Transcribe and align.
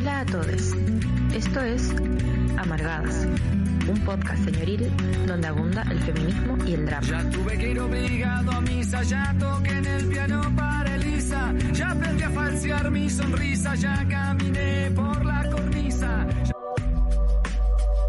Hola 0.00 0.20
a 0.20 0.24
todos. 0.24 0.74
Esto 1.34 1.60
es 1.60 1.94
Amargadas, 2.56 3.26
un 3.86 4.00
podcast 4.06 4.42
señoril 4.46 4.90
donde 5.26 5.46
abunda 5.46 5.82
el 5.90 6.00
feminismo 6.00 6.56
y 6.64 6.72
el 6.72 6.86
drama. 6.86 7.06
Ya 7.06 7.28
tuve 7.28 7.58
que 7.58 7.70
ir 7.72 7.80
obligado 7.80 8.50
a 8.50 8.60
misa, 8.62 9.02
ya 9.02 9.36
toqué 9.38 9.72
en 9.72 9.84
el 9.84 10.06
piano 10.06 10.40
para 10.56 10.94
Elisa, 10.94 11.52
ya 11.74 11.90
aprendí 11.90 12.22
a 12.22 12.30
falsear 12.30 12.90
mi 12.90 13.10
sonrisa, 13.10 13.74
ya 13.74 14.08
caminé 14.08 14.90
por 14.92 15.22
la 15.22 15.50
cornisa. 15.50 16.26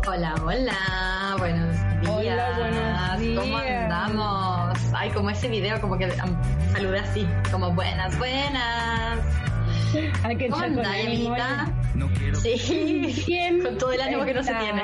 Hola, 0.08 0.36
hola, 0.46 1.36
buenos 1.40 1.76
días. 1.76 2.10
Hola, 2.10 2.58
buenos 2.58 3.20
días. 3.20 3.44
¿Cómo 3.44 3.58
andamos? 3.58 4.80
Ay, 4.94 5.10
como 5.10 5.30
ese 5.30 5.50
video, 5.50 5.82
como 5.82 5.98
que 5.98 6.06
um, 6.06 6.72
saludé 6.72 7.00
así, 7.00 7.28
como 7.52 7.70
buenas, 7.74 8.18
buenas. 8.18 9.20
Hay 10.24 10.36
que 10.38 10.48
¿Cómo 10.48 10.64
echar 10.64 10.76
con 10.76 10.86
ánimo, 10.86 11.36
quiero 12.18 12.36
Sí, 12.40 13.24
Bien, 13.28 13.60
con 13.64 13.78
todo 13.78 13.92
el 13.92 14.02
ánimo 14.02 14.26
que 14.26 14.34
no 14.34 14.44
se 14.44 14.54
tiene. 14.54 14.82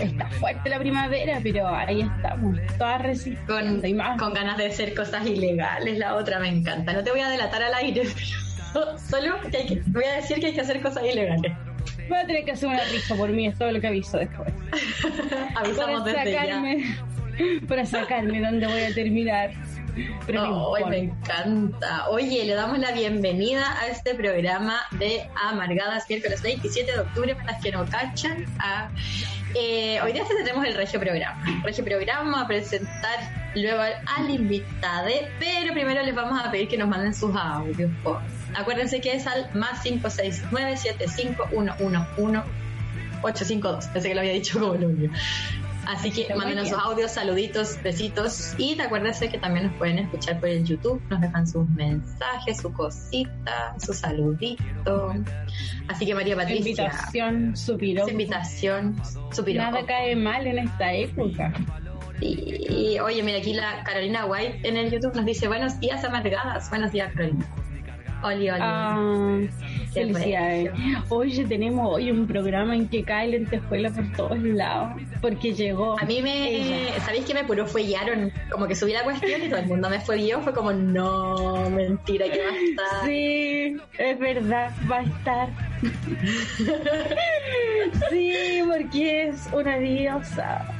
Está 0.00 0.28
fuerte 0.30 0.68
la 0.68 0.78
primavera, 0.78 1.40
pero 1.42 1.68
ahí 1.68 2.02
estamos, 2.02 2.58
todas 2.78 2.96
Con, 2.98 3.06
resistiendo 3.06 3.86
y 3.86 3.94
más. 3.94 4.18
con 4.18 4.34
ganas 4.34 4.56
de 4.58 4.66
hacer 4.66 4.94
cosas 4.94 5.26
ilegales, 5.26 5.98
la 5.98 6.14
otra 6.14 6.38
me 6.38 6.48
encanta. 6.48 6.92
No 6.92 7.02
te 7.02 7.10
voy 7.10 7.20
a 7.20 7.28
delatar 7.28 7.62
al 7.62 7.74
aire, 7.74 8.02
pero 8.72 8.98
solo 8.98 9.40
que 9.50 9.56
hay 9.56 9.66
que, 9.66 9.82
voy 9.86 10.04
a 10.04 10.16
decir 10.16 10.38
que 10.38 10.46
hay 10.46 10.54
que 10.54 10.60
hacer 10.60 10.80
cosas 10.82 11.04
ilegales. 11.04 11.52
Voy 12.08 12.18
a 12.18 12.26
tener 12.26 12.44
que 12.44 12.52
hacer 12.52 12.68
una 12.68 12.84
rifa 12.84 13.14
por 13.16 13.30
mí, 13.30 13.46
es 13.46 13.58
todo 13.58 13.72
lo 13.72 13.80
que 13.80 13.86
aviso 13.88 14.18
después. 14.18 14.52
Avisamos 15.56 16.02
para 16.02 16.12
desde 16.12 16.32
ya. 16.32 16.40
sacarme, 16.42 16.96
para 17.68 17.86
sacarme 17.86 18.40
dónde 18.40 18.66
voy 18.66 18.82
a 18.82 18.94
terminar. 18.94 19.50
No 20.32 20.74
Ay, 20.74 20.84
me 20.84 20.98
encanta. 20.98 22.08
Oye, 22.10 22.44
le 22.44 22.54
damos 22.54 22.78
la 22.78 22.92
bienvenida 22.92 23.80
a 23.80 23.86
este 23.86 24.14
programa 24.14 24.80
de 24.92 25.28
Amargadas, 25.34 26.04
miércoles 26.08 26.42
27 26.42 26.92
de 26.92 26.98
octubre, 27.00 27.34
para 27.34 27.52
las 27.52 27.62
que 27.62 27.72
no 27.72 27.86
cachan. 27.86 28.44
Ah, 28.58 28.88
eh, 29.54 29.98
hoy 30.02 30.12
día 30.12 30.24
te 30.24 30.34
tenemos 30.34 30.66
el 30.66 30.74
regio 30.74 31.00
programa. 31.00 31.42
Regio 31.62 31.84
programa, 31.84 32.20
vamos 32.30 32.42
a 32.42 32.46
presentar 32.46 33.18
luego 33.54 33.80
al, 33.80 34.30
invitado, 34.30 35.08
pero 35.38 35.72
primero 35.72 36.02
les 36.02 36.14
vamos 36.14 36.44
a 36.44 36.50
pedir 36.50 36.68
que 36.68 36.76
nos 36.76 36.88
manden 36.88 37.14
sus 37.14 37.34
audios. 37.34 37.90
Acuérdense 38.54 39.00
que 39.00 39.14
es 39.14 39.26
al 39.26 39.48
más 39.54 39.80
569 39.80 40.76
75111 40.76 42.66
852. 43.22 43.86
Pensé 43.86 44.08
que 44.08 44.14
lo 44.14 44.20
había 44.20 44.32
dicho 44.32 44.60
como 44.60 44.74
lo 44.74 44.88
mío. 44.88 45.10
Así 45.86 46.10
que 46.10 46.34
mándenos 46.34 46.68
sus 46.68 46.78
audios, 46.78 47.12
saluditos, 47.12 47.80
besitos. 47.82 48.54
Y 48.58 48.76
te 48.76 48.82
acuérdense 48.82 49.28
que 49.28 49.38
también 49.38 49.66
nos 49.66 49.76
pueden 49.76 49.98
escuchar 49.98 50.40
por 50.40 50.48
el 50.48 50.64
YouTube. 50.64 51.00
Nos 51.08 51.20
dejan 51.20 51.46
sus 51.46 51.68
mensajes, 51.70 52.58
su 52.58 52.72
cosita, 52.72 53.74
su 53.78 53.92
saludito. 53.92 55.14
Así 55.88 56.06
que 56.06 56.14
María 56.14 56.36
Patricia, 56.36 56.70
Invitación, 56.70 57.56
su 57.56 57.76
piropo. 57.76 58.10
invitación, 58.10 58.96
su 59.32 59.44
piropo. 59.44 59.70
Nada 59.70 59.86
cae 59.86 60.16
mal 60.16 60.46
en 60.46 60.58
esta 60.58 60.92
época. 60.92 61.52
Y 62.20 62.98
oye, 62.98 63.22
mira 63.22 63.38
aquí 63.38 63.52
la 63.52 63.84
Carolina 63.84 64.24
White 64.24 64.66
en 64.66 64.76
el 64.76 64.90
YouTube 64.90 65.14
nos 65.14 65.26
dice 65.26 65.48
buenos 65.48 65.78
días 65.80 66.02
amargadas. 66.02 66.68
Buenos 66.70 66.90
días, 66.92 67.12
Carolina. 67.12 67.44
Oli, 68.22 68.50
oli. 68.50 68.60
Ah, 68.60 69.40
felicidades. 69.96 70.70
Oye, 71.08 71.44
tenemos 71.44 71.94
hoy 71.94 72.10
un 72.10 72.26
programa 72.26 72.74
en 72.74 72.88
que 72.88 73.02
cae 73.02 73.28
lentejuela 73.28 73.90
por 73.90 74.12
todos 74.12 74.42
lados, 74.42 75.00
porque 75.20 75.54
llegó. 75.54 75.98
A 75.98 76.04
mí 76.04 76.20
me, 76.22 76.50
ella. 76.50 77.00
¿sabéis 77.00 77.24
que 77.24 77.34
me 77.34 77.44
puro 77.44 77.66
fuellaron? 77.66 78.32
Como 78.50 78.66
que 78.66 78.74
subí 78.74 78.92
la 78.92 79.04
cuestión 79.04 79.42
y 79.42 79.48
todo 79.48 79.60
el 79.60 79.66
mundo 79.66 79.90
me 79.90 80.00
fue 80.00 80.16
vio, 80.16 80.40
fue 80.40 80.52
como, 80.52 80.72
no, 80.72 81.70
mentira, 81.70 82.26
que 82.26 82.38
va 82.38 82.50
a 82.50 82.56
estar. 82.56 83.06
Sí, 83.06 83.76
es 83.98 84.18
verdad, 84.18 84.72
va 84.90 84.98
a 84.98 85.02
estar. 85.02 85.48
sí, 88.10 88.60
porque 88.66 89.28
es 89.28 89.48
una 89.52 89.78
diosa. 89.78 90.72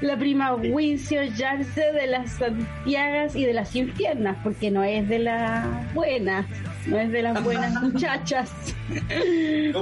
La 0.00 0.16
prima 0.16 0.54
Wincio 0.54 1.22
Yarse 1.24 1.92
de 1.92 2.06
las 2.06 2.32
Santiagas 2.32 3.36
y 3.36 3.44
de 3.44 3.52
las 3.52 3.76
infiernas, 3.76 4.38
porque 4.42 4.70
no 4.70 4.82
es 4.82 5.06
de 5.08 5.18
las 5.18 5.92
buenas, 5.92 6.46
no 6.86 6.98
es 6.98 7.10
de 7.12 7.22
las 7.22 7.42
buenas 7.44 7.82
muchachas. 7.82 8.50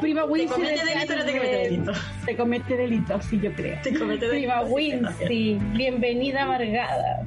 prima 0.00 0.22
¿Te 0.22 0.28
Wincy 0.28 0.48
comete 0.54 0.84
de 0.84 0.94
delito 0.94 1.12
o 1.12 1.16
no 1.16 1.25
te 1.25 1.32
Yarse- 1.32 1.38
comete 1.38 1.56
delito? 1.69 1.92
Te 2.26 2.36
comete 2.36 2.76
delito, 2.76 3.22
sí, 3.22 3.41
yo 3.41 3.53
creo. 3.53 3.78
Comete 3.98 4.28
Prima. 4.28 4.62
Wincy, 4.62 5.58
bienvenida 5.75 6.42
amargada. 6.44 7.26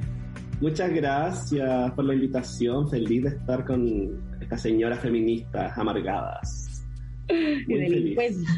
Muchas 0.60 0.90
gracias 0.92 1.90
por 1.92 2.04
la 2.04 2.14
invitación. 2.14 2.88
Feliz 2.88 3.22
de 3.24 3.28
estar 3.30 3.64
con 3.64 4.22
estas 4.40 4.62
señoras 4.62 5.00
feministas 5.00 5.76
amargadas. 5.76 6.84
Y 7.28 7.32
Muy 7.66 7.78
feliz. 7.80 7.90
delincuente. 7.90 8.50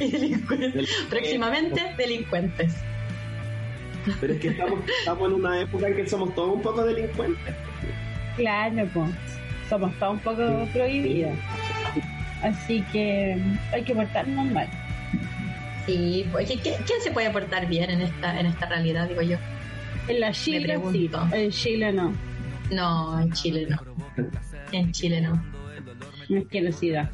Y 0.00 0.10
delincuentes. 0.10 0.88
Próximamente, 1.08 1.80
delincuentes. 1.96 2.74
Pero 4.20 4.32
es 4.32 4.40
que 4.40 4.48
estamos, 4.48 4.80
estamos 4.98 5.28
en 5.28 5.34
una 5.34 5.60
época 5.60 5.86
en 5.86 5.94
que 5.94 6.08
somos 6.08 6.34
todos 6.34 6.56
un 6.56 6.62
poco 6.62 6.84
delincuentes. 6.84 7.54
Claro, 8.36 8.88
pues 8.92 9.10
somos 9.68 9.94
todos 9.98 10.14
un 10.14 10.20
poco 10.20 10.68
prohibidos. 10.72 11.32
Así 12.42 12.82
que 12.92 13.36
hay 13.72 13.82
que 13.82 13.94
portarnos 13.94 14.46
mal. 14.46 14.68
Sí, 15.86 16.26
pues, 16.32 16.48
¿qué- 16.48 16.56
qué- 16.58 16.76
¿quién 16.86 17.00
se 17.02 17.10
puede 17.10 17.30
portar 17.30 17.66
bien 17.66 17.90
en 17.90 18.02
esta, 18.02 18.38
en 18.38 18.46
esta 18.46 18.66
realidad, 18.66 19.08
digo 19.08 19.22
yo? 19.22 19.36
En 20.08 20.20
la 20.20 20.32
Chile 20.32 20.78
sí, 20.92 21.10
en 21.32 21.50
Chile 21.50 21.92
no. 21.92 22.12
No, 22.70 23.20
en 23.20 23.32
Chile 23.32 23.66
no. 23.68 23.76
En 24.72 24.92
Chile 24.92 25.20
no. 25.20 25.34
No 26.28 26.36
es 26.38 26.44
asquerosidad. 26.44 27.10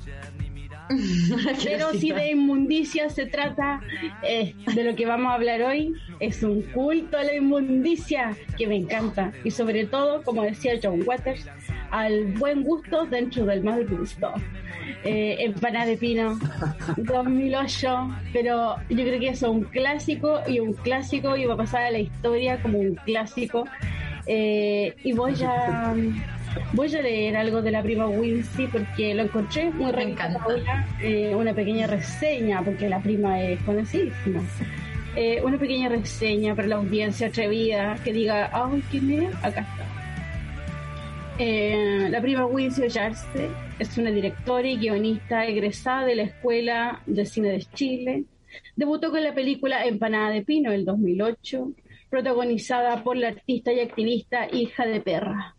Pero 1.64 1.92
si 1.92 2.12
de 2.12 2.30
inmundicia 2.30 3.10
se 3.10 3.26
trata, 3.26 3.80
eh, 4.22 4.54
de 4.74 4.84
lo 4.84 4.94
que 4.96 5.04
vamos 5.04 5.30
a 5.30 5.34
hablar 5.34 5.60
hoy, 5.62 5.92
es 6.20 6.42
un 6.42 6.62
culto 6.62 7.18
a 7.18 7.24
la 7.24 7.34
inmundicia 7.34 8.34
que 8.56 8.66
me 8.66 8.76
encanta. 8.76 9.32
Y 9.44 9.50
sobre 9.50 9.84
todo, 9.86 10.22
como 10.22 10.42
decía 10.42 10.72
John 10.82 11.02
Waters, 11.04 11.46
al 11.90 12.24
buen 12.34 12.62
gusto 12.62 13.06
dentro 13.06 13.44
del 13.46 13.62
mal 13.64 13.86
gusto. 13.86 14.32
Eh, 15.04 15.36
empanada 15.40 15.86
de 15.86 15.96
pino, 15.96 16.38
2008, 16.96 18.10
pero 18.32 18.76
yo 18.88 18.96
creo 18.96 19.20
que 19.20 19.28
eso 19.28 19.46
es 19.46 19.52
un 19.52 19.64
clásico 19.64 20.40
y 20.46 20.60
un 20.60 20.72
clásico 20.72 21.36
y 21.36 21.44
va 21.44 21.54
a 21.54 21.56
pasar 21.58 21.82
a 21.84 21.90
la 21.90 21.98
historia 21.98 22.60
como 22.62 22.78
un 22.78 22.94
clásico. 22.94 23.64
Eh, 24.26 24.94
y 25.04 25.12
voy 25.12 25.34
a 25.44 25.94
voy 26.72 26.94
a 26.94 27.02
leer 27.02 27.36
algo 27.36 27.62
de 27.62 27.70
la 27.70 27.82
prima 27.82 28.06
Wincy 28.06 28.66
porque 28.66 29.14
lo 29.14 29.22
encontré 29.22 29.70
muy 29.70 29.92
Me 29.92 30.02
encanta. 30.02 30.40
eh, 31.00 31.34
una 31.34 31.54
pequeña 31.54 31.86
reseña 31.86 32.62
porque 32.62 32.88
la 32.88 33.00
prima 33.00 33.40
es 33.42 33.60
conocidísima. 33.62 34.42
Eh, 35.16 35.40
una 35.42 35.58
pequeña 35.58 35.88
reseña 35.88 36.54
para 36.54 36.68
la 36.68 36.76
audiencia 36.76 37.28
atrevida 37.28 37.96
que 38.04 38.12
diga, 38.12 38.50
ay, 38.52 38.82
¿quién 38.90 39.10
es? 39.22 39.34
Acá 39.36 39.60
está. 39.60 39.97
Eh, 41.40 42.08
la 42.10 42.20
prima 42.20 42.46
Wincy 42.46 42.88
Yarse 42.88 43.48
es 43.78 43.96
una 43.96 44.10
directora 44.10 44.66
y 44.66 44.76
guionista 44.76 45.46
egresada 45.46 46.04
de 46.04 46.16
la 46.16 46.22
Escuela 46.24 47.00
de 47.06 47.24
Cine 47.26 47.50
de 47.50 47.60
Chile. 47.62 48.24
Debutó 48.74 49.12
con 49.12 49.22
la 49.22 49.32
película 49.32 49.84
Empanada 49.84 50.30
de 50.30 50.42
Pino 50.42 50.70
en 50.70 50.80
el 50.80 50.84
2008, 50.84 51.74
protagonizada 52.10 53.04
por 53.04 53.16
la 53.16 53.28
artista 53.28 53.72
y 53.72 53.78
activista 53.78 54.48
Hija 54.52 54.84
de 54.84 55.00
Perra. 55.00 55.54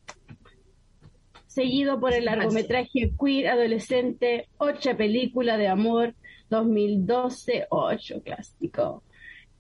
Seguido 1.48 1.98
por 1.98 2.12
el 2.12 2.26
largometraje 2.26 3.14
Queer 3.18 3.48
Adolescente, 3.48 4.50
Ocha 4.58 4.98
Película 4.98 5.58
de 5.58 5.70
Amor 5.70 6.14
2012, 6.50 7.68
ocho 7.70 8.22
clásico. 8.22 9.04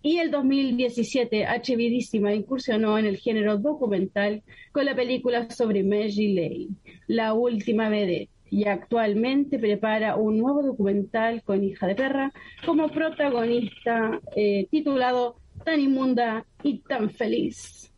Y 0.02 0.20
el 0.20 0.32
2017, 0.32 1.46
H. 1.46 1.76
Vidísima 1.76 2.34
incursionó 2.34 2.98
en 2.98 3.06
el 3.06 3.18
género 3.18 3.58
documental 3.58 4.44
con 4.72 4.86
la 4.86 4.96
película 4.96 5.50
sobre 5.50 5.84
Maggie 5.84 6.34
Lane, 6.34 6.70
La 7.08 7.34
Última 7.34 7.90
Vedette, 7.90 8.30
y 8.50 8.66
actualmente 8.66 9.60
prepara 9.60 10.16
un 10.16 10.38
nuevo 10.38 10.64
documental 10.64 11.44
con 11.44 11.64
Hija 11.64 11.86
de 11.88 11.96
Perra 11.96 12.32
como 12.66 12.90
protagonista 12.90 14.20
eh, 14.36 14.68
titulado 14.72 15.36
Tan 15.64 15.82
inmunda 15.82 16.46
y 16.64 16.80
tan 16.80 17.10
feliz. 17.10 17.92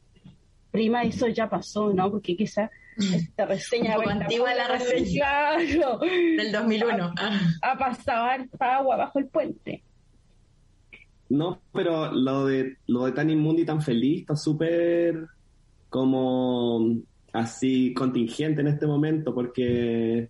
Prima, 0.72 1.04
eso 1.04 1.28
ya 1.28 1.48
pasó, 1.48 1.94
¿no? 1.94 2.10
Porque 2.10 2.36
quizá 2.36 2.72
esta 2.98 3.46
reseña... 3.46 3.98
Un 3.98 4.04
poco 4.04 4.10
antigua 4.10 4.56
la 4.56 4.68
reseña. 4.68 5.58
Claro. 5.72 6.00
Del 6.00 6.52
2001. 6.52 7.14
Ah. 7.18 7.40
Ha 7.62 7.78
pasado 7.78 8.26
harta 8.26 8.78
agua 8.78 8.98
bajo 8.98 9.20
el 9.20 9.28
puente. 9.28 9.84
No, 11.32 11.62
pero 11.72 12.12
lo 12.12 12.46
de 12.46 12.76
lo 12.88 13.06
de 13.06 13.14
tan 13.14 13.30
inmundo 13.30 13.62
y 13.62 13.66
tan 13.66 13.82
feliz 13.82 14.22
está 14.22 14.36
súper 14.36 15.28
como 15.88 16.98
así 17.32 17.94
contingente 17.94 18.60
en 18.60 18.68
este 18.68 18.86
momento 18.86 19.34
porque 19.34 20.30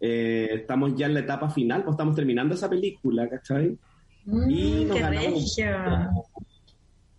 eh, 0.00 0.48
estamos 0.52 0.96
ya 0.96 1.06
en 1.06 1.14
la 1.14 1.20
etapa 1.20 1.48
final, 1.50 1.84
pues 1.84 1.94
estamos 1.94 2.16
terminando 2.16 2.56
esa 2.56 2.68
película, 2.68 3.28
¿cachai? 3.28 3.78
Y 4.26 4.84
nos 4.86 4.98
ganamos. 4.98 5.56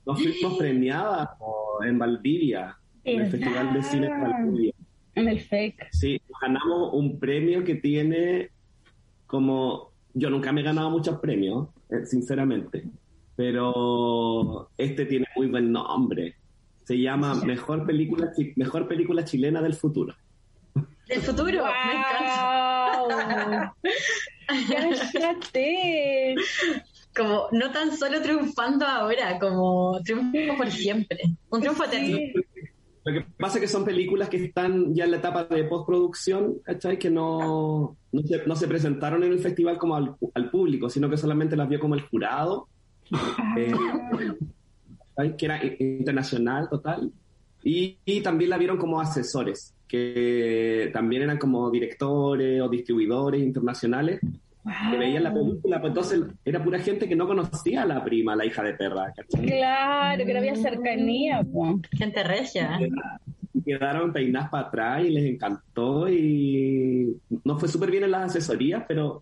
Nos 0.06 0.22
fuimos 0.22 0.54
premiadas 0.60 1.30
en 1.88 1.98
Valdivia, 1.98 2.78
en 3.06 3.22
el. 3.22 3.32
Festival 3.32 3.74
de 3.74 3.84
Cine 3.84 4.08
de 4.08 4.22
Valdivia. 4.22 4.74
En 5.16 5.30
el 5.30 5.40
FEC. 5.40 5.88
Sí, 5.94 6.22
nos 6.30 6.42
ganamos 6.42 6.90
un 6.92 7.18
premio 7.18 7.64
que 7.64 7.76
tiene 7.76 8.50
como 9.26 9.96
yo 10.14 10.30
nunca 10.30 10.52
me 10.52 10.62
he 10.62 10.64
ganado 10.64 10.90
muchos 10.90 11.20
premios, 11.20 11.68
eh, 11.90 12.06
sinceramente, 12.06 12.86
pero 13.36 14.70
este 14.78 15.06
tiene 15.06 15.28
muy 15.36 15.48
buen 15.48 15.72
nombre. 15.72 16.36
Se 16.84 17.00
llama 17.00 17.36
Mejor 17.36 17.86
Película, 17.86 18.32
Mejor 18.56 18.88
película 18.88 19.24
Chilena 19.24 19.62
del 19.62 19.74
Futuro. 19.74 20.16
¿Del 21.08 21.22
futuro? 21.22 21.64
Me 21.66 21.94
encanta. 21.94 23.76
¡Cállate! 24.48 26.36
Como 27.16 27.48
no 27.52 27.72
tan 27.72 27.96
solo 27.96 28.22
triunfando 28.22 28.86
ahora, 28.86 29.40
como 29.40 30.00
triunfo 30.04 30.58
por 30.58 30.70
siempre. 30.72 31.20
Un 31.50 31.62
triunfo 31.62 31.86
eterno. 31.86 32.18
Lo 33.06 33.14
que 33.14 33.22
pasa 33.38 33.58
es 33.58 33.62
que 33.62 33.68
son 33.68 33.86
películas 33.86 34.30
que 34.30 34.44
están 34.44 34.96
ya 34.96 35.06
en 35.06 35.12
la 35.12 35.18
etapa 35.18 35.44
de 35.46 35.64
postproducción, 35.66 36.56
¿cachai? 36.64 36.98
Que 36.98 37.12
no, 37.12 37.96
no, 38.12 38.56
se, 38.56 38.68
presentaron 38.68 39.24
en 39.24 39.32
el 39.32 39.40
festival 39.40 39.78
como 39.78 39.96
al, 39.96 40.50
público, 40.50 40.90
sino 40.90 41.08
que 41.08 41.18
solamente 41.18 41.56
las 41.56 41.70
vio 41.70 41.80
como 41.80 41.94
el 41.94 42.02
jurado, 42.02 42.68
eh, 43.58 43.74
que 45.38 45.46
era 45.46 45.62
internacional 45.80 46.70
total. 46.70 47.12
Y, 47.64 47.98
y, 48.06 48.22
también 48.22 48.52
la 48.52 48.58
vieron 48.58 48.78
como 48.78 49.02
asesores, 49.02 49.74
que 49.88 50.92
también 50.94 51.24
eran 51.24 51.40
como 51.40 51.72
directores 51.72 52.62
o 52.62 52.70
distribuidores 52.70 53.42
internacionales 53.42 54.20
que 54.90 54.98
veían 54.98 55.24
la 55.24 55.34
película, 55.34 55.80
pues 55.80 55.92
entonces 55.92 56.22
era 56.44 56.64
pura 56.64 56.80
gente 56.80 57.08
que 57.08 57.16
no 57.16 57.28
conocía 57.28 57.84
a 57.84 57.86
la 57.86 58.04
prima, 58.04 58.36
la 58.36 58.46
hija 58.46 58.64
de 58.64 58.74
perra, 58.74 59.14
Claro, 59.30 60.26
que 60.26 60.34
no 60.34 60.40
había 60.40 60.56
cercanía, 60.56 61.44
pues. 61.44 61.82
Gente 61.92 62.24
regia. 62.24 62.80
Quedaron 63.64 64.12
peinadas 64.12 64.50
para 64.50 64.68
atrás 64.68 65.06
y 65.06 65.12
les 65.12 65.26
encantó 65.26 66.10
y 66.10 67.16
no 67.44 67.60
fue 67.60 67.70
súper 67.70 67.92
bien 67.92 68.06
en 68.06 68.12
las 68.12 68.32
asesorías, 68.32 68.84
pero 68.88 69.22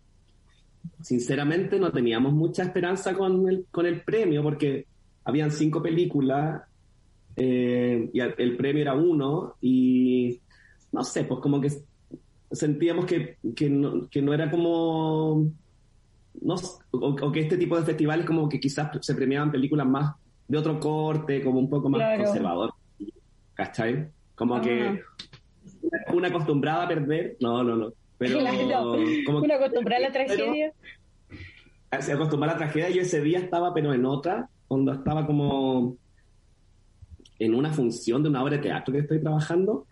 sinceramente 1.01 1.79
no 1.79 1.91
teníamos 1.91 2.33
mucha 2.33 2.63
esperanza 2.63 3.13
con 3.13 3.47
el, 3.49 3.65
con 3.71 3.85
el 3.85 4.01
premio 4.01 4.43
porque 4.43 4.87
habían 5.25 5.51
cinco 5.51 5.81
películas 5.81 6.63
eh, 7.35 8.09
y 8.13 8.19
el 8.19 8.57
premio 8.57 8.81
era 8.81 8.93
uno 8.93 9.55
y 9.61 10.39
no 10.91 11.03
sé, 11.03 11.23
pues 11.25 11.39
como 11.39 11.59
que 11.59 11.71
sentíamos 12.51 13.05
que, 13.05 13.37
que, 13.55 13.69
no, 13.69 14.07
que 14.09 14.21
no 14.21 14.33
era 14.33 14.49
como... 14.49 15.51
No, 16.41 16.55
o, 16.91 17.31
que 17.31 17.41
este 17.41 17.57
tipo 17.57 17.77
de 17.77 17.85
festivales 17.85 18.25
como 18.25 18.49
que 18.49 18.59
quizás 18.59 18.89
se 19.01 19.15
premiaban 19.15 19.51
películas 19.51 19.87
más 19.87 20.15
de 20.47 20.57
otro 20.57 20.79
corte, 20.79 21.43
como 21.43 21.59
un 21.59 21.69
poco 21.69 21.89
más 21.89 22.17
conservador. 22.17 22.73
¿Cachai? 23.53 24.09
Como 24.35 24.59
que 24.61 25.01
una 26.13 26.27
acostumbrada 26.29 26.85
a 26.85 26.87
perder, 26.87 27.37
no, 27.39 27.63
no, 27.63 27.75
no. 27.75 27.93
Pero 28.27 28.97
como 29.25 29.53
acostumbrada 29.53 30.05
a 30.05 30.07
la 30.07 30.11
tragedia. 30.11 30.73
Se 31.99 32.13
acostumbraba 32.13 32.53
a 32.53 32.55
la 32.55 32.65
tragedia, 32.65 32.89
yo 32.89 33.01
ese 33.01 33.21
día 33.21 33.39
estaba 33.39 33.73
pero 33.73 33.93
en 33.93 34.05
otra, 34.05 34.49
cuando 34.67 34.93
estaba 34.93 35.25
como 35.27 35.97
en 37.39 37.53
una 37.53 37.71
función 37.71 38.23
de 38.23 38.29
una 38.29 38.43
obra 38.43 38.57
de 38.57 38.63
teatro 38.63 38.93
que 38.93 38.99
estoy 39.01 39.19
trabajando, 39.21 39.85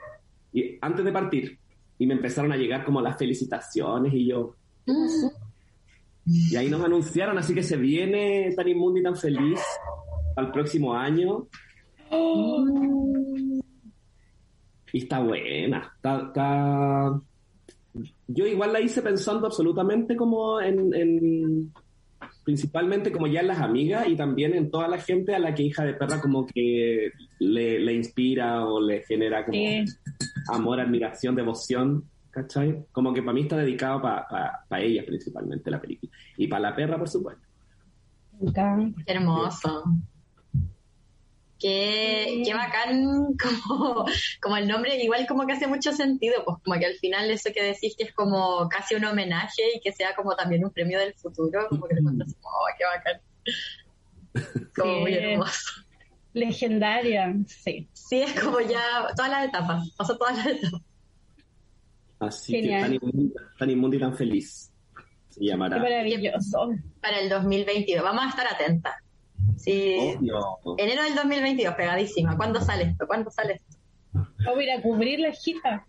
y 0.54 0.78
antes 0.82 1.06
de 1.06 1.12
partir, 1.12 1.60
y 2.00 2.08
me 2.08 2.16
empezaron 2.16 2.52
a 2.52 2.58
llegar 2.58 2.84
como 2.84 3.02
las 3.02 3.18
felicitaciones 3.18 4.14
y 4.14 4.28
yo... 4.28 4.56
Y 6.26 6.56
ahí 6.56 6.70
nos 6.70 6.84
anunciaron, 6.84 7.38
así 7.38 7.54
que 7.54 7.64
se 7.64 7.78
viene 7.78 8.54
tan 8.56 8.68
inmundo 8.68 9.00
y 9.00 9.04
tan 9.04 9.16
feliz 9.16 9.60
al 10.36 10.52
próximo 10.52 10.94
año. 10.94 11.48
Y 14.94 14.98
está 14.98 15.20
buena. 15.20 15.94
Está, 15.96 17.22
Yo 18.34 18.46
igual 18.46 18.74
la 18.74 18.80
hice 18.80 19.02
pensando 19.02 19.48
absolutamente 19.48 20.16
como 20.16 20.62
en, 20.62 21.72
principalmente 22.44 23.12
como 23.12 23.28
ya 23.28 23.42
en 23.42 23.48
las 23.48 23.60
amigas 23.60 24.08
y 24.08 24.16
también 24.16 24.54
en 24.54 24.70
toda 24.72 24.88
la 24.88 25.00
gente 25.00 25.36
a 25.36 25.40
la 25.40 25.54
que 25.54 25.64
hija 25.64 25.84
de 25.84 25.94
perra 25.94 26.22
como 26.22 26.46
que 26.46 27.12
le, 27.40 27.94
inspira 27.94 28.66
o 28.66 28.82
le 28.82 29.04
genera 29.04 29.46
como 29.46 29.58
amor, 30.50 30.80
admiración, 30.80 31.36
devoción, 31.36 32.06
¿cachai? 32.30 32.86
Como 32.92 33.14
que 33.14 33.22
para 33.22 33.34
mí 33.34 33.42
está 33.42 33.58
dedicado 33.58 34.02
para 34.02 34.28
pa, 34.68 34.80
ella 34.80 35.04
principalmente 35.06 35.72
la 35.72 35.82
película. 35.82 36.12
Y 36.38 36.48
para 36.48 36.70
la 36.70 36.76
perra, 36.76 36.98
por 36.98 37.10
supuesto. 37.10 37.44
Qué 39.06 39.14
hermoso. 39.14 39.84
Qué, 41.62 42.42
qué 42.44 42.54
bacán 42.56 43.36
como, 43.68 44.06
como 44.42 44.58
el 44.58 44.68
nombre, 44.68 44.96
igual 45.02 45.28
como 45.28 45.46
que 45.46 45.54
hace 45.54 45.68
mucho 45.68 45.92
sentido, 45.94 46.44
pues 46.44 46.58
como 46.64 46.80
que 46.80 46.88
al 46.88 46.96
final 46.96 47.30
eso 47.30 47.52
que 47.54 47.62
decís 47.64 47.96
que 47.96 48.06
es 48.06 48.14
como 48.14 48.68
casi 48.68 48.96
un 48.96 49.06
homenaje 49.06 49.62
y 49.76 49.80
que 49.80 49.92
sea 49.92 50.16
como 50.16 50.36
también 50.36 50.66
un 50.66 50.72
premio 50.72 51.00
del 51.00 51.14
futuro, 51.14 51.68
como 51.70 51.88
que 51.88 51.94
te 51.94 52.00
encuentras 52.00 52.34
como, 52.34 52.50
oh, 52.50 52.68
qué 52.78 52.86
bacán. 52.86 53.22
Como 54.76 55.02
muy 55.02 55.14
hermoso. 55.14 55.84
Legendaria, 56.34 57.36
sí. 57.46 57.90
Sí, 57.92 58.22
es 58.22 58.40
como 58.40 58.62
ya 58.62 59.08
todas 59.14 59.30
las 59.30 59.50
etapas, 59.50 59.90
pasó 59.98 60.18
todas 60.18 60.38
las 60.38 60.48
etapas. 60.48 60.82
Así 62.20 62.62
que 62.62 62.70
tan 63.60 63.70
inmundo, 63.70 63.98
y 63.98 64.00
tan 64.00 64.16
feliz 64.16 64.72
se 65.28 65.44
llamará. 65.44 65.76
Qué 65.76 65.82
maravilloso. 65.82 66.70
Para 67.02 67.20
el 67.20 67.28
2022, 67.28 68.04
vamos 68.04 68.24
a 68.24 68.30
estar 68.30 68.48
atentas. 68.48 68.96
Sí. 69.58 70.18
Enero 70.78 71.04
del 71.04 71.16
2022, 71.16 71.76
pegadísima. 71.76 72.38
¿Cuándo 72.38 72.62
sale 72.62 72.84
esto? 72.84 73.08
¿Cuándo 73.08 73.30
sale 73.30 73.54
esto? 73.54 73.78
Vamos 74.14 74.60
a 74.60 74.64
ir 74.64 74.72
a 74.72 74.82
cubrir 74.82 75.20
la 75.20 75.30
hijita. 75.30 75.86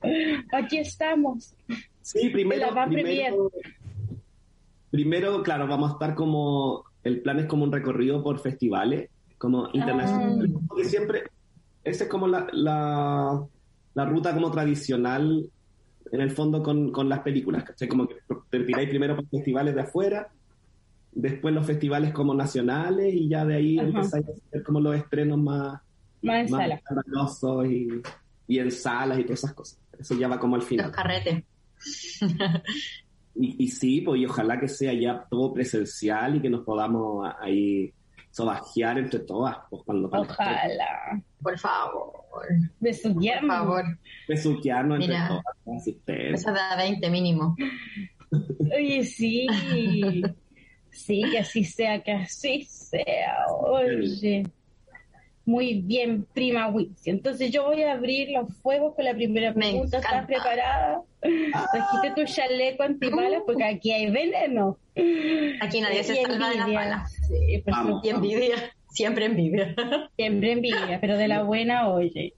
Aquí 0.52 0.78
estamos. 0.78 1.54
Sí, 2.02 2.28
primero. 2.30 2.68
primero, 2.88 3.50
primero, 4.90 5.42
claro, 5.42 5.66
vamos 5.66 5.90
a 5.90 5.92
estar 5.94 6.14
como. 6.14 6.84
El 7.02 7.20
plan 7.20 7.40
es 7.40 7.46
como 7.46 7.64
un 7.64 7.72
recorrido 7.72 8.22
por 8.22 8.38
festivales, 8.38 9.10
como 9.38 9.68
internacionales. 9.72 10.50
Ah. 10.54 10.60
Porque 10.68 10.84
siempre. 10.84 11.24
Esa 11.84 12.04
es 12.04 12.10
como 12.10 12.28
la, 12.28 12.46
la, 12.52 13.44
la 13.94 14.04
ruta 14.04 14.32
como 14.34 14.52
tradicional 14.52 15.50
en 16.12 16.20
el 16.20 16.30
fondo 16.30 16.62
con, 16.62 16.92
con 16.92 17.08
las 17.08 17.20
películas, 17.20 17.64
¿cachai? 17.64 17.88
Como 17.88 18.06
que 18.06 18.16
te 18.50 18.60
tiráis 18.60 18.88
primero 18.88 19.16
por 19.16 19.26
festivales 19.28 19.74
de 19.74 19.80
afuera, 19.80 20.28
después 21.12 21.54
los 21.54 21.66
festivales 21.66 22.12
como 22.12 22.34
nacionales 22.34 23.12
y 23.14 23.28
ya 23.28 23.44
de 23.44 23.56
ahí 23.56 23.78
empezáis 23.78 24.26
a 24.28 24.32
hacer 24.32 24.62
como 24.62 24.80
los 24.80 24.96
estrenos 24.96 25.38
más, 25.38 25.80
más 26.22 26.36
en 26.40 26.48
salas 26.48 26.80
y, 27.68 27.88
y, 28.48 28.58
en 28.58 28.70
salas 28.70 29.18
y 29.18 29.24
todas 29.24 29.40
esas 29.40 29.54
cosas. 29.54 29.78
Eso 29.98 30.14
ya 30.14 30.28
va 30.28 30.38
como 30.38 30.56
al 30.56 30.62
final. 30.62 30.86
Los 30.86 30.96
carretes. 30.96 31.44
y, 33.34 33.64
y, 33.64 33.68
sí, 33.68 34.00
pues 34.00 34.20
y 34.20 34.26
ojalá 34.26 34.58
que 34.58 34.68
sea 34.68 34.92
ya 34.94 35.26
todo 35.30 35.52
presencial 35.52 36.36
y 36.36 36.42
que 36.42 36.50
nos 36.50 36.64
podamos 36.64 37.30
ahí 37.40 37.92
sobajear 38.30 38.98
entre 38.98 39.20
todas. 39.20 39.56
Pues, 39.70 39.82
cuando, 39.84 40.08
ojalá. 40.08 41.22
Por 41.40 41.58
favor. 41.58 42.12
Besuquearnos. 42.80 43.56
Por 43.56 43.66
favor. 43.66 43.98
Besuquearnos 44.28 45.00
entre 45.00 45.18
todas. 45.28 45.86
Esa 46.06 46.52
da 46.52 46.76
20 46.76 47.10
mínimo. 47.10 47.54
Oye, 48.74 49.04
sí. 49.04 49.46
Sí, 50.92 51.22
que 51.30 51.38
así 51.38 51.64
sea, 51.64 52.00
que 52.02 52.12
así 52.12 52.64
sea. 52.64 53.46
Oye. 53.48 54.44
Muy 55.44 55.80
bien, 55.80 56.24
prima 56.32 56.68
Wixi. 56.68 57.10
Entonces 57.10 57.50
yo 57.50 57.64
voy 57.64 57.82
a 57.82 57.94
abrir 57.94 58.30
los 58.30 58.54
fuegos 58.58 58.94
con 58.94 59.04
la 59.04 59.12
primera 59.12 59.52
pregunta. 59.52 59.98
¿Estás 59.98 60.24
preparada? 60.24 61.02
Trajiste 61.20 62.12
tu 62.14 62.24
chaleco 62.32 62.84
antibalas 62.84 63.42
porque 63.44 63.64
aquí 63.64 63.90
hay 63.90 64.08
veneno. 64.10 64.78
Aquí 65.60 65.80
nadie 65.80 66.04
se 66.04 66.22
salva 66.22 66.50
de 66.50 66.56
las 66.56 66.72
balas. 66.72 67.12
Sí, 67.26 67.62
y 68.04 68.08
envidia. 68.08 68.72
Siempre 68.90 69.24
envidia. 69.24 69.74
Siempre 70.16 70.52
envidia, 70.52 70.98
pero 71.00 71.16
de 71.16 71.26
la 71.26 71.42
buena, 71.42 71.88
oye. 71.88 72.34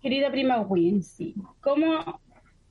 Querida 0.00 0.30
prima 0.30 0.60
Wincy, 0.60 1.34
¿cómo 1.60 2.20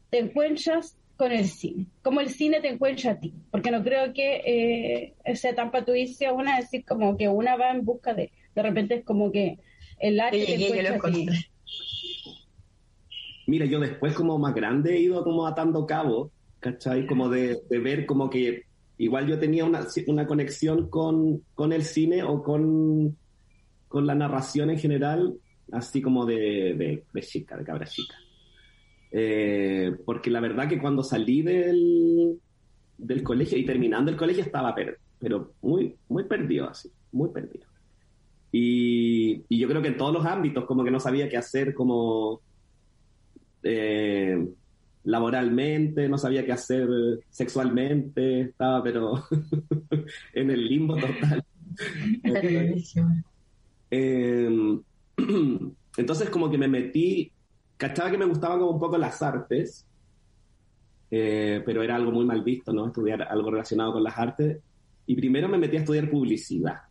te 0.10 0.20
encuentras 0.20 0.98
con 1.18 1.32
el 1.32 1.46
cine? 1.46 1.88
¿Cómo 2.02 2.22
el 2.22 2.30
cine 2.30 2.62
te 2.62 2.70
encuentra 2.70 3.12
a 3.12 3.20
ti? 3.20 3.34
Porque 3.52 3.72
no 3.72 3.84
creo 3.84 4.14
que 4.14 4.42
eh, 4.46 5.14
esa 5.24 5.50
etapa 5.50 5.86
tú 5.86 5.94
dices 5.94 6.30
una, 6.34 6.58
decir 6.58 6.84
como 6.86 7.18
que 7.18 7.28
una 7.28 7.56
va 7.56 7.72
en 7.72 7.86
busca 7.86 8.14
de, 8.14 8.32
de 8.54 8.62
repente 8.62 8.96
es 8.96 9.06
como 9.06 9.32
que 9.32 9.60
el 10.00 10.20
arte 10.20 10.46
te 10.46 10.56
encuentra 10.56 10.96
a 10.96 11.12
ti. 11.12 11.28
Mira, 13.48 13.66
yo 13.66 13.80
después 13.80 14.14
como 14.14 14.38
más 14.40 14.56
grande 14.56 14.96
he 14.96 15.00
ido 15.00 15.24
como 15.24 15.46
atando 15.46 15.86
cabos, 15.86 16.32
¿cachai? 16.60 17.06
Como 17.06 17.30
de, 17.30 17.60
de 17.70 17.80
ver 17.80 18.06
como 18.06 18.30
que 18.30 18.64
igual 18.98 19.28
yo 19.28 19.40
tenía 19.40 19.66
una, 19.66 19.86
una 20.08 20.26
conexión 20.26 20.90
con, 20.90 21.44
con, 21.54 21.72
el 21.72 21.84
cine 21.84 22.24
o 22.24 22.42
con, 22.42 23.18
con, 23.88 24.08
la 24.08 24.16
narración 24.16 24.70
en 24.72 24.80
general, 24.80 25.36
así 25.72 26.02
como 26.02 26.26
de, 26.26 27.04
de, 27.14 27.22
chica, 27.22 27.58
de 27.58 27.64
cabra 27.64 27.86
chica. 27.86 28.16
Eh, 29.18 29.96
porque 30.04 30.30
la 30.30 30.42
verdad 30.42 30.68
que 30.68 30.78
cuando 30.78 31.02
salí 31.02 31.42
del, 31.42 32.38
del 32.98 33.24
colegio 33.24 33.58
y 33.58 33.64
terminando 33.66 34.12
el 34.12 34.18
colegio 34.18 34.44
estaba 34.44 34.76
pero 35.18 35.54
muy, 35.62 35.96
muy 36.10 36.26
perdido 36.26 36.70
así, 36.70 36.92
muy 37.14 37.30
perdido. 37.30 37.66
Y, 38.52 39.42
y, 39.48 39.58
yo 39.58 39.70
creo 39.70 39.82
que 39.82 39.88
en 39.88 39.98
todos 39.98 40.14
los 40.14 40.26
ámbitos 40.26 40.66
como 40.66 40.84
que 40.84 40.92
no 40.92 41.00
sabía 41.00 41.30
qué 41.30 41.38
hacer, 41.38 41.74
como... 41.74 42.42
Eh, 43.64 44.46
laboralmente, 45.06 46.10
no 46.10 46.18
sabía 46.18 46.46
qué 46.46 46.52
hacer 46.52 46.88
sexualmente, 47.30 48.42
estaba 48.42 48.84
pero 48.84 49.24
en 50.34 50.52
el 50.52 50.68
limbo 50.68 50.98
total. 50.98 51.44
Em, 53.92 54.82
entonces 55.98 56.30
como 56.30 56.50
que 56.50 56.58
me 56.58 56.68
metí, 56.68 57.32
cachaba 57.78 58.12
que 58.12 58.18
me 58.18 58.26
gustaban 58.26 58.60
como 58.60 58.72
un 58.72 58.80
poco 58.80 58.98
las 58.98 59.22
artes, 59.22 59.86
eh, 61.12 61.62
pero 61.66 61.84
era 61.84 61.96
algo 61.96 62.12
muy 62.12 62.26
mal 62.26 62.44
visto, 62.44 62.74
¿no? 62.74 62.88
Estudiar 62.88 63.24
algo 63.24 63.52
relacionado 63.52 63.94
con 63.94 64.04
las 64.04 64.18
artes. 64.18 64.60
Y 65.08 65.16
primero 65.16 65.48
me 65.48 65.58
metí 65.58 65.78
a 65.78 65.80
estudiar 65.80 66.10
publicidad. 66.10 66.82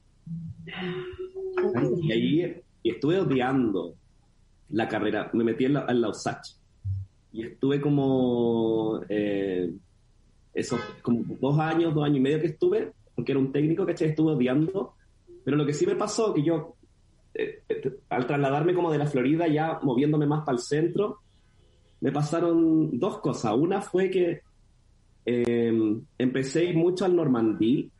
Y 2.02 2.12
ahí 2.12 2.62
estuve 2.82 3.18
odiando 3.18 3.94
la 4.70 4.88
carrera. 4.88 5.30
Me 5.32 5.44
metí 5.44 5.64
en 5.64 5.74
la, 5.74 5.86
en 5.88 6.00
la 6.00 6.08
USACH. 6.10 6.56
Y 7.32 7.42
estuve 7.42 7.80
como, 7.80 9.00
eh, 9.08 9.72
esos, 10.52 10.80
como 11.02 11.24
dos 11.40 11.58
años, 11.58 11.94
dos 11.94 12.04
años 12.04 12.18
y 12.18 12.20
medio 12.20 12.40
que 12.40 12.46
estuve, 12.46 12.92
porque 13.14 13.32
era 13.32 13.40
un 13.40 13.50
técnico, 13.50 13.84
que 13.84 13.92
Estuve 13.92 14.32
odiando. 14.32 14.94
Pero 15.44 15.56
lo 15.56 15.66
que 15.66 15.74
sí 15.74 15.86
me 15.86 15.96
pasó, 15.96 16.32
que 16.32 16.42
yo, 16.42 16.73
eh, 17.34 17.62
eh, 17.68 17.92
al 18.08 18.26
trasladarme 18.26 18.74
como 18.74 18.90
de 18.90 18.98
la 18.98 19.06
Florida, 19.06 19.46
ya 19.48 19.78
moviéndome 19.82 20.26
más 20.26 20.44
para 20.44 20.56
el 20.56 20.62
centro, 20.62 21.20
me 22.00 22.12
pasaron 22.12 22.98
dos 22.98 23.18
cosas. 23.18 23.54
Una 23.54 23.80
fue 23.80 24.10
que 24.10 24.40
empecé 25.26 26.60
a 26.60 26.64
ir 26.64 26.76
mucho 26.76 27.04
al 27.06 27.16
Normandí, 27.16 27.90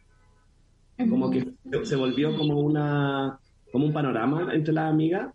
como 1.08 1.30
que 1.30 1.54
se 1.84 1.96
volvió 1.96 2.36
como 2.36 2.60
una 2.60 3.38
como 3.72 3.86
un 3.86 3.92
panorama 3.92 4.54
entre 4.54 4.72
las 4.72 4.90
amigas, 4.90 5.34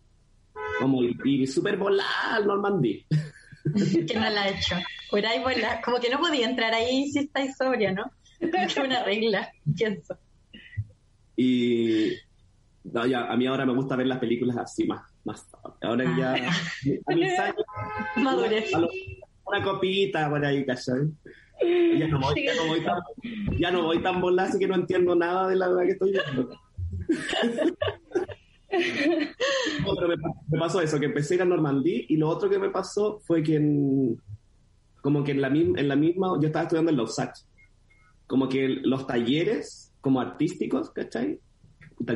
como 0.80 1.04
ir 1.04 1.48
súper 1.48 1.76
volada 1.78 2.36
al 2.36 2.48
Normandí. 2.48 3.06
que 4.08 4.16
no 4.16 4.30
la 4.30 4.44
ha 4.44 4.50
hecho. 4.50 4.76
Fuera 5.10 5.36
y 5.36 5.40
volar. 5.40 5.82
Como 5.84 6.00
que 6.00 6.10
no 6.10 6.20
podía 6.20 6.48
entrar 6.48 6.74
ahí 6.74 7.10
si 7.10 7.20
estáis 7.20 7.58
sobria, 7.58 7.92
¿no? 7.92 8.12
Es 8.40 8.78
una 8.78 9.04
regla, 9.04 9.52
pienso. 9.76 10.18
Y 11.36 12.14
no, 12.92 13.06
ya, 13.06 13.26
a 13.26 13.38
mí 13.38 13.48
ahora 13.48 13.66
me 13.66 13.74
gusta 13.74 13.96
ver 13.96 14.08
las 14.08 14.20
películas 14.20 14.58
así, 14.58 14.86
más, 14.86 15.02
más 15.24 15.48
ahora 15.82 16.06
ya 16.18 16.34
ah. 16.34 16.52
a 17.08 17.16
mis 17.16 17.40
años, 17.40 17.64
madurez. 18.18 18.72
Una, 19.46 19.64
copita 19.64 20.30
por 20.30 20.46
ahí, 20.46 20.66
¿cachai? 20.66 21.12
Ya 21.98 22.08
no 22.08 22.20
voy, 22.20 22.46
ya 22.46 22.56
no 22.56 22.68
voy 22.68 22.84
tan, 22.84 23.00
ya 23.58 23.72
no 23.72 23.84
voy 23.84 24.02
tan 24.02 24.22
volada, 24.22 24.50
así 24.50 24.60
que 24.60 24.68
no 24.68 24.76
entiendo 24.76 25.16
nada 25.16 25.48
de 25.48 25.56
la 25.56 25.68
verdad 25.68 25.84
que 25.84 25.92
estoy 25.92 26.12
viendo. 26.12 26.50
me, 30.52 30.60
pasó 30.60 30.82
eso, 30.82 31.00
que 31.00 31.08
empecé 31.08 31.34
a 31.34 31.38
ir 31.38 31.42
a 31.42 31.46
Normandí 31.46 32.06
y 32.10 32.18
lo 32.18 32.30
otro 32.30 32.50
que 32.50 32.60
me 32.60 32.70
pasó 32.70 33.20
fue 33.26 33.44
que 33.44 33.60
como 35.02 35.24
que 35.24 35.32
en 35.32 35.42
la, 35.42 35.48
en 35.48 35.88
la 35.88 35.96
misma, 35.96 36.38
yo 36.40 36.48
estaba 36.48 36.64
estudiando 36.64 36.92
en 36.92 36.98
la 36.98 37.04
USACH, 37.04 37.40
como 38.28 38.48
que 38.48 38.68
los 38.68 39.08
talleres 39.08 39.92
como 40.02 40.22
artísticos, 40.22 40.92
¿cachai? 40.92 41.40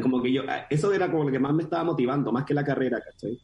Como 0.02 0.22
que 0.22 0.32
yo, 0.32 0.44
eso 0.70 0.94
era 0.94 1.12
como 1.12 1.26
lo 1.26 1.32
que 1.32 1.40
más 1.40 1.54
me 1.54 1.64
estaba 1.64 1.84
motivando, 1.84 2.32
más 2.32 2.46
que 2.46 2.54
la 2.54 2.64
carrera, 2.64 3.02
¿cachai? 3.02 3.38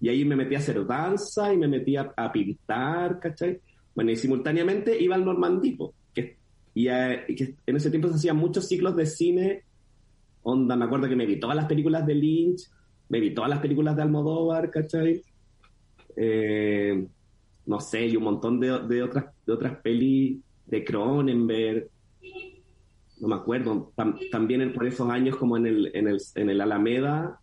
Y 0.00 0.08
ahí 0.08 0.24
me 0.24 0.36
metí 0.36 0.54
a 0.54 0.58
hacer 0.58 0.86
danza 0.86 1.52
y 1.52 1.56
me 1.56 1.68
metí 1.68 1.96
a, 1.96 2.12
pintar, 2.32 3.18
¿cachai? 3.20 3.60
Bueno, 3.94 4.10
y 4.10 4.16
simultáneamente 4.16 5.00
iba 5.00 5.14
al 5.14 5.24
Normandí, 5.24 5.76
que, 6.14 6.36
y, 6.74 6.88
y 6.88 7.34
que 7.34 7.54
en 7.66 7.76
ese 7.76 7.90
tiempo 7.90 8.08
se 8.08 8.14
hacían 8.14 8.36
muchos 8.36 8.66
ciclos 8.66 8.96
de 8.96 9.06
cine 9.06 9.64
Onda, 10.42 10.76
me 10.76 10.86
acuerdo 10.86 11.08
que 11.08 11.16
me 11.16 11.26
vi 11.26 11.38
todas 11.38 11.54
las 11.54 11.66
películas 11.66 12.06
de 12.06 12.14
Lynch, 12.14 12.70
me 13.10 13.20
vi 13.20 13.34
todas 13.34 13.50
las 13.50 13.58
películas 13.58 13.94
de 13.94 14.02
Almodóvar, 14.02 14.70
¿cachai? 14.70 15.22
Eh, 16.16 17.06
no 17.66 17.80
sé, 17.80 18.06
y 18.06 18.16
un 18.16 18.24
montón 18.24 18.58
de, 18.58 19.02
otras, 19.02 19.26
de 19.46 19.52
otras 19.52 19.76
pelis 19.82 20.38
de 20.64 20.84
Cronenberg. 20.84 21.88
No 23.20 23.28
me 23.28 23.34
acuerdo. 23.34 23.92
también 24.30 24.72
por 24.72 24.86
esos 24.86 25.10
años, 25.10 25.36
como 25.36 25.56
en 25.56 25.66
el, 25.66 25.90
en 25.94 26.08
el, 26.08 26.18
en 26.34 26.50
el 26.50 26.60
Alameda, 26.60 27.40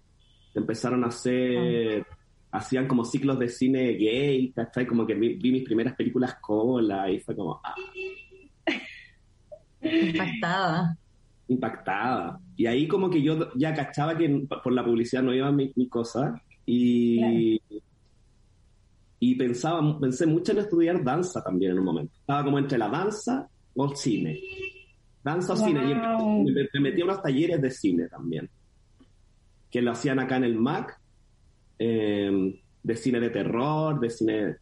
empezaron 0.53 1.03
a 1.03 1.07
hacer. 1.07 2.05
Hacían 2.51 2.87
como 2.87 3.03
ciclos 3.03 3.37
de 3.37 3.49
cine 3.49 3.93
gay, 3.93 4.51
¿cachai? 4.53 4.87
Como 4.87 5.05
que 5.05 5.13
vi, 5.13 5.51
mis 5.51 5.63
primeras 5.63 5.95
películas 5.95 6.37
cola 6.41 7.11
y 7.11 7.19
fue 7.19 7.35
como. 7.35 7.59
Ah. 7.63 7.75
Impactada 9.81 10.97
impactada. 11.47 12.39
Y 12.55 12.65
ahí 12.65 12.87
como 12.87 13.09
que 13.09 13.21
yo 13.21 13.51
ya 13.55 13.73
cachaba 13.73 14.17
que 14.17 14.47
por 14.63 14.73
la 14.73 14.83
publicidad 14.83 15.23
no 15.23 15.33
iba 15.33 15.51
mi, 15.51 15.71
mi 15.75 15.87
cosa 15.87 16.41
y, 16.65 17.61
y 19.19 19.35
pensaba, 19.35 19.99
pensé 19.99 20.25
mucho 20.25 20.51
en 20.51 20.59
estudiar 20.59 21.03
danza 21.03 21.43
también 21.43 21.73
en 21.73 21.79
un 21.79 21.85
momento. 21.85 22.13
Estaba 22.19 22.43
como 22.43 22.59
entre 22.59 22.77
la 22.77 22.89
danza 22.89 23.47
o 23.75 23.85
el 23.85 23.95
cine. 23.95 24.39
Danza 25.25 25.53
o 25.53 25.57
cine. 25.57 25.81
Y 25.89 26.51
me, 26.51 26.79
metí 26.79 27.01
a 27.01 27.05
unos 27.05 27.21
talleres 27.23 27.59
de 27.59 27.71
cine 27.71 28.07
también, 28.07 28.47
que 29.71 29.81
lo 29.81 29.91
hacían 29.91 30.19
acá 30.19 30.37
en 30.37 30.43
el 30.43 30.55
MAC, 30.55 31.01
em, 31.79 32.55
de 32.83 32.95
cine 32.95 33.19
de 33.19 33.31
terror, 33.31 33.99
de 33.99 34.09
cine... 34.11 34.57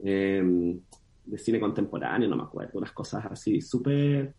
Em, 0.00 0.80
de 1.24 1.38
cine 1.38 1.60
contemporáneo, 1.60 2.28
no 2.28 2.36
me 2.36 2.42
acuerdo, 2.42 2.78
unas 2.78 2.90
cosas 2.90 3.24
así, 3.30 3.60
súper 3.60 4.34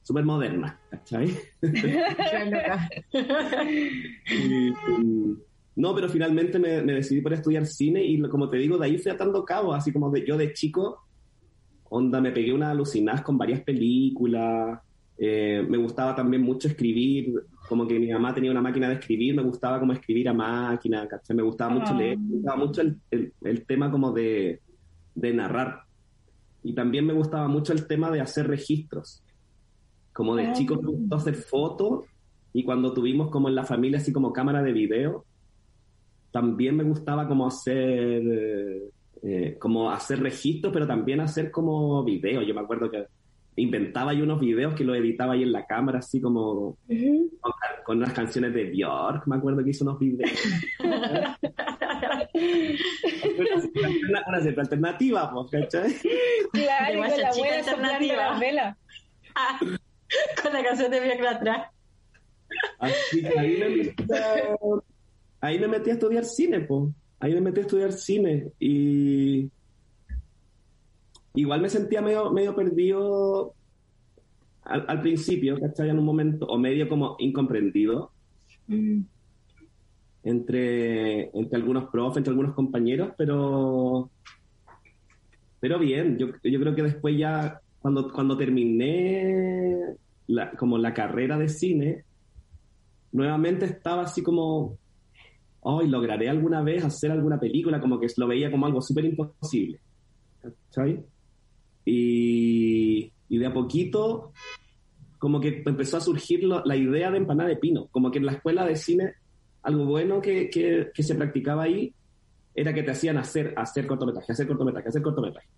súper 0.00 0.24
moderna, 0.24 0.80
¿cachai? 0.90 1.36
no, 5.76 5.94
pero 5.94 6.08
finalmente 6.08 6.58
me, 6.58 6.80
decidí 6.80 7.20
por 7.20 7.34
estudiar 7.34 7.66
cine 7.66 8.02
y 8.02 8.18
como 8.22 8.48
te 8.48 8.56
digo, 8.56 8.78
de 8.78 8.86
ahí 8.86 8.96
fui 8.96 9.12
atando 9.12 9.44
cabo, 9.44 9.74
así 9.74 9.92
como 9.92 10.10
de, 10.10 10.26
yo 10.26 10.38
de 10.38 10.54
chico, 10.54 11.04
onda, 11.90 12.22
me 12.22 12.32
pegué 12.32 12.54
una 12.54 12.70
alucinada 12.70 13.22
con 13.22 13.36
varias 13.36 13.60
películas, 13.60 14.80
eh, 15.22 15.62
me 15.68 15.76
gustaba 15.76 16.16
también 16.16 16.40
mucho 16.40 16.66
escribir, 16.66 17.34
como 17.68 17.86
que 17.86 17.98
mi 17.98 18.10
mamá 18.10 18.34
tenía 18.34 18.50
una 18.50 18.62
máquina 18.62 18.88
de 18.88 18.94
escribir, 18.94 19.34
me 19.36 19.42
gustaba 19.42 19.78
como 19.78 19.92
escribir 19.92 20.26
a 20.30 20.32
máquina, 20.32 21.06
¿cachai? 21.06 21.36
Me 21.36 21.42
gustaba 21.42 21.74
mucho 21.74 21.92
leer, 21.92 22.16
me 22.16 22.36
gustaba 22.36 22.56
mucho 22.56 22.80
el, 22.80 23.34
el, 23.42 23.66
tema 23.66 23.90
como 23.90 24.12
de, 24.12 24.62
de 25.14 25.34
narrar. 25.34 25.82
Y 26.62 26.74
también 26.74 27.04
me 27.04 27.12
gustaba 27.12 27.48
mucho 27.48 27.74
el 27.74 27.86
tema 27.86 28.10
de 28.10 28.22
hacer 28.22 28.48
registros. 28.48 29.22
Como 30.14 30.34
de 30.36 30.46
ah, 30.46 30.52
chico 30.54 30.80
me 30.80 30.90
gustó 30.90 31.16
hacer 31.16 31.34
fotos 31.34 32.06
y 32.54 32.64
cuando 32.64 32.94
tuvimos 32.94 33.28
como 33.28 33.50
en 33.50 33.56
la 33.56 33.64
familia 33.64 33.98
así 33.98 34.14
como 34.14 34.32
cámara 34.32 34.62
de 34.62 34.72
video, 34.72 35.26
también 36.30 36.76
me 36.76 36.84
gustaba 36.84 37.28
como 37.28 37.46
hacer 37.46 38.22
eh, 39.22 39.56
como 39.58 39.90
hacer 39.90 40.20
registros, 40.20 40.72
pero 40.72 40.86
también 40.86 41.20
hacer 41.20 41.50
como 41.50 42.02
videos. 42.04 42.46
Yo 42.46 42.54
me 42.54 42.62
acuerdo 42.62 42.90
que 42.90 43.04
inventaba 43.56 44.12
ahí 44.12 44.22
unos 44.22 44.40
videos 44.40 44.74
que 44.74 44.84
los 44.84 44.96
editaba 44.96 45.34
ahí 45.34 45.42
en 45.42 45.52
la 45.52 45.66
cámara, 45.66 45.98
así 45.98 46.20
como 46.20 46.78
con, 47.84 47.98
unas 47.98 48.12
canciones 48.12 48.54
de 48.54 48.64
Bjork, 48.64 49.26
me 49.26 49.36
acuerdo 49.36 49.64
que 49.64 49.70
hizo 49.70 49.84
unos 49.84 49.98
videos. 49.98 50.30
una, 54.08 54.24
una, 54.26 54.40
cierta 54.40 54.60
alternativa, 54.62 55.32
¿cachai? 55.50 55.94
Claro, 56.52 57.00
con 57.00 57.20
la 57.20 57.32
buena 57.32 57.56
alternativa. 57.56 58.38
Vela. 58.38 58.76
con 60.42 60.52
la 60.52 60.62
canción 60.62 60.90
de 60.90 61.00
Vieja 61.00 61.30
atrás. 61.30 61.68
Así 62.78 63.22
que 63.22 63.38
ahí 63.38 63.58
me, 63.58 63.68
metí 63.68 64.12
a, 64.12 64.56
ahí 65.40 65.58
me 65.58 65.68
metí 65.68 65.90
a 65.90 65.92
estudiar 65.94 66.24
cine, 66.24 66.60
po. 66.60 66.92
Ahí 67.20 67.34
me 67.34 67.40
metí 67.40 67.60
a 67.60 67.62
estudiar 67.62 67.92
cine 67.92 68.50
y 68.58 69.50
igual 71.40 71.60
me 71.60 71.68
sentía 71.68 72.02
medio, 72.02 72.30
medio 72.30 72.54
perdido 72.54 73.54
al, 74.62 75.00
principio, 75.00 75.58
¿cachai? 75.58 75.90
En 75.90 75.98
un 75.98 76.04
momento, 76.04 76.46
o 76.46 76.58
medio 76.58 76.88
como 76.88 77.16
incomprendido. 77.18 78.12
Mm. 78.66 79.02
Entre, 80.22 81.30
entre 81.36 81.56
algunos 81.56 81.88
profes, 81.90 82.18
entre 82.18 82.32
algunos 82.32 82.54
compañeros, 82.54 83.12
pero 83.16 84.10
pero 85.60 85.78
bien, 85.78 86.16
yo, 86.18 86.28
yo 86.42 86.60
creo 86.60 86.74
que 86.74 86.82
después 86.82 87.16
ya 87.16 87.60
cuando, 87.80 88.10
cuando 88.10 88.36
terminé 88.36 89.94
la, 90.26 90.50
como 90.52 90.78
la 90.78 90.94
carrera 90.94 91.38
de 91.38 91.48
cine, 91.48 92.04
nuevamente 93.12 93.66
estaba 93.66 94.02
así 94.02 94.22
como, 94.22 94.78
hoy 95.60 95.86
lograré 95.88 96.30
alguna 96.30 96.62
vez 96.62 96.84
hacer 96.84 97.10
alguna 97.10 97.38
película, 97.38 97.80
como 97.80 98.00
que 98.00 98.06
lo 98.16 98.26
veía 98.26 98.50
como 98.50 98.66
algo 98.66 98.80
súper 98.80 99.04
imposible. 99.04 99.80
¿Cachai? 100.40 101.04
Y, 101.84 103.12
y, 103.28 103.38
de 103.38 103.46
a 103.46 103.52
poquito, 103.52 104.32
como 105.18 105.40
que 105.40 105.62
empezó 105.64 105.96
a 105.96 106.00
surgir 106.00 106.44
la 106.44 106.76
idea 106.76 107.10
de 107.10 107.16
empanada 107.18 107.48
de 107.48 107.56
pino, 107.56 107.88
como 107.88 108.10
que 108.10 108.18
en 108.18 108.26
la 108.26 108.32
escuela 108.32 108.64
de 108.64 108.76
cine, 108.76 109.14
algo 109.62 109.84
bueno 109.84 110.20
que, 110.20 110.50
que, 110.50 110.90
que 110.94 111.02
se 111.02 111.14
practicaba 111.14 111.64
ahí 111.64 111.94
era 112.54 112.74
que 112.74 112.82
te 112.82 112.90
hacían 112.90 113.16
hacer, 113.18 113.54
hacer 113.56 113.86
cortometraje, 113.86 114.32
hacer 114.32 114.46
cortometraje, 114.46 114.88
hacer 114.88 115.02
cortometraje. 115.02 115.48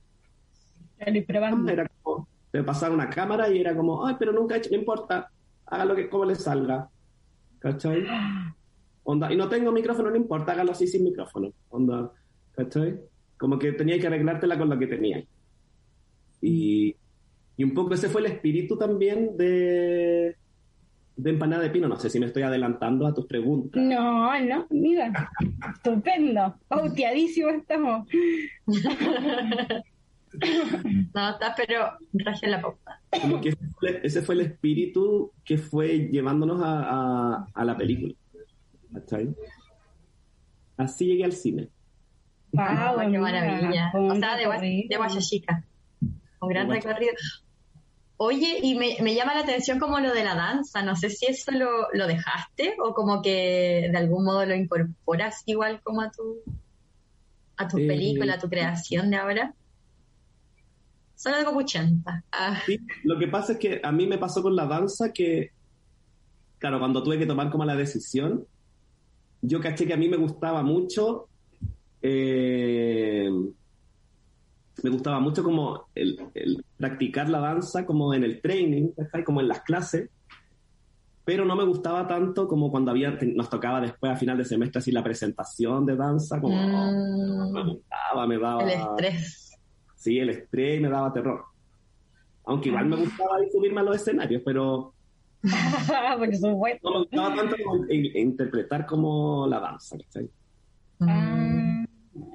Era 1.72 1.88
como, 2.02 2.28
te 2.50 2.62
pasar 2.62 2.92
una 2.92 3.08
cámara 3.08 3.48
y 3.48 3.60
era 3.60 3.74
como, 3.74 4.06
ay, 4.06 4.16
pero 4.18 4.32
nunca 4.32 4.54
he 4.54 4.58
hecho, 4.58 4.70
no 4.70 4.76
importa, 4.76 5.30
hágalo 5.66 5.94
que 5.96 6.08
como 6.08 6.24
le 6.24 6.34
salga. 6.34 6.88
¿Cachai? 7.58 8.04
Onda, 9.04 9.32
y 9.32 9.36
no 9.36 9.48
tengo 9.48 9.72
micrófono, 9.72 10.10
no 10.10 10.16
importa, 10.16 10.52
hágalo 10.52 10.72
así 10.72 10.86
sin 10.86 11.04
micrófono. 11.04 11.52
Onda, 11.70 12.12
¿cachai? 12.52 13.00
Como 13.38 13.58
que 13.58 13.72
tenía 13.72 13.98
que 13.98 14.06
arreglártela 14.06 14.58
con 14.58 14.68
lo 14.68 14.78
que 14.78 14.86
tenía. 14.86 15.24
Y, 16.42 16.96
y 17.56 17.64
un 17.64 17.72
poco 17.72 17.94
ese 17.94 18.08
fue 18.08 18.20
el 18.20 18.26
espíritu 18.26 18.76
también 18.76 19.36
de, 19.36 20.36
de 21.16 21.30
empanada 21.30 21.62
de 21.62 21.70
pino. 21.70 21.88
No 21.88 21.96
sé 21.96 22.10
si 22.10 22.18
me 22.18 22.26
estoy 22.26 22.42
adelantando 22.42 23.06
a 23.06 23.14
tus 23.14 23.26
preguntas. 23.26 23.82
No, 23.82 24.38
no, 24.40 24.66
mira, 24.70 25.30
estupendo, 25.74 26.56
pauteadísimo 26.68 27.50
estamos. 27.50 28.08
no, 31.14 31.30
está, 31.30 31.54
pero 31.56 31.92
raje 32.12 32.46
la 32.48 32.60
pauta. 32.60 33.00
Como 33.20 33.40
que 33.40 33.54
ese 34.02 34.22
fue, 34.22 34.34
el 34.34 34.40
espíritu 34.42 35.32
que 35.44 35.58
fue 35.58 36.08
llevándonos 36.10 36.60
a, 36.62 37.46
a, 37.54 37.64
la 37.64 37.76
película. 37.76 38.14
Así 40.76 41.06
llegué 41.06 41.24
al 41.24 41.32
cine. 41.32 41.68
Wow, 42.52 43.10
qué 43.10 43.18
maravilla. 43.18 43.92
O 43.94 44.14
sea, 44.16 44.36
de, 44.36 44.86
de 44.88 44.96
Guayachica. 44.96 45.64
Un 46.42 46.48
gran 46.48 46.68
recorrido. 46.68 47.12
Oye, 48.16 48.58
y 48.62 48.74
me, 48.74 48.96
me, 49.00 49.14
llama 49.14 49.34
la 49.34 49.40
atención 49.40 49.78
como 49.78 49.98
lo 49.98 50.12
de 50.12 50.22
la 50.22 50.34
danza, 50.34 50.82
no 50.82 50.94
sé 50.94 51.10
si 51.10 51.26
eso 51.26 51.50
lo, 51.50 51.88
lo, 51.92 52.06
dejaste 52.06 52.76
o 52.78 52.94
como 52.94 53.22
que 53.22 53.88
de 53.90 53.98
algún 53.98 54.24
modo 54.24 54.44
lo 54.44 54.54
incorporas 54.54 55.42
igual 55.46 55.80
como 55.82 56.02
a 56.02 56.10
tu, 56.10 56.40
a 57.56 57.66
tu 57.66 57.78
eh, 57.78 57.86
película, 57.86 58.34
a 58.34 58.38
tu 58.38 58.48
creación 58.48 59.10
de 59.10 59.16
ahora. 59.16 59.54
Son 61.16 61.32
algo 61.34 61.56
80. 61.56 62.24
Ah. 62.32 62.60
Sí, 62.66 62.78
lo 63.04 63.18
que 63.18 63.28
pasa 63.28 63.52
es 63.52 63.58
que 63.58 63.80
a 63.82 63.92
mí 63.92 64.06
me 64.06 64.18
pasó 64.18 64.42
con 64.42 64.54
la 64.54 64.66
danza 64.66 65.12
que, 65.12 65.50
claro, 66.58 66.78
cuando 66.78 67.02
tuve 67.02 67.18
que 67.18 67.26
tomar 67.26 67.50
como 67.50 67.64
la 67.64 67.76
decisión, 67.76 68.46
yo 69.40 69.60
caché 69.60 69.86
que 69.86 69.94
a 69.94 69.96
mí 69.96 70.08
me 70.08 70.16
gustaba 70.16 70.62
mucho 70.62 71.28
eh, 72.02 73.30
me 74.82 74.90
gustaba 74.90 75.20
mucho 75.20 75.42
como 75.42 75.86
el, 75.94 76.18
practicar 76.76 77.28
la 77.28 77.40
danza 77.40 77.86
como 77.86 78.12
en 78.14 78.24
el 78.24 78.40
training, 78.40 78.90
como 79.24 79.40
en 79.40 79.48
las 79.48 79.60
clases, 79.60 80.10
pero 81.24 81.44
no 81.44 81.54
me 81.54 81.64
gustaba 81.64 82.06
tanto 82.06 82.48
como 82.48 82.70
cuando 82.70 82.90
había 82.90 83.16
nos 83.34 83.48
tocaba 83.48 83.80
después 83.80 84.12
a 84.12 84.16
final 84.16 84.36
de 84.36 84.44
semestre 84.44 84.80
así 84.80 84.90
la 84.90 85.04
presentación 85.04 85.86
de 85.86 85.96
danza, 85.96 86.40
como 86.40 86.56
mm. 86.56 87.52
me 87.52 87.64
gustaba, 87.64 88.26
me 88.26 88.38
daba... 88.38 88.62
El 88.64 88.70
estrés. 88.70 89.58
Sí, 89.94 90.18
el 90.18 90.30
estrés 90.30 90.80
me 90.80 90.88
daba 90.88 91.12
terror. 91.12 91.44
Aunque 92.44 92.70
igual 92.70 92.86
me 92.86 92.96
gustaba 92.96 93.36
subirme 93.52 93.80
a 93.80 93.84
los 93.84 93.96
escenarios, 93.96 94.42
pero... 94.44 94.94
No 95.42 96.18
me 96.18 96.98
gustaba 96.98 97.34
tanto 97.34 97.56
interpretar 97.90 98.86
como 98.86 99.46
la 99.48 99.60
danza, 99.60 99.96
ah, 101.00 101.41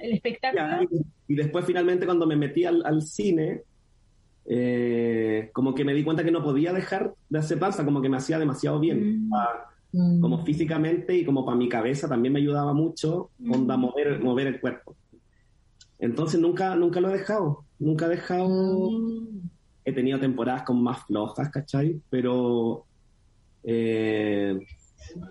el 0.01 0.13
espectáculo. 0.13 0.88
Y 1.27 1.36
después 1.36 1.66
finalmente 1.66 2.06
cuando 2.06 2.25
me 2.25 2.36
metí 2.36 2.66
al, 2.66 3.01
cine, 3.01 3.63
eh, 4.46 5.50
como 5.54 5.74
que 5.75 5.84
me 5.84 5.94
di 5.94 6.04
cuenta 6.04 6.24
que 6.24 6.32
no 6.32 6.44
podía 6.44 6.74
dejar 6.74 7.13
de 7.30 7.39
hacer 7.39 7.60
danza, 7.60 7.86
como 7.86 8.01
que 8.01 8.10
me 8.10 8.18
hacía 8.18 8.39
demasiado 8.39 8.80
bien. 8.80 9.27
Mm. 9.27 9.32
Mm. 9.94 10.20
Como 10.22 10.44
físicamente 10.44 11.16
y 11.16 11.25
como 11.25 11.46
para 11.46 11.58
mi 11.58 11.70
cabeza 11.70 12.08
también 12.08 12.34
me 12.34 12.39
ayudaba 12.39 12.74
mucho, 12.74 13.32
onda, 13.50 13.77
mm. 13.77 13.80
mover, 13.80 14.20
mover 14.22 14.48
el 14.48 14.60
cuerpo. 14.60 14.96
Entonces 16.00 16.39
nunca, 16.39 16.75
nunca 16.75 17.01
lo 17.01 17.10
he 17.10 17.18
dejado, 17.18 17.66
nunca 17.80 18.06
he 18.06 18.10
dejado... 18.10 18.92
He 19.84 19.94
tenido 19.94 20.20
temporadas 20.20 20.63
con 20.63 20.84
más 20.84 21.06
flojas, 21.06 21.50
¿cachai? 21.50 22.01
Pero 22.10 22.86
eh, 23.63 24.60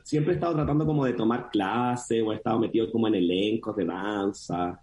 siempre 0.03 0.33
he 0.33 0.37
estado 0.37 0.55
tratando 0.55 0.87
como 0.87 1.05
de 1.05 1.13
tomar 1.13 1.51
clases 1.51 2.23
o 2.23 2.33
he 2.33 2.37
estado 2.37 2.59
metido 2.59 2.91
como 2.91 3.09
en 3.09 3.17
elencos 3.17 3.77
de 3.77 3.85
danza. 3.85 4.81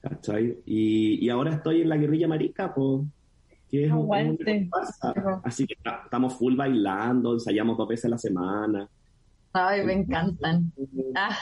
¿cachai? 0.00 0.58
Y, 0.66 1.24
y 1.24 1.30
ahora 1.30 1.54
estoy 1.54 1.82
en 1.82 1.88
la 1.88 1.96
guerrilla 1.96 2.28
marica, 2.28 2.74
pues. 2.74 3.02
Que 3.70 3.86
es 3.86 3.92
Así 5.44 5.66
que 5.66 5.76
estamos 6.04 6.34
full 6.34 6.54
bailando, 6.56 7.32
ensayamos 7.32 7.78
dos 7.78 7.88
veces 7.88 8.04
a 8.04 8.08
la 8.10 8.18
semana. 8.18 8.88
Ay, 9.54 9.84
me 9.84 9.94
encantan. 9.94 10.70
Ah, 11.14 11.38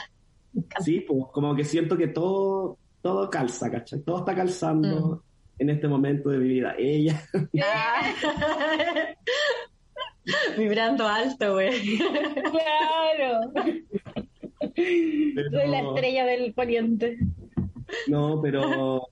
Sí, 0.79 1.01
pues 1.07 1.25
como 1.31 1.55
que 1.55 1.63
siento 1.63 1.97
que 1.97 2.07
todo, 2.09 2.77
todo 3.01 3.29
calza, 3.29 3.71
¿cachai? 3.71 4.01
Todo 4.01 4.19
está 4.19 4.35
calzando 4.35 5.23
mm. 5.57 5.61
en 5.61 5.69
este 5.69 5.87
momento 5.87 6.29
de 6.29 6.37
mi 6.39 6.47
vida. 6.47 6.75
Ella. 6.77 7.21
Vibrando 10.57 11.07
alto, 11.07 11.53
güey. 11.53 11.97
Claro. 11.97 13.51
Soy 14.75 15.67
la 15.69 15.79
estrella 15.81 16.25
del 16.25 16.53
poniente. 16.53 17.17
No, 18.07 18.39
pero 18.41 19.07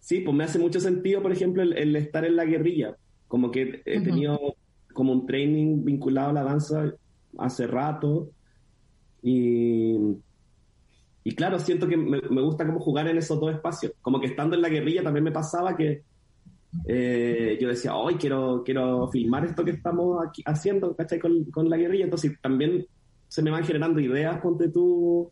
sí, 0.00 0.20
pues 0.20 0.36
me 0.36 0.44
hace 0.44 0.58
mucho 0.58 0.80
sentido, 0.80 1.22
por 1.22 1.32
ejemplo, 1.32 1.62
el, 1.62 1.96
estar 1.96 2.24
en 2.24 2.36
la 2.36 2.44
guerrilla. 2.44 2.96
Como 3.28 3.50
que 3.50 3.82
he 3.84 4.00
tenido 4.00 4.56
como 4.92 5.12
un 5.12 5.26
training 5.26 5.84
vinculado 5.84 6.30
a 6.30 6.34
la 6.34 6.44
danza 6.44 6.94
hace 7.38 7.66
rato. 7.66 8.30
Y, 9.22 9.96
y 11.24 11.34
claro, 11.34 11.58
siento 11.58 11.88
que 11.88 11.96
me, 11.96 12.20
gusta 12.20 12.66
como 12.66 12.80
jugar 12.80 13.08
en 13.08 13.18
esos 13.18 13.40
dos 13.40 13.52
espacios. 13.52 13.92
Como 14.02 14.20
que 14.20 14.28
estando 14.28 14.56
en 14.56 14.62
la 14.62 14.68
guerrilla 14.68 15.02
también 15.02 15.24
me 15.24 15.32
pasaba 15.32 15.76
que 15.76 16.02
eh, 16.86 17.58
yo 17.60 17.68
decía, 17.68 17.94
hoy 17.94 18.14
quiero, 18.14 18.62
quiero 18.64 19.08
filmar 19.08 19.44
esto 19.44 19.64
que 19.64 19.72
estamos 19.72 20.24
aquí 20.26 20.42
haciendo, 20.44 20.94
¿cachai? 20.94 21.18
Con, 21.18 21.44
con 21.44 21.68
la 21.68 21.76
guerrilla. 21.76 22.04
Entonces 22.04 22.32
también 22.40 22.86
se 23.28 23.42
me 23.42 23.50
van 23.50 23.64
generando 23.64 24.00
ideas, 24.00 24.40
ponte 24.40 24.68
tú, 24.68 25.30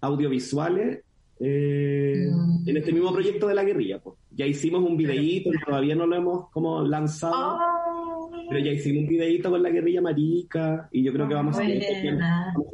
audiovisuales 0.00 1.02
eh, 1.40 2.28
en 2.66 2.76
este 2.76 2.92
mismo 2.92 3.12
proyecto 3.12 3.48
de 3.48 3.54
la 3.54 3.64
guerrilla. 3.64 4.00
Pues. 4.00 4.16
Ya 4.30 4.46
hicimos 4.46 4.82
un 4.82 4.96
videíto, 4.96 5.50
todavía 5.66 5.94
no 5.94 6.06
lo 6.06 6.16
hemos 6.16 6.50
como 6.50 6.82
lanzado, 6.82 7.58
ah. 7.60 8.30
pero 8.48 8.64
ya 8.64 8.72
hicimos 8.72 9.02
un 9.02 9.08
videíto 9.08 9.50
con 9.50 9.62
la 9.62 9.70
guerrilla 9.70 10.00
marica 10.00 10.88
y 10.92 11.02
yo 11.02 11.12
creo 11.12 11.28
que 11.28 11.34
vamos 11.34 11.56
a, 11.56 11.60
seguir, 11.60 11.82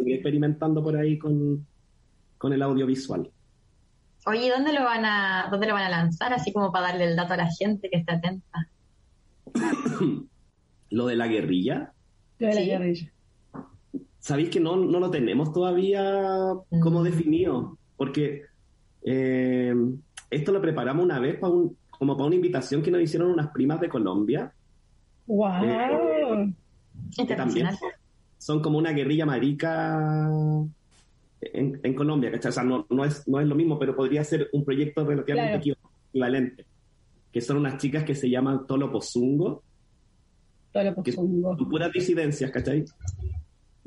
experimentando 0.07 0.83
por 0.83 0.97
ahí 0.97 1.19
con, 1.19 1.67
con 2.39 2.53
el 2.53 2.63
audiovisual. 2.63 3.31
Oye, 4.27 4.51
¿dónde 4.51 4.73
lo 4.73 4.85
van 4.85 5.05
a 5.05 5.49
dónde 5.51 5.67
lo 5.67 5.75
van 5.75 5.85
a 5.85 5.91
lanzar? 5.91 6.33
Así 6.33 6.53
como 6.53 6.73
para 6.73 6.89
darle 6.89 7.05
el 7.05 7.17
dato 7.17 7.35
a 7.35 7.37
la 7.37 7.51
gente 7.51 7.91
que 7.91 7.99
está 7.99 8.15
atenta. 8.15 8.69
lo 10.91 11.07
de 11.07 11.17
la 11.17 11.27
guerrilla. 11.27 11.93
Lo 12.39 12.49
de 12.49 12.55
la 12.55 12.61
guerrilla. 12.63 13.13
Sabéis 14.19 14.49
que 14.49 14.61
no, 14.61 14.77
no 14.77 15.01
lo 15.01 15.11
tenemos 15.11 15.53
todavía 15.53 16.03
como 16.81 17.01
mm. 17.01 17.05
definido, 17.05 17.79
porque 17.97 18.45
eh, 19.03 19.75
esto 20.31 20.53
lo 20.53 20.63
preparamos 20.63 21.05
una 21.05 21.19
vez 21.19 21.39
para 21.39 21.53
un, 21.53 21.77
como 21.91 22.17
para 22.17 22.27
una 22.27 22.37
invitación 22.37 22.83
que 22.83 22.91
nos 22.91 23.03
hicieron 23.03 23.31
unas 23.31 23.49
primas 23.51 23.81
de 23.81 23.89
Colombia. 23.89 24.53
¡Wow! 25.27 25.65
Eh, 25.65 26.55
que 27.27 27.35
también 27.35 27.69
son, 28.39 28.61
como 28.61 28.79
una 28.79 28.93
guerrilla 28.93 29.27
marica 29.27 30.29
en, 31.53 31.95
Colombia, 31.95 32.31
¿cachai? 32.31 32.51
O 32.51 32.53
sea, 32.53 32.63
no, 32.63 32.87
no, 32.91 33.05
es, 33.05 33.27
no 33.29 33.41
es 33.41 33.47
lo 33.47 33.55
mismo, 33.55 33.79
pero 33.79 33.95
podría 33.95 34.25
ser 34.25 34.49
un 34.53 34.65
proyecto 34.65 35.05
relativamente 35.05 35.73
equivalente. 36.13 36.67
Que 37.33 37.41
son 37.41 37.59
unas 37.59 37.79
chicas 37.79 38.05
que 38.05 38.15
se 38.15 38.31
llaman 38.31 38.67
Tolo 38.67 38.91
Pozungo. 38.91 39.63
Tolo 40.73 40.95
Pozungo. 40.95 41.57
Que 41.57 41.65
puras 41.65 41.93
disidencias, 41.93 42.51
¿cachai? 42.51 42.85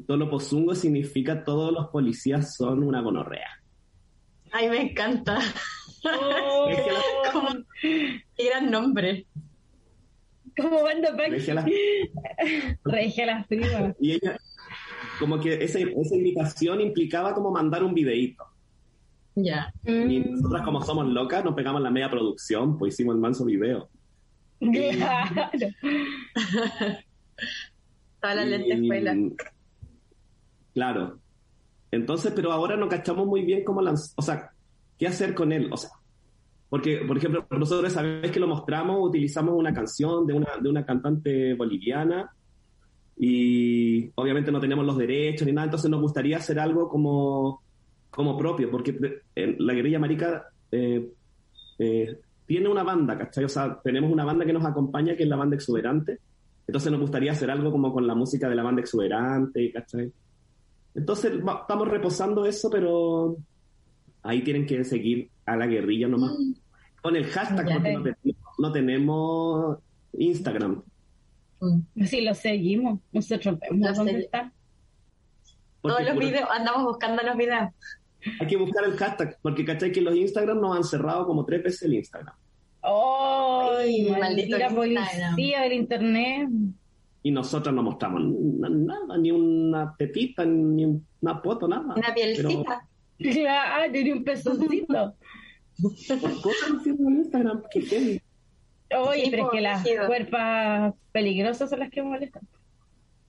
Tolo 0.05 0.29
Pozungo 0.29 0.75
significa 0.75 1.43
todos 1.43 1.71
los 1.71 1.87
policías 1.87 2.55
son 2.55 2.83
una 2.83 3.01
gonorrea. 3.01 3.49
Ay, 4.51 4.69
me 4.69 4.81
encanta. 4.81 5.39
Oh. 6.03 6.69
qué 7.81 8.49
gran 8.49 8.71
nombre. 8.71 9.25
Como 10.55 10.83
banda 10.83 11.11
Regia 11.15 11.53
las... 11.53 11.65
Regia 12.83 13.25
las 13.25 13.47
primas. 13.47 13.95
Y 13.99 14.13
ella, 14.13 14.37
como 15.19 15.39
que 15.39 15.63
esa, 15.63 15.79
esa 15.79 16.15
invitación 16.15 16.81
implicaba 16.81 17.33
como 17.33 17.51
mandar 17.51 17.83
un 17.83 17.93
videíto. 17.93 18.45
Ya. 19.35 19.71
Y 19.85 20.19
nosotras 20.19 20.63
como 20.63 20.81
somos 20.81 21.07
locas, 21.07 21.45
nos 21.45 21.53
pegamos 21.53 21.81
la 21.81 21.91
media 21.91 22.09
producción, 22.09 22.77
pues 22.77 22.95
hicimos 22.95 23.15
el 23.15 23.21
manso 23.21 23.45
video. 23.45 23.89
Claro. 24.59 25.51
Toda 28.19 28.33
la 28.33 28.45
lentejuela. 28.45 29.15
Claro. 30.73 31.19
Entonces, 31.91 32.33
pero 32.35 32.51
ahora 32.51 32.75
no 32.75 32.89
cachamos 32.89 33.27
muy 33.27 33.43
bien 33.43 33.63
cómo 33.63 33.81
lanzar, 33.81 34.13
o 34.17 34.21
sea, 34.23 34.51
qué 34.97 35.05
hacer 35.05 35.35
con 35.35 35.51
él, 35.51 35.69
o 35.71 35.77
sea, 35.77 35.91
porque, 36.69 36.97
por 37.07 37.17
ejemplo, 37.17 37.45
nosotros 37.51 37.91
esa 37.91 38.01
vez 38.01 38.31
que 38.31 38.39
lo 38.39 38.47
mostramos, 38.47 38.97
utilizamos 38.99 39.55
una 39.55 39.73
canción 39.73 40.25
de 40.27 40.33
una, 40.33 40.49
de 40.59 40.69
una 40.69 40.85
cantante 40.85 41.53
boliviana 41.53 42.31
y 43.19 44.11
obviamente 44.15 44.51
no 44.51 44.59
tenemos 44.59 44.85
los 44.85 44.97
derechos 44.97 45.47
ni 45.47 45.53
nada, 45.53 45.65
entonces 45.65 45.89
nos 45.89 46.01
gustaría 46.01 46.37
hacer 46.37 46.59
algo 46.59 46.87
como, 46.87 47.63
como 48.11 48.37
propio, 48.37 48.69
porque 48.69 48.95
la 49.35 49.73
guerrilla 49.73 49.99
marica 49.99 50.47
eh, 50.71 51.09
eh, 51.79 52.19
tiene 52.45 52.69
una 52.69 52.83
banda, 52.83 53.17
¿cachai? 53.17 53.45
O 53.45 53.49
sea, 53.49 53.79
tenemos 53.83 54.11
una 54.11 54.23
banda 54.23 54.45
que 54.45 54.53
nos 54.53 54.65
acompaña, 54.65 55.15
que 55.15 55.23
es 55.23 55.29
la 55.29 55.35
banda 55.35 55.55
exuberante, 55.55 56.19
entonces 56.67 56.91
nos 56.91 57.01
gustaría 57.01 57.31
hacer 57.31 57.49
algo 57.49 57.71
como 57.71 57.91
con 57.91 58.05
la 58.05 58.13
música 58.13 58.49
de 58.49 58.55
la 58.55 58.63
banda 58.63 58.81
exuberante, 58.81 59.71
¿cachai? 59.71 60.11
Entonces 60.93 61.33
estamos 61.33 61.87
reposando 61.87 62.45
eso, 62.45 62.69
pero 62.69 63.37
ahí 64.23 64.43
tienen 64.43 64.65
que 64.65 64.83
seguir 64.83 65.29
a 65.45 65.55
la 65.55 65.65
guerrilla 65.65 66.07
nomás. 66.07 66.35
Con 67.01 67.15
el 67.15 67.25
hashtag, 67.25 67.65
porque 67.65 68.15
no 68.23 68.33
no 68.57 68.71
tenemos 68.71 69.77
Instagram. 70.13 70.83
Mm. 71.59 72.03
Sí, 72.05 72.21
lo 72.21 72.33
seguimos. 72.33 72.99
Nosotros 73.11 73.59
vemos 73.59 73.95
dónde 73.95 74.19
está. 74.19 74.51
Todos 75.81 76.03
los 76.03 76.17
videos, 76.17 76.47
andamos 76.51 76.83
buscando 76.83 77.23
los 77.23 77.37
videos. 77.37 77.69
Hay 78.39 78.47
que 78.47 78.57
buscar 78.57 78.83
el 78.83 78.97
hashtag, 78.97 79.37
porque 79.41 79.63
cachai 79.63 79.91
que 79.91 80.01
los 80.01 80.15
Instagram 80.15 80.59
nos 80.59 80.75
han 80.75 80.83
cerrado 80.83 81.25
como 81.25 81.45
tres 81.45 81.63
veces 81.63 81.83
el 81.83 81.93
Instagram. 81.93 82.35
¡Ay! 82.81 84.09
maldita 84.11 84.69
policía 84.69 85.61
del 85.61 85.73
internet. 85.73 86.49
Y 87.23 87.31
nosotros 87.31 87.73
no 87.73 87.83
mostramos 87.83 88.21
nada, 88.23 89.17
ni 89.17 89.31
una 89.31 89.95
tetita, 89.97 90.45
ni 90.45 90.85
una 91.21 91.39
foto, 91.39 91.67
nada. 91.67 91.93
Una 91.95 92.13
pielcita. 92.13 92.87
Claro, 93.17 93.91
ni 93.91 94.11
un 94.11 94.23
pezoncito. 94.23 95.15
cosas 96.41 96.85
en 96.85 97.17
Instagram, 97.17 97.63
que 97.69 98.21
Oye, 98.95 99.27
pero 99.29 99.45
es 99.45 99.51
que 99.51 99.61
las 99.61 99.87
cuerpas 100.07 100.93
peligrosas 101.11 101.69
son 101.69 101.79
las 101.79 101.89
que 101.89 102.01
molestan. 102.01 102.47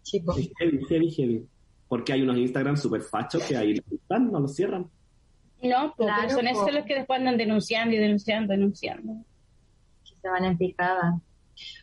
Sí, 0.03 0.23
heavy, 0.59 0.85
heavy, 0.89 1.11
heavy. 1.11 1.47
Porque 1.89 2.13
hay 2.13 2.23
unos 2.23 2.37
Instagram 2.37 2.77
super 2.77 3.03
fachos 3.03 3.43
que 3.45 3.57
ahí 3.57 3.83
están, 3.91 4.31
no 4.31 4.41
los 4.41 4.55
cierran. 4.55 4.91
No, 5.63 5.95
porque 5.97 6.31
son 6.31 6.47
esos 6.47 6.73
los 6.73 6.85
que 6.85 6.95
después 6.95 7.19
andan 7.19 7.37
denunciando 7.37 7.95
y 7.95 7.99
denunciando, 7.99 8.53
denunciando. 8.53 9.25
Que 10.05 10.15
se 10.15 10.29
van 10.29 10.45
en 10.45 10.57
picada. 10.57 11.21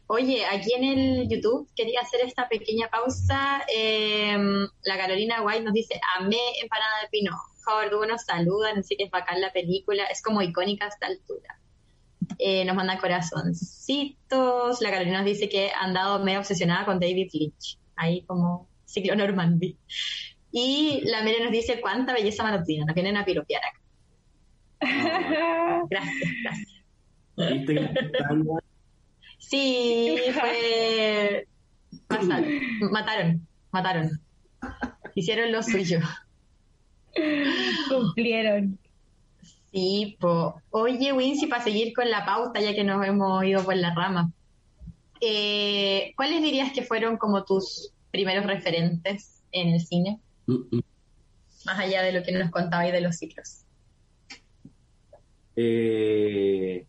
Oye, 0.08 0.46
aquí 0.46 0.72
en 0.74 0.84
el 0.84 1.28
YouTube 1.28 1.68
quería 1.76 2.00
hacer 2.02 2.22
esta 2.22 2.48
pequeña 2.48 2.88
pausa. 2.88 3.64
Em, 3.68 4.68
la 4.84 4.98
Carolina 4.98 5.42
White 5.42 5.64
nos 5.64 5.74
dice, 5.74 6.00
amé 6.18 6.38
empanada 6.62 7.02
de 7.02 7.10
pino. 7.10 7.36
Howard 7.68 8.08
nos 8.08 8.24
saluda, 8.24 8.74
dice 8.74 8.96
que 8.96 9.06
es 9.06 9.12
bacán 9.12 9.42
la 9.42 9.52
película, 9.52 10.06
es 10.06 10.22
como 10.22 10.42
icónica 10.42 10.86
a 10.86 10.90
esta 10.90 11.08
altura. 11.08 11.60
Eh, 12.38 12.66
nos 12.66 12.76
manda 12.76 12.98
corazoncitos. 12.98 14.82
La 14.82 14.92
Carolina 14.92 15.18
nos 15.20 15.26
dice 15.26 15.50
que 15.50 15.72
han 15.80 15.94
dado 15.94 16.24
medio 16.24 16.40
obsesionada 16.40 16.86
con 16.86 17.00
David 17.00 17.30
Lynch. 17.34 17.78
Ahí 17.96 18.24
como 18.24 18.68
ciclo 18.86 19.16
Normandy. 19.16 19.78
Y 20.52 21.02
la 21.06 21.22
Mere 21.24 21.44
nos 21.44 21.52
dice 21.52 21.82
cuánta 21.82 22.14
belleza 22.14 22.44
matutina. 22.44 22.86
Nos 22.86 22.96
vienen 22.96 23.18
a 23.18 23.26
piropear 23.26 23.62
acá. 23.64 23.82
gracias, 25.90 26.32
gracias. 26.44 26.76
Sí, 29.38 30.18
fue. 30.34 31.48
Mataron, 32.92 33.48
mataron. 33.72 34.22
Hicieron 35.14 35.52
lo 35.52 35.62
suyo. 35.62 36.00
Cumplieron. 37.90 38.80
Sí, 39.76 40.16
po. 40.22 40.62
Oye, 40.70 41.12
Wincy, 41.12 41.48
para 41.48 41.62
seguir 41.62 41.94
con 41.94 42.10
la 42.10 42.26
pauta, 42.26 42.62
ya 42.62 42.74
que 42.74 42.86
nos 42.86 43.06
hemos 43.06 43.44
ido 43.44 43.62
por 43.62 43.76
la 43.76 43.94
rama, 43.94 44.32
eh, 45.20 46.14
¿cuáles 46.16 46.42
dirías 46.42 46.72
que 46.72 46.82
fueron 46.82 47.18
como 47.18 47.44
tus 47.44 47.92
primeros 48.10 48.46
referentes 48.46 49.44
en 49.52 49.74
el 49.74 49.82
cine? 49.82 50.22
Más 50.48 51.78
allá 51.78 52.04
de 52.04 52.14
lo 52.14 52.24
que 52.24 52.32
nos 52.32 52.52
contabais 52.52 52.94
de 52.94 53.02
los 53.02 53.18
ciclos. 53.18 53.66
Eh, 55.58 56.86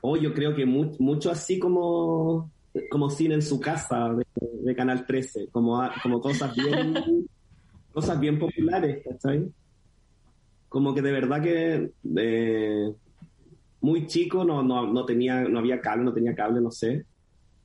oh, 0.00 0.16
yo 0.16 0.32
creo 0.32 0.54
que 0.54 0.64
mucho 0.64 1.30
así 1.30 1.58
como, 1.58 2.50
como 2.90 3.10
cine 3.10 3.34
en 3.34 3.42
su 3.42 3.60
casa 3.60 4.14
de, 4.64 4.74
Canal 4.74 5.04
13, 5.04 5.48
como, 5.52 5.78
como 6.02 6.22
cosas 6.22 6.56
bien 6.56 6.94
cosas 7.92 8.18
bien 8.18 8.38
populares, 8.38 9.04
¿cachai? 9.04 9.52
Como 10.70 10.94
que 10.94 11.02
de 11.02 11.12
verdad 11.12 11.42
que 11.42 11.90
eh, 12.16 12.92
muy 13.82 14.06
chico 14.06 14.44
no, 14.44 14.62
no, 14.62 14.90
no, 14.90 15.04
tenía, 15.04 15.42
no 15.42 15.58
había 15.58 15.82
cable, 15.82 16.04
no 16.04 16.14
tenía 16.14 16.34
cable, 16.34 16.62
no 16.62 16.70
sé. 16.70 17.04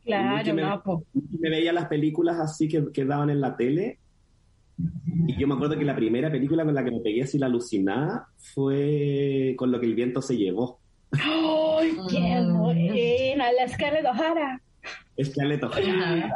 Claro, 0.03 0.53
me, 0.53 0.61
no, 0.61 1.03
me 1.39 1.49
veía 1.49 1.71
las 1.71 1.87
películas 1.87 2.37
así 2.39 2.67
que, 2.67 2.91
que 2.91 3.05
daban 3.05 3.29
en 3.29 3.39
la 3.39 3.55
tele 3.55 3.99
y 5.27 5.37
yo 5.37 5.47
me 5.47 5.55
acuerdo 5.55 5.77
que 5.77 5.85
la 5.85 5.95
primera 5.95 6.29
película 6.29 6.65
con 6.65 6.75
la 6.75 6.83
que 6.83 6.91
me 6.91 6.99
pegué 6.99 7.23
así 7.23 7.37
la 7.37 7.45
alucinada 7.45 8.27
fue 8.37 9.55
con 9.57 9.71
lo 9.71 9.79
que 9.79 9.85
el 9.85 9.95
viento 9.95 10.21
se 10.21 10.35
llevó. 10.35 10.79
¡Ay, 11.11 11.95
qué 12.09 12.41
mm. 12.41 12.57
buena! 12.57 13.51
La 13.53 13.67
Scarlett 13.67 14.05
O'Hara. 14.05 14.61
Scarlett 15.23 15.63
O'Hara. 15.63 16.35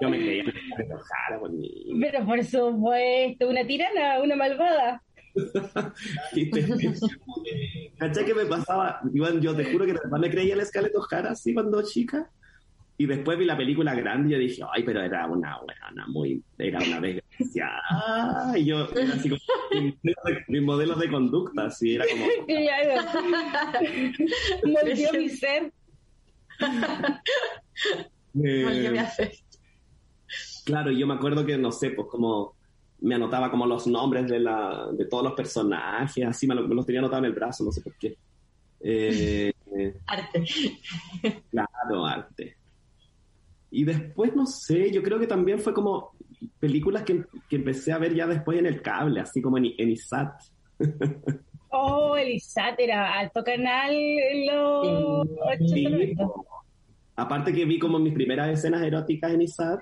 Yo 0.00 0.08
me 0.08 0.18
creía 0.18 0.44
Scarlett 0.44 0.92
O'Hara 0.92 1.40
por 1.40 1.50
mí. 1.50 1.70
Pero 2.00 2.24
por 2.24 2.44
supuesto, 2.44 3.48
una 3.48 3.66
tirana, 3.66 4.20
una 4.22 4.36
malvada. 4.36 5.02
¿Cachai 7.98 8.24
que 8.24 8.34
me 8.34 8.46
pasaba? 8.46 9.00
Iván, 9.12 9.40
yo 9.40 9.54
te 9.54 9.70
juro 9.70 9.86
que 9.86 9.94
me 9.94 10.30
creía 10.30 10.56
la 10.56 10.64
Scarlett 10.64 10.96
O'Hara 10.96 11.30
así 11.30 11.54
cuando 11.54 11.80
chica. 11.82 12.28
Y 12.98 13.06
después 13.06 13.38
vi 13.38 13.44
la 13.46 13.56
película 13.56 13.94
grande 13.94 14.28
y 14.28 14.32
yo 14.32 14.38
dije, 14.38 14.62
ay, 14.70 14.82
pero 14.82 15.00
era 15.00 15.26
una 15.26 15.58
buena, 15.60 16.06
muy, 16.08 16.42
era 16.58 16.80
una 16.80 17.00
desgracia. 17.00 17.70
Y 18.56 18.66
yo, 18.66 18.90
era 18.94 19.14
así 19.14 19.30
como 19.30 19.40
mi, 20.48 20.60
modelo 20.60 20.96
de 20.96 21.08
conducta, 21.08 21.64
así, 21.64 21.94
era 21.94 22.04
como... 22.06 22.26
Moldeó 24.64 25.12
mi 25.14 25.30
ser. 25.30 25.72
Moldeó 28.34 28.92
mi 28.92 28.98
afecto. 28.98 29.58
Claro, 30.66 30.92
y 30.92 30.98
yo 30.98 31.06
me 31.06 31.14
acuerdo 31.14 31.46
que, 31.46 31.56
no 31.56 31.72
sé, 31.72 31.92
pues 31.92 32.06
como 32.10 32.54
me 33.02 33.14
anotaba 33.14 33.50
como 33.50 33.66
los 33.66 33.86
nombres 33.86 34.28
de, 34.28 34.40
la, 34.40 34.88
de 34.92 35.06
todos 35.06 35.24
los 35.24 35.32
personajes, 35.34 36.24
así 36.24 36.46
me, 36.46 36.54
los 36.54 36.86
tenía 36.86 37.00
anotado 37.00 37.20
en 37.20 37.26
el 37.26 37.34
brazo, 37.34 37.64
no 37.64 37.72
sé 37.72 37.80
por 37.80 37.94
qué. 37.96 38.16
Eh, 38.80 39.52
arte. 40.06 40.44
Claro, 41.50 42.06
arte. 42.06 42.56
Y 43.70 43.84
después, 43.84 44.34
no 44.34 44.46
sé, 44.46 44.90
yo 44.90 45.02
creo 45.02 45.18
que 45.18 45.26
también 45.26 45.60
fue 45.60 45.72
como 45.72 46.12
películas 46.58 47.04
que, 47.04 47.24
empecé 47.50 47.92
a 47.92 47.98
ver 47.98 48.14
ya 48.14 48.26
después 48.26 48.58
en 48.58 48.66
el 48.66 48.82
cable, 48.82 49.20
así 49.20 49.40
como 49.40 49.58
en, 49.58 49.66
ISAT. 49.76 50.32
Oh, 51.72 52.16
el 52.16 52.30
ISAT 52.30 52.80
era 52.80 53.16
alto 53.16 53.44
canal 53.44 53.92
en 53.92 54.46
los 54.46 55.28
Aparte 57.14 57.52
que 57.52 57.64
vi 57.64 57.78
como 57.78 58.00
mis 58.00 58.12
primeras 58.12 58.48
escenas 58.48 58.82
eróticas 58.82 59.30
en 59.30 59.42
ISAT. 59.42 59.80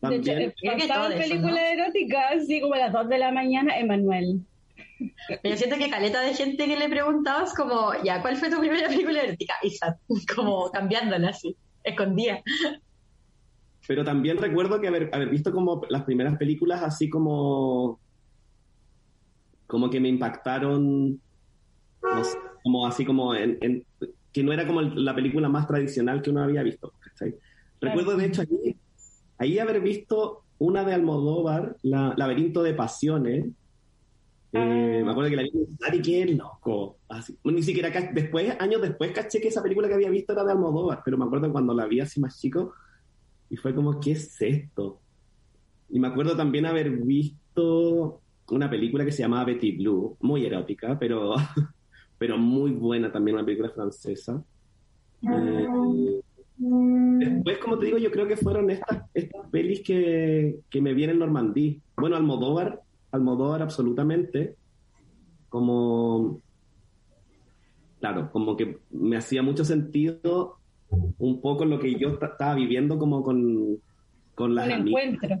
También. 0.00 0.54
Pasaban 0.62 1.12
películas 1.12 1.60
eróticas, 1.72 2.24
así 2.36 2.60
como 2.60 2.74
a 2.74 2.78
las 2.78 2.92
2 2.92 3.08
de 3.08 3.18
la 3.18 3.32
mañana, 3.32 3.78
Emanuel. 3.78 4.40
Yo 5.44 5.56
siento 5.56 5.76
que 5.76 5.90
caleta 5.90 6.20
de 6.20 6.34
gente 6.34 6.66
que 6.66 6.76
le 6.76 6.88
preguntabas 6.88 7.54
como, 7.54 7.92
ya, 8.04 8.20
¿cuál 8.20 8.36
fue 8.36 8.50
tu 8.50 8.58
primera 8.58 8.88
película 8.88 9.22
erótica? 9.22 9.54
ISAT, 9.62 9.98
como 10.34 10.70
cambiándola 10.70 11.28
así, 11.28 11.56
escondida. 11.82 12.42
Pero 13.86 14.04
también 14.04 14.38
recuerdo 14.38 14.80
que 14.80 14.88
haber, 14.88 15.10
haber 15.12 15.30
visto 15.30 15.52
como 15.52 15.82
las 15.88 16.04
primeras 16.04 16.36
películas 16.36 16.82
así 16.82 17.08
como 17.08 17.98
como 19.66 19.88
que 19.88 20.00
me 20.00 20.08
impactaron 20.08 21.20
como 22.62 22.86
así 22.86 23.04
como 23.04 23.34
en, 23.34 23.84
que 24.32 24.42
no 24.42 24.52
era 24.52 24.66
como 24.66 24.82
la 24.82 25.14
película 25.14 25.48
más 25.48 25.66
tradicional 25.66 26.22
que 26.22 26.30
uno 26.30 26.42
había 26.42 26.62
visto 26.62 26.92
recuerdo 27.80 28.16
de 28.16 28.26
hecho 28.26 28.42
ahí, 28.42 28.76
ahí 29.40 29.58
haber 29.58 29.80
visto 29.80 30.44
una 30.58 30.84
de 30.84 30.94
Almodóvar 30.94 31.76
la 31.82 32.14
Laberinto 32.16 32.62
de 32.62 32.74
Pasiones 32.74 33.46
eh, 34.52 35.02
me 35.04 35.10
acuerdo 35.10 35.30
que 35.30 35.36
la 35.36 35.42
vi 35.42 35.50
y 35.98 36.02
qué 36.02 36.26
loco 36.26 36.98
así, 37.08 37.36
ni 37.44 37.62
siquiera 37.62 37.90
después 38.12 38.56
años 38.60 38.82
después 38.82 39.10
caché 39.12 39.40
que 39.40 39.48
esa 39.48 39.62
película 39.62 39.88
que 39.88 39.94
había 39.94 40.10
visto 40.10 40.32
era 40.32 40.44
de 40.44 40.52
Almodóvar 40.52 41.02
pero 41.04 41.18
me 41.18 41.24
acuerdo 41.24 41.50
cuando 41.50 41.74
la 41.74 41.86
vi 41.86 42.00
así 42.00 42.20
más 42.20 42.38
chico 42.40 42.72
y 43.50 43.56
fue 43.56 43.74
como, 43.74 44.00
¿qué 44.00 44.12
es 44.12 44.40
esto? 44.40 45.00
Y 45.90 45.98
me 45.98 46.06
acuerdo 46.06 46.36
también 46.36 46.66
haber 46.66 46.90
visto 46.90 48.22
una 48.48 48.70
película 48.70 49.04
que 49.04 49.12
se 49.12 49.22
llamaba 49.22 49.44
Betty 49.44 49.76
Blue, 49.76 50.16
muy 50.20 50.46
erótica, 50.46 50.96
pero, 50.98 51.34
pero 52.18 52.38
muy 52.38 52.70
buena 52.70 53.10
también, 53.10 53.36
una 53.36 53.44
película 53.44 53.70
francesa. 53.70 54.42
Eh, 55.22 55.66
después, 57.20 57.58
como 57.58 57.78
te 57.78 57.86
digo, 57.86 57.98
yo 57.98 58.10
creo 58.10 58.26
que 58.26 58.36
fueron 58.36 58.70
estas, 58.70 59.02
estas 59.14 59.46
pelis 59.50 59.82
que, 59.82 60.60
que 60.68 60.80
me 60.80 60.94
vienen 60.94 61.16
en 61.16 61.20
Normandí. 61.20 61.80
Bueno, 61.96 62.16
Almodóvar, 62.16 62.80
Almodóvar 63.12 63.62
absolutamente, 63.62 64.56
como, 65.48 66.40
claro, 68.00 68.30
como 68.32 68.56
que 68.56 68.78
me 68.90 69.16
hacía 69.16 69.42
mucho 69.42 69.64
sentido 69.64 70.56
un 71.18 71.40
poco 71.40 71.64
lo 71.64 71.78
que 71.78 71.98
yo 71.98 72.18
estaba 72.20 72.54
viviendo 72.54 72.98
como 72.98 73.22
con, 73.22 73.78
con 74.34 74.54
las 74.54 74.68
encuentro. 74.68 75.38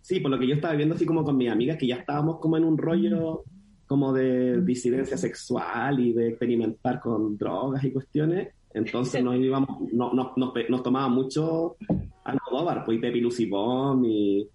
Sí, 0.00 0.20
por 0.20 0.30
lo 0.30 0.38
que 0.38 0.48
yo 0.48 0.54
estaba 0.54 0.72
viviendo 0.72 0.96
así 0.96 1.06
como 1.06 1.24
con 1.24 1.36
mis 1.36 1.50
amigas, 1.50 1.78
que 1.78 1.86
ya 1.86 1.96
estábamos 1.96 2.38
como 2.40 2.56
en 2.56 2.64
un 2.64 2.76
rollo 2.76 3.44
como 3.86 4.12
de 4.12 4.62
disidencia 4.62 5.16
sexual 5.16 6.00
y 6.00 6.12
de 6.12 6.28
experimentar 6.30 6.98
con 7.00 7.36
drogas 7.36 7.84
y 7.84 7.92
cuestiones. 7.92 8.48
Entonces 8.74 9.22
nos 9.22 9.36
íbamos, 9.36 9.92
no, 9.92 10.12
nos, 10.12 10.36
nos, 10.36 10.82
tomaba 10.82 11.08
mucho 11.08 11.76
Almodóvar, 12.24 12.84
pues 12.84 12.98
y 12.98 13.00
Pepi 13.00 13.20
Lucy 13.20 13.46
Bomb 13.46 14.04
y, 14.06 14.48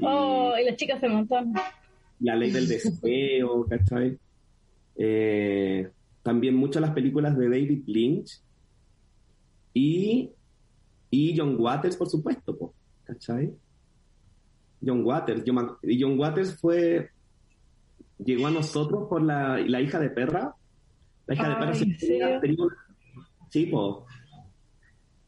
Oh, 0.00 0.54
y 0.60 0.64
las 0.64 0.76
chicas 0.76 1.00
se 1.00 1.08
montón. 1.08 1.52
La 2.20 2.36
ley 2.36 2.50
del 2.50 2.68
deseo, 2.68 3.66
¿cachai? 3.68 4.18
Eh, 4.96 5.90
también 6.22 6.54
mucho 6.54 6.80
las 6.80 6.92
películas 6.92 7.36
de 7.36 7.48
David 7.48 7.84
Lynch 7.86 8.40
y, 9.74 10.30
y 11.10 11.36
John 11.36 11.56
Waters, 11.58 11.96
por 11.96 12.08
supuesto, 12.08 12.74
¿cachai? 13.04 13.52
John 14.84 15.04
Waters. 15.04 15.44
y 15.82 16.00
John 16.00 16.18
Waters 16.18 16.60
fue, 16.60 17.10
llegó 18.18 18.48
a 18.48 18.50
nosotros 18.50 19.08
por 19.08 19.22
la, 19.22 19.58
la 19.58 19.80
hija 19.80 19.98
de 19.98 20.10
perra. 20.10 20.54
La 21.26 21.34
hija 21.34 21.48
de 21.48 21.54
perra 21.54 21.74
Sí, 23.52 23.66
pues. 23.66 23.96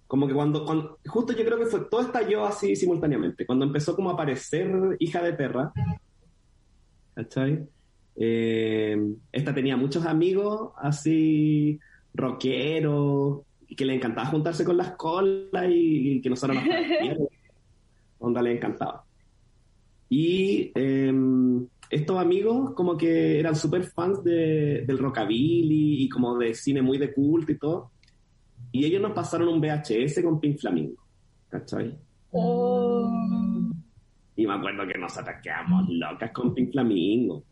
Como 0.06 0.26
que 0.26 0.32
cuando, 0.32 0.98
justo 1.06 1.34
yo 1.34 1.44
creo 1.44 1.58
que 1.58 1.66
fue, 1.66 1.80
todo 1.90 2.00
estalló 2.00 2.46
así 2.46 2.74
simultáneamente. 2.74 3.44
Cuando 3.44 3.66
empezó 3.66 3.94
como 3.94 4.10
a 4.10 4.14
aparecer 4.14 4.70
hija 4.98 5.22
de 5.22 5.34
perra, 5.34 5.72
¿cachai? 7.14 7.68
Eh, 8.16 8.96
esta 9.30 9.54
tenía 9.54 9.76
muchos 9.76 10.06
amigos 10.06 10.72
así 10.78 11.78
rockeros 12.14 13.42
que 13.76 13.84
le 13.84 13.94
encantaba 13.94 14.28
juntarse 14.28 14.64
con 14.64 14.76
las 14.76 14.92
colas 14.92 15.66
y, 15.68 16.22
que 16.22 16.30
nosotros 16.30 16.56
nos 17.18 17.28
onda 18.20 18.40
le 18.40 18.52
encantaba 18.52 19.04
y 20.08 20.70
em, 20.76 21.66
estos 21.90 22.16
amigos 22.18 22.70
como 22.74 22.96
que 22.96 23.40
eran 23.40 23.56
súper 23.56 23.82
fans 23.82 24.22
de, 24.22 24.84
del 24.86 24.98
rockabilly 24.98 26.04
y 26.04 26.08
como 26.08 26.38
de 26.38 26.54
cine 26.54 26.82
muy 26.82 26.98
de 26.98 27.12
culto 27.12 27.50
y 27.50 27.58
todo 27.58 27.90
y 28.74 28.84
ellos 28.84 29.00
nos 29.00 29.12
pasaron 29.12 29.46
un 29.48 29.60
VHS 29.60 30.20
con 30.20 30.40
Pink 30.40 30.58
Flamingo 30.58 31.00
¿cachai? 31.48 31.96
Oh. 32.32 33.08
y 34.34 34.44
me 34.44 34.52
acuerdo 34.52 34.84
que 34.88 34.98
nos 34.98 35.16
ataqueamos 35.16 35.88
locas 35.90 36.32
con 36.32 36.52
Pink 36.52 36.72
Flamingo 36.72 37.44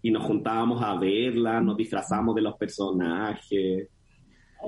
y 0.00 0.12
nos 0.12 0.24
juntábamos 0.24 0.80
a 0.80 0.96
verla, 0.96 1.60
nos 1.60 1.76
disfrazamos 1.76 2.36
de 2.36 2.42
los 2.42 2.54
personajes. 2.56 3.88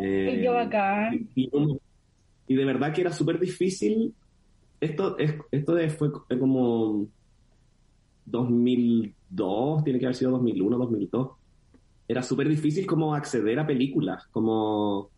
Eh, 0.01 0.49
bacán. 0.53 1.29
Y, 1.37 2.55
de 2.57 2.65
verdad 2.65 2.93
que 2.93 3.03
era 3.03 3.13
súper 3.13 3.39
difícil. 3.39 4.13
Esto, 4.81 5.17
es, 5.19 5.37
esto 5.53 5.77
fue 5.97 6.11
como 6.37 7.07
2002, 8.25 9.85
tiene 9.85 10.01
que 10.01 10.07
haber 10.07 10.17
sido 10.17 10.33
2001, 10.33 10.79
2002. 10.79 11.31
Era 12.09 12.25
súper 12.25 12.49
difícil 12.49 12.85
como 12.85 13.15
acceder 13.15 13.61
a 13.61 13.67
películas, 13.69 14.27
como 14.33 15.10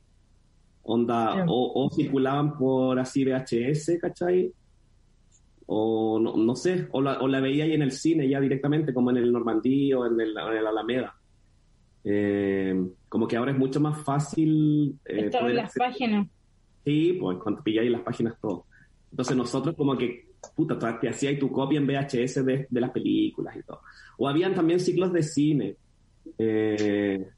onda, 0.83 1.45
o, 1.47 1.85
o, 1.85 1.91
circulaban 1.91 2.57
por 2.59 2.99
así 2.99 3.25
VHS, 3.25 3.99
¿cachai? 4.01 4.53
o 5.67 6.19
no, 6.21 6.37
no 6.37 6.55
sé, 6.55 6.89
o 6.93 7.01
la, 7.01 7.21
o 7.21 7.29
la, 7.29 7.41
veía 7.41 7.65
ahí 7.65 7.73
en 7.73 7.83
el 7.83 7.93
cine 7.93 8.29
ya 8.29 8.41
directamente, 8.41 8.93
como 8.93 9.11
en 9.11 9.17
el 9.17 9.33
Normandí 9.33 9.93
o 9.95 10.07
en 10.07 10.21
el, 10.21 10.37
en 10.37 10.57
el 10.57 10.67
Alameda. 10.67 11.15
Eh, 12.05 12.75
como 13.09 13.27
que 13.27 13.37
ahora 13.37 13.53
es 13.53 13.59
mucho 13.59 13.81
más 13.81 14.03
fácil. 14.03 14.99
Eh, 15.05 15.31
en 15.33 15.57
las 15.57 15.75
páginas. 15.75 16.29
Sí, 16.85 17.17
pues 17.19 17.39
cuando 17.39 17.63
pilláis 17.63 17.91
las 17.91 18.03
páginas 18.03 18.35
todo. 18.41 18.67
Entonces 19.11 19.37
nosotros 19.37 19.75
como 19.77 19.97
que, 19.97 20.27
puta, 20.55 20.99
te 20.99 21.09
hacías 21.09 21.39
tu 21.39 21.51
copia 21.51 21.79
en 21.79 21.87
VHS 21.87 22.45
de, 22.45 22.67
de, 22.69 22.81
las 22.81 22.91
películas 22.91 23.57
y 23.57 23.63
todo. 23.63 23.81
O 24.19 24.29
habían 24.29 24.55
también 24.55 24.81
ciclos 24.81 25.13
de 25.13 25.23
cine. 25.23 25.77
Eh, 26.37 27.29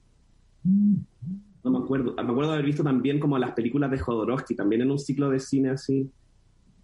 no 1.64 1.70
me 1.70 1.78
acuerdo. 1.78 2.14
Me 2.14 2.22
acuerdo 2.22 2.50
de 2.50 2.54
haber 2.54 2.66
visto 2.66 2.84
también 2.84 3.18
como 3.18 3.38
las 3.38 3.52
películas 3.52 3.90
de 3.90 3.98
Jodorowsky, 3.98 4.54
también 4.54 4.82
en 4.82 4.90
un 4.90 4.98
ciclo 4.98 5.30
de 5.30 5.40
cine 5.40 5.70
así. 5.70 6.10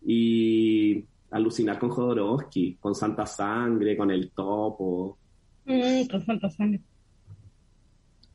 Y 0.05 1.05
alucinar 1.31 1.79
con 1.79 1.90
Jodorowsky, 1.90 2.77
con 2.81 2.95
Santa 2.95 3.27
Sangre, 3.27 3.97
con 3.97 4.11
El 4.11 4.31
Topo. 4.31 5.19
Mm, 5.66 6.07
con 6.11 6.25
Santa 6.25 6.51
Sangre. 6.51 6.81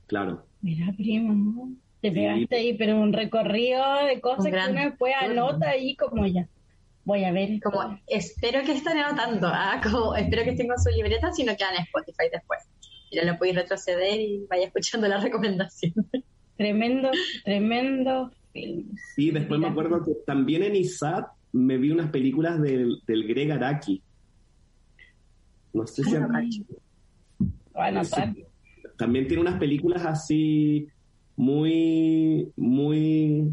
Claro. 0.05 0.45
Mira, 0.61 0.93
primo, 0.95 1.33
¿no? 1.33 1.75
Te 2.01 2.11
pegaste 2.11 2.55
ahí, 2.55 2.77
pero 2.77 2.99
un 2.99 3.11
recorrido 3.11 3.83
de 4.05 4.21
cosas 4.21 4.45
que 4.45 4.71
uno 4.71 4.81
después 4.81 5.13
anota 5.19 5.69
ahí 5.69 5.95
como 5.95 6.27
ya. 6.27 6.47
Voy 7.03 7.23
a 7.23 7.31
ver. 7.31 7.59
Como, 7.59 7.99
espero 8.05 8.61
que 8.63 8.73
estén 8.73 8.97
anotando, 8.97 9.47
¿ah? 9.47 9.81
como, 9.83 10.15
espero 10.15 10.43
que 10.43 10.51
estén 10.51 10.67
con 10.67 10.79
su 10.79 10.89
libreta, 10.89 11.31
si 11.33 11.43
no 11.43 11.55
quedan 11.57 11.75
en 11.75 11.83
Spotify 11.83 12.29
después. 12.31 12.59
Ya 13.11 13.23
lo 13.23 13.37
podéis 13.37 13.55
retroceder 13.55 14.19
y 14.19 14.45
vaya 14.47 14.67
escuchando 14.67 15.07
la 15.07 15.17
recomendación. 15.21 15.93
Tremendo, 16.57 17.11
tremendo 17.43 18.31
film. 18.53 18.95
Sí, 19.15 19.31
después 19.31 19.59
me 19.59 19.67
acuerdo 19.67 20.03
que 20.03 20.13
también 20.25 20.63
en 20.63 20.75
ISAT 20.75 21.27
me 21.51 21.77
vi 21.77 21.91
unas 21.91 22.11
películas 22.11 22.61
del, 22.61 23.01
del 23.07 23.27
Greg 23.27 23.51
Araki. 23.51 24.01
No 25.73 25.85
sé 25.87 26.03
si... 26.03 26.15
Bueno, 27.73 28.01
también 28.97 29.27
tiene 29.27 29.41
unas 29.41 29.59
películas 29.59 30.05
así 30.05 30.87
muy, 31.35 32.51
muy 32.55 33.51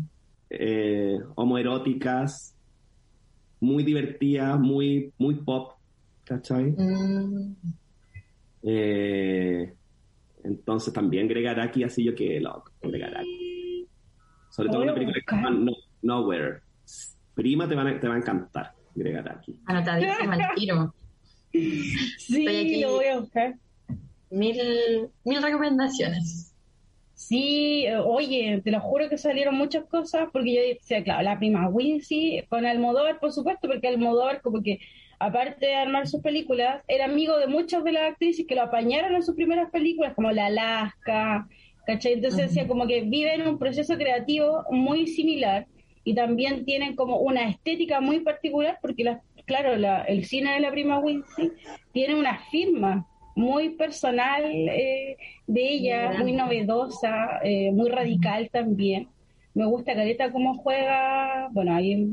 eh, 0.51 1.19
homoeróticas, 1.35 2.55
muy 3.61 3.83
divertidas, 3.83 4.59
muy, 4.59 5.13
muy 5.19 5.35
pop, 5.37 5.73
¿cachai? 6.25 6.73
Mm. 6.73 7.57
Eh, 8.65 9.75
entonces 10.45 10.93
también 10.93 11.29
Greg 11.29 11.47
Araki, 11.49 11.85
así 11.85 12.05
yo 12.05 12.15
que 12.15 12.41
loco. 12.41 12.72
Sobre 14.53 14.69
todo 14.69 14.83
una 14.83 14.93
película 14.93 15.19
que 15.19 15.35
se 15.35 15.43
llama 15.43 15.73
Nowhere. 16.03 16.61
Prima 17.35 17.67
te 17.67 17.75
va 17.75 17.89
a, 17.89 17.99
te 17.99 18.07
va 18.07 18.17
a 18.17 18.19
encantar, 18.19 18.75
agregar 18.95 19.27
aquí. 19.31 19.57
Anotadísimo 19.67 20.33
al 20.33 20.55
tiro. 20.55 20.95
Sí, 21.53 22.49
aquí. 22.49 22.81
lo 22.81 22.93
voy 22.93 23.07
a 23.07 23.19
buscar. 23.19 23.55
Mil, 24.31 24.57
mil 25.25 25.43
recomendaciones. 25.43 26.55
Sí, 27.15 27.87
oye, 28.05 28.63
te 28.65 28.71
lo 28.71 28.81
juro 28.81 29.09
que 29.11 29.19
salieron 29.19 29.55
muchas 29.55 29.85
cosas, 29.85 30.29
porque 30.33 30.55
yo 30.55 30.63
decía, 30.63 31.05
claro, 31.05 31.23
la 31.23 31.39
prima 31.39 31.69
Wincy, 31.69 32.43
con 32.49 32.65
Almodóvar, 32.65 33.21
por 33.21 33.33
supuesto, 33.33 33.69
porque 33.69 33.89
Almodóvar 33.89 34.41
como 34.41 34.63
que, 34.63 34.81
aparte 35.19 35.67
de 35.67 35.75
armar 35.75 36.09
sus 36.09 36.23
películas, 36.23 36.83
era 36.89 37.05
amigo 37.05 37.37
de 37.39 37.49
muchas 37.49 37.85
de 37.85 37.93
las 37.93 38.13
actrices 38.13 38.47
que 38.47 38.55
lo 38.55 38.63
apañaron 38.63 39.15
en 39.15 39.23
sus 39.23 39.35
primeras 39.35 39.71
películas, 39.71 40.15
como 40.15 40.31
La 40.31 40.47
Alaska, 40.47 41.47
¿cachai? 41.87 42.15
Entonces 42.15 42.49
decía, 42.49 42.67
como 42.67 42.87
que 42.87 43.03
viven 43.03 43.47
un 43.47 43.59
proceso 43.59 43.97
creativo 43.97 44.65
muy 44.71 45.07
similar, 45.07 45.67
y 46.05 46.15
también 46.15 46.65
tienen 46.65 46.97
como 46.97 47.19
una 47.19 47.49
estética 47.49 48.01
muy 48.01 48.21
particular 48.21 48.79
porque, 48.83 49.05
la, 49.05 49.23
claro, 49.45 49.77
la, 49.77 50.03
el 50.03 50.25
cine 50.25 50.55
de 50.55 50.61
la 50.61 50.71
prima 50.71 50.99
Wincy 50.99 51.53
tiene 51.93 52.17
una 52.17 52.39
firma 52.51 53.07
muy 53.35 53.71
personal 53.71 54.45
eh, 54.45 55.17
de 55.47 55.69
ella, 55.69 56.13
muy 56.19 56.33
novedosa, 56.33 57.41
eh, 57.43 57.71
muy 57.73 57.89
radical 57.89 58.51
también. 58.51 59.09
Me 59.55 59.65
gusta 59.67 59.95
Careta 59.95 60.33
cómo 60.33 60.55
juega, 60.55 61.49
bueno, 61.53 61.75
ahí 61.75 62.09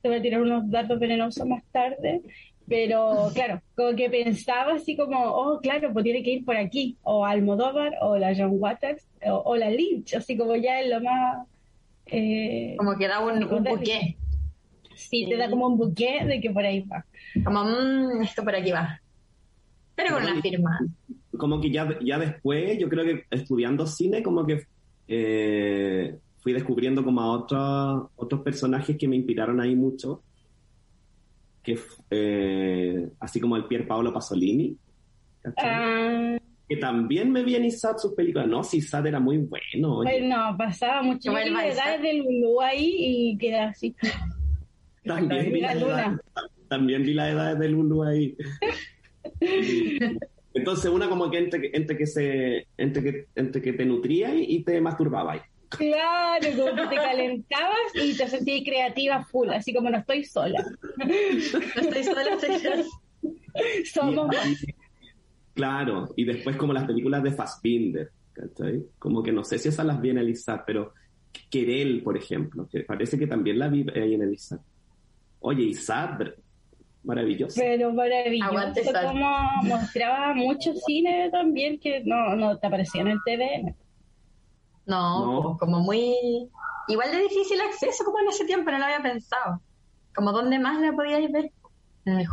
te 0.00 0.08
voy 0.08 0.18
a 0.18 0.22
tirar 0.22 0.42
unos 0.42 0.68
datos 0.70 0.98
venenosos 0.98 1.46
más 1.46 1.62
tarde, 1.70 2.22
pero 2.68 3.30
claro, 3.34 3.60
como 3.76 3.94
que 3.96 4.08
pensaba 4.10 4.74
así 4.74 4.96
como, 4.96 5.18
oh, 5.22 5.60
claro, 5.60 5.92
pues 5.92 6.04
tiene 6.04 6.22
que 6.22 6.32
ir 6.32 6.44
por 6.44 6.56
aquí, 6.56 6.96
o 7.02 7.24
Almodóvar, 7.24 7.92
o 8.00 8.16
la 8.16 8.34
John 8.36 8.52
Waters, 8.52 9.06
o, 9.26 9.34
o 9.44 9.56
la 9.56 9.70
Lynch, 9.70 10.14
así 10.14 10.36
como 10.36 10.56
ya 10.56 10.80
es 10.80 10.90
lo 10.90 11.00
más 11.00 11.46
eh, 12.06 12.74
como 12.76 12.96
que 12.96 13.08
da 13.08 13.20
un, 13.20 13.42
un 13.44 13.64
buque. 13.64 14.16
Sí, 14.94 15.26
te 15.28 15.36
da 15.36 15.50
como 15.50 15.66
un 15.66 15.78
buque 15.78 16.24
de 16.26 16.40
que 16.40 16.50
por 16.50 16.64
ahí 16.64 16.80
va. 16.80 17.04
Como, 17.44 17.64
mmm, 17.64 18.22
esto 18.22 18.44
por 18.44 18.54
aquí 18.54 18.70
va. 18.70 19.00
Pero 19.94 20.14
con 20.14 20.24
la 20.24 20.40
firma. 20.40 20.78
Como 21.36 21.60
que 21.60 21.70
ya, 21.70 21.98
ya 22.00 22.18
después, 22.18 22.78
yo 22.78 22.88
creo 22.88 23.04
que 23.04 23.24
estudiando 23.30 23.86
cine, 23.86 24.22
como 24.22 24.46
que 24.46 24.64
eh, 25.08 26.18
fui 26.38 26.52
descubriendo 26.52 27.02
como 27.04 27.20
a 27.20 27.32
otros, 27.32 28.10
otros 28.16 28.42
personajes 28.42 28.96
que 28.96 29.08
me 29.08 29.16
inspiraron 29.16 29.60
ahí 29.60 29.74
mucho. 29.74 30.22
Que, 31.62 31.78
eh, 32.10 33.08
así 33.20 33.40
como 33.40 33.56
el 33.56 33.66
Pier 33.66 33.86
Paolo 33.86 34.12
Pasolini. 34.12 34.76
Ah 35.56 36.36
que 36.72 36.78
también 36.78 37.30
me 37.30 37.42
vi 37.42 37.54
en 37.56 37.66
Isat 37.66 37.98
sus 37.98 38.14
películas. 38.14 38.48
No, 38.48 38.64
si 38.64 38.78
Isat 38.78 39.04
era 39.04 39.20
muy 39.20 39.38
bueno. 39.38 39.96
Bueno, 39.96 40.54
pasaba 40.56 41.02
mucho. 41.02 41.30
Yo 41.30 41.38
edad 41.38 42.00
del 42.00 42.18
Lulu 42.18 42.60
ahí 42.62 42.94
y 42.98 43.38
queda 43.38 43.68
así. 43.68 43.94
También 45.04 45.52
vi, 45.52 45.60
la 45.60 45.72
edad, 45.72 46.20
también 46.68 47.02
vi 47.02 47.12
la 47.12 47.30
edad 47.30 47.56
del 47.56 47.72
Lulu 47.72 48.04
ahí. 48.04 48.36
Entonces, 50.54 50.90
una 50.90 51.08
como 51.08 51.30
que 51.30 51.38
entre, 51.38 51.70
entre 51.74 51.96
que 51.96 52.06
se 52.06 52.66
entre 52.76 53.02
que, 53.02 53.26
entre 53.34 53.60
que 53.60 53.72
te 53.72 53.84
nutría 53.84 54.34
y, 54.34 54.62
te 54.62 54.80
masturbaba. 54.80 55.44
Claro, 55.78 56.48
como 56.56 56.76
que 56.76 56.96
te 56.96 56.96
calentabas 56.96 57.94
y 57.94 58.16
te 58.16 58.28
sentías 58.28 58.62
creativa 58.64 59.24
full, 59.24 59.48
así 59.50 59.72
como 59.74 59.90
no 59.90 59.98
estoy 59.98 60.24
sola. 60.24 60.64
no 60.96 61.80
estoy 61.80 62.04
sola, 62.04 62.34
estoy 62.40 62.84
Somos 63.84 64.28
más. 64.28 64.64
Claro, 65.54 66.08
y 66.16 66.24
después 66.24 66.56
como 66.56 66.72
las 66.72 66.84
películas 66.84 67.22
de 67.22 67.32
Fassbinder, 67.32 68.10
¿cachai? 68.32 68.82
Como 68.98 69.22
que 69.22 69.32
no 69.32 69.44
sé 69.44 69.58
si 69.58 69.68
esas 69.68 69.84
las 69.84 70.00
vi 70.00 70.10
en 70.10 70.18
el 70.18 70.34
pero 70.66 70.94
Querel, 71.50 72.02
por 72.02 72.16
ejemplo, 72.16 72.68
que 72.70 72.80
parece 72.80 73.18
que 73.18 73.26
también 73.26 73.58
la 73.58 73.68
vi 73.68 73.86
ahí 73.94 74.14
en 74.14 74.22
el 74.22 74.36
Oye, 75.40 75.64
Isaac, 75.64 76.34
maravilloso. 77.04 77.60
Pero 77.60 77.92
maravilloso, 77.92 78.92
como 79.02 79.62
mostraba 79.64 80.34
mucho 80.34 80.72
cine 80.86 81.30
también 81.30 81.78
que 81.78 82.02
no, 82.04 82.34
no 82.36 82.58
te 82.58 82.66
aparecía 82.66 83.02
en 83.02 83.08
el 83.08 83.18
TV. 83.24 83.74
No, 84.86 85.40
pues, 85.42 85.58
como 85.58 85.80
muy... 85.80 86.14
Igual 86.88 87.10
de 87.12 87.22
difícil 87.22 87.60
acceso 87.60 88.04
como 88.04 88.18
en 88.20 88.28
ese 88.28 88.44
tiempo, 88.44 88.70
no 88.70 88.78
lo 88.78 88.84
había 88.84 89.02
pensado. 89.02 89.60
Como 90.14 90.32
dónde 90.32 90.58
más 90.58 90.80
la 90.80 90.92
podíais 90.92 91.30
ver. 91.30 91.50
En 92.04 92.18
el 92.18 92.26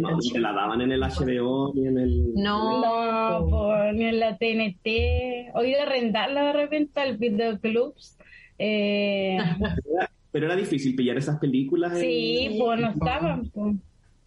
no, 0.00 0.18
la 0.38 0.52
daban 0.52 0.80
en 0.82 0.92
el 0.92 1.00
HBO 1.00 1.72
ni 1.74 1.88
en 1.88 1.98
el... 1.98 2.34
No, 2.34 2.80
no 3.48 3.92
ni 3.92 4.04
en 4.04 4.20
la 4.20 4.36
TNT. 4.36 5.52
Oí 5.54 5.74
arrendarla 5.74 6.44
de 6.44 6.52
repente 6.52 7.00
al 7.00 7.16
videoclubs. 7.16 8.16
Eh... 8.58 9.36
Pero 10.32 10.46
era 10.46 10.54
difícil 10.54 10.94
pillar 10.94 11.18
esas 11.18 11.40
películas. 11.40 11.98
Sí, 11.98 12.56
pues 12.60 12.80
no 12.80 12.90
estaban. 12.90 13.50
Pues. 13.50 13.74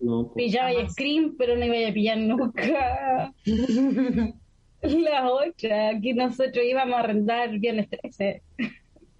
No, 0.01 0.29
pues, 0.33 0.47
Pillaba 0.47 0.89
Scream, 0.89 1.35
pero 1.37 1.55
no 1.55 1.63
iba 1.63 1.89
a 1.89 1.93
pillar 1.93 2.17
nunca. 2.17 3.33
La 4.83 5.31
otra, 5.31 5.89
aquí 5.89 6.13
nosotros 6.13 6.63
íbamos 6.63 6.95
a 6.95 6.99
arrendar 6.99 7.57
Viernes 7.57 7.89
13. 7.89 8.41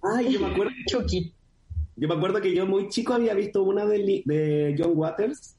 Ay, 0.02 0.32
yo 0.32 0.40
me 0.40 0.46
acuerdo. 0.46 0.72
Chucky. 0.86 1.32
Yo 1.96 2.08
me 2.08 2.14
acuerdo 2.14 2.40
que 2.40 2.54
yo 2.54 2.66
muy 2.66 2.88
chico 2.88 3.14
había 3.14 3.34
visto 3.34 3.62
una 3.62 3.86
de, 3.86 4.22
de 4.24 4.74
John 4.76 4.92
Waters, 4.94 5.56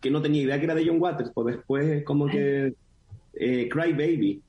que 0.00 0.10
no 0.10 0.22
tenía 0.22 0.42
idea 0.42 0.58
que 0.58 0.64
era 0.66 0.74
de 0.74 0.86
John 0.86 1.00
Waters, 1.00 1.32
pues 1.34 1.56
después 1.56 2.04
como 2.04 2.26
que 2.26 2.74
eh, 3.34 3.68
Cry 3.68 3.92
Baby. 3.92 4.42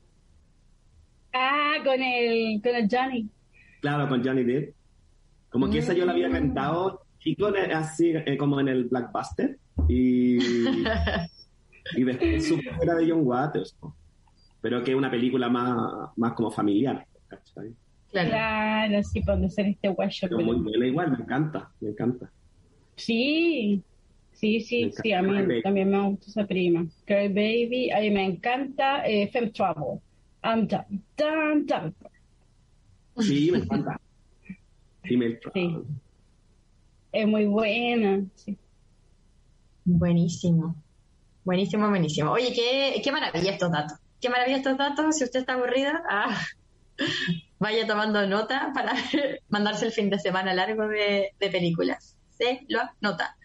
Ah, 1.34 1.78
con 1.84 2.02
el, 2.02 2.62
con 2.62 2.76
el 2.76 2.88
Johnny. 2.92 3.30
Claro, 3.82 4.08
con 4.08 4.24
Johnny 4.24 4.44
Depp. 4.44 4.76
Como 5.50 5.70
que 5.70 5.80
esa 5.80 5.94
yo 5.94 6.06
la 6.06 6.12
había 6.12 6.30
cantado 6.30 7.02
chico, 7.20 7.48
así 7.74 8.12
eh, 8.14 8.38
como 8.38 8.60
en 8.60 8.68
el 8.68 8.84
Blackbuster. 8.86 9.58
Y, 9.88 10.38
y 11.96 12.04
después 12.04 12.48
supe 12.48 12.64
que 12.64 12.84
era 12.84 12.96
de 12.96 13.10
John 13.10 13.22
Waters. 13.24 13.76
Pero 14.68 14.84
que 14.84 14.92
es 14.92 14.98
una 14.98 15.10
película 15.10 15.48
más, 15.48 16.10
más 16.18 16.34
como 16.34 16.52
familiar. 16.52 17.08
Claro. 18.12 18.30
claro, 18.30 19.02
sí, 19.02 19.22
donde 19.26 19.50
ser 19.50 19.68
este 19.68 19.88
guayo. 19.88 20.28
Pero 20.30 20.42
muy 20.42 20.58
buena 20.58 20.88
igual, 20.88 21.12
me 21.12 21.24
encanta, 21.24 21.72
me 21.80 21.92
encanta. 21.92 22.30
Sí, 22.98 23.82
sí, 24.34 24.60
sí, 24.60 24.92
sí, 24.92 25.14
a 25.14 25.22
mí 25.22 25.62
también 25.62 25.90
me 25.90 26.10
gusta 26.10 26.26
esa 26.26 26.46
prima. 26.46 26.86
Cry 27.06 27.30
Baby, 27.30 27.92
a 27.92 28.02
mí 28.02 28.12
me 28.12 28.26
encanta 28.26 29.08
eh, 29.08 29.30
Fem 29.32 29.54
Trouble. 29.54 30.02
I'm 30.44 30.68
done, 30.68 31.02
done, 31.16 31.64
done. 31.66 31.94
Sí, 33.20 33.50
me 33.50 33.60
encanta. 33.60 34.02
Sí. 35.54 35.78
Es 37.14 37.26
muy 37.26 37.46
buena. 37.46 38.22
Sí. 38.36 38.58
Buenísimo. 39.86 40.76
Buenísimo, 41.46 41.88
buenísimo. 41.88 42.32
Oye, 42.32 42.52
qué, 42.54 43.02
qué 43.02 43.12
maravilla 43.14 43.52
estos 43.52 43.72
datos. 43.72 43.98
Qué 44.22 44.30
maravilla 44.30 44.58
estos 44.58 44.78
datos. 44.78 45.18
Si 45.18 45.24
usted 45.24 45.42
está 45.42 45.54
aburrida, 45.54 46.04
ah, 46.10 46.38
vaya 47.60 47.86
tomando 47.88 48.26
nota 48.28 48.72
para 48.74 48.94
mandarse 49.50 49.86
el 49.86 49.92
fin 49.92 50.10
de 50.10 50.20
semana 50.20 50.54
largo 50.54 50.88
de, 50.88 51.34
películas. 51.40 52.18
Se 52.38 52.66
lo 52.68 52.82
nota. 53.02 53.38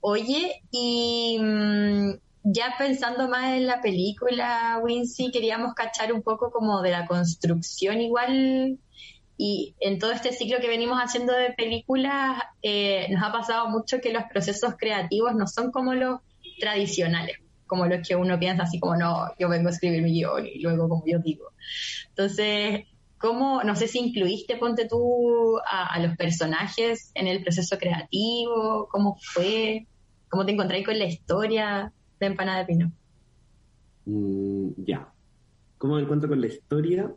Oye, 0.00 0.62
y 0.70 1.38
mm, 1.40 2.12
ya 2.44 2.74
pensando 2.76 3.28
más 3.28 3.54
en 3.54 3.66
la 3.66 3.80
película, 3.80 4.80
Wincy, 4.82 5.30
queríamos 5.30 5.74
cachar 5.74 6.12
un 6.12 6.22
poco 6.22 6.50
como 6.50 6.82
de 6.82 6.90
la 6.90 7.06
construcción 7.06 8.00
igual 8.00 8.78
y 9.44 9.74
en 9.80 9.98
todo 9.98 10.12
este 10.12 10.32
ciclo 10.32 10.60
que 10.60 10.68
venimos 10.68 10.98
haciendo 10.98 11.32
de 11.32 11.52
películas, 11.52 12.40
eh, 12.62 13.08
nos 13.10 13.22
ha 13.24 13.32
pasado 13.32 13.68
mucho 13.70 14.00
que 14.00 14.12
los 14.12 14.24
procesos 14.30 14.74
creativos 14.78 15.34
no 15.34 15.46
son 15.46 15.72
como 15.72 15.94
los 15.94 16.20
tradicionales, 16.60 17.38
como 17.72 17.86
los 17.86 18.06
que 18.06 18.14
uno 18.14 18.38
piensa 18.38 18.64
así 18.64 18.78
como, 18.78 18.96
no, 18.96 19.28
yo 19.38 19.48
vengo 19.48 19.68
a 19.68 19.70
escribir 19.70 20.02
mi 20.02 20.12
guion 20.12 20.46
y 20.46 20.60
luego 20.60 20.90
como 20.90 21.04
yo 21.06 21.18
digo. 21.20 21.52
Entonces, 22.10 22.84
¿cómo, 23.16 23.64
no 23.64 23.74
sé 23.76 23.88
si 23.88 23.98
incluiste, 23.98 24.58
ponte 24.58 24.86
tú, 24.86 25.56
a, 25.66 25.98
los 26.00 26.14
personajes 26.18 27.12
en 27.14 27.28
el 27.28 27.42
proceso 27.42 27.78
creativo? 27.78 28.88
¿Cómo 28.90 29.16
fue? 29.22 29.86
¿Cómo 30.28 30.44
te 30.44 30.52
encontráis 30.52 30.84
con 30.84 30.98
la 30.98 31.06
historia 31.06 31.90
de 32.20 32.26
Empanada 32.26 32.58
de 32.58 32.64
Pino? 32.66 32.92
Mm, 34.04 34.72
ya. 34.84 35.08
¿Cómo 35.78 35.94
me 35.94 36.02
encuentro 36.02 36.28
con 36.28 36.42
la 36.42 36.48
historia? 36.48 37.10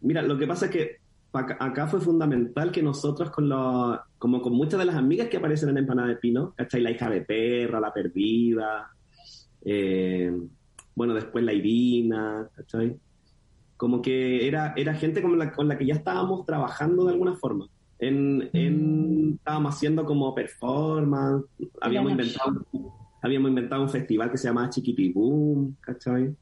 Mira, 0.00 0.22
lo 0.22 0.38
que 0.38 0.46
pasa 0.46 0.64
es 0.64 0.72
que 0.72 0.96
acá, 1.34 1.86
fue 1.86 2.00
fundamental 2.00 2.72
que 2.72 2.82
nosotros 2.82 3.30
con 3.30 3.46
lo, 3.46 4.00
como 4.16 4.40
con 4.40 4.54
muchas 4.54 4.78
de 4.78 4.86
las 4.86 4.96
amigas 4.96 5.28
que 5.28 5.36
aparecen 5.36 5.68
en 5.68 5.76
Empanada 5.76 6.08
de 6.08 6.16
Pino, 6.16 6.54
¿cachai? 6.56 6.80
La 6.80 6.92
hija 6.92 7.10
de 7.10 7.20
perra, 7.20 7.78
la 7.78 7.92
perdida, 7.92 8.95
eh, 9.68 10.32
bueno, 10.94 11.12
después 11.12 11.44
la 11.44 11.52
Irina, 11.52 12.48
¿cachai? 12.54 12.96
Como 13.76 14.00
que 14.00 14.46
era, 14.46 14.72
era 14.76 14.94
gente 14.94 15.20
con 15.20 15.36
la, 15.36 15.52
con 15.52 15.66
la 15.66 15.76
que 15.76 15.84
ya 15.84 15.94
estábamos 15.94 16.46
trabajando 16.46 17.04
de 17.04 17.12
alguna 17.12 17.34
forma. 17.34 17.68
En, 17.98 18.48
en, 18.52 19.34
estábamos 19.34 19.74
haciendo 19.74 20.04
como 20.04 20.34
performance, 20.34 21.44
habíamos 21.80 22.12
inventado, 22.12 22.64
habíamos 23.20 23.48
inventado 23.48 23.82
un 23.82 23.90
festival 23.90 24.30
que 24.30 24.38
se 24.38 24.48
llamaba 24.48 24.70
Chiquitiboom, 24.70 25.74
¿cachai? 25.80 26.34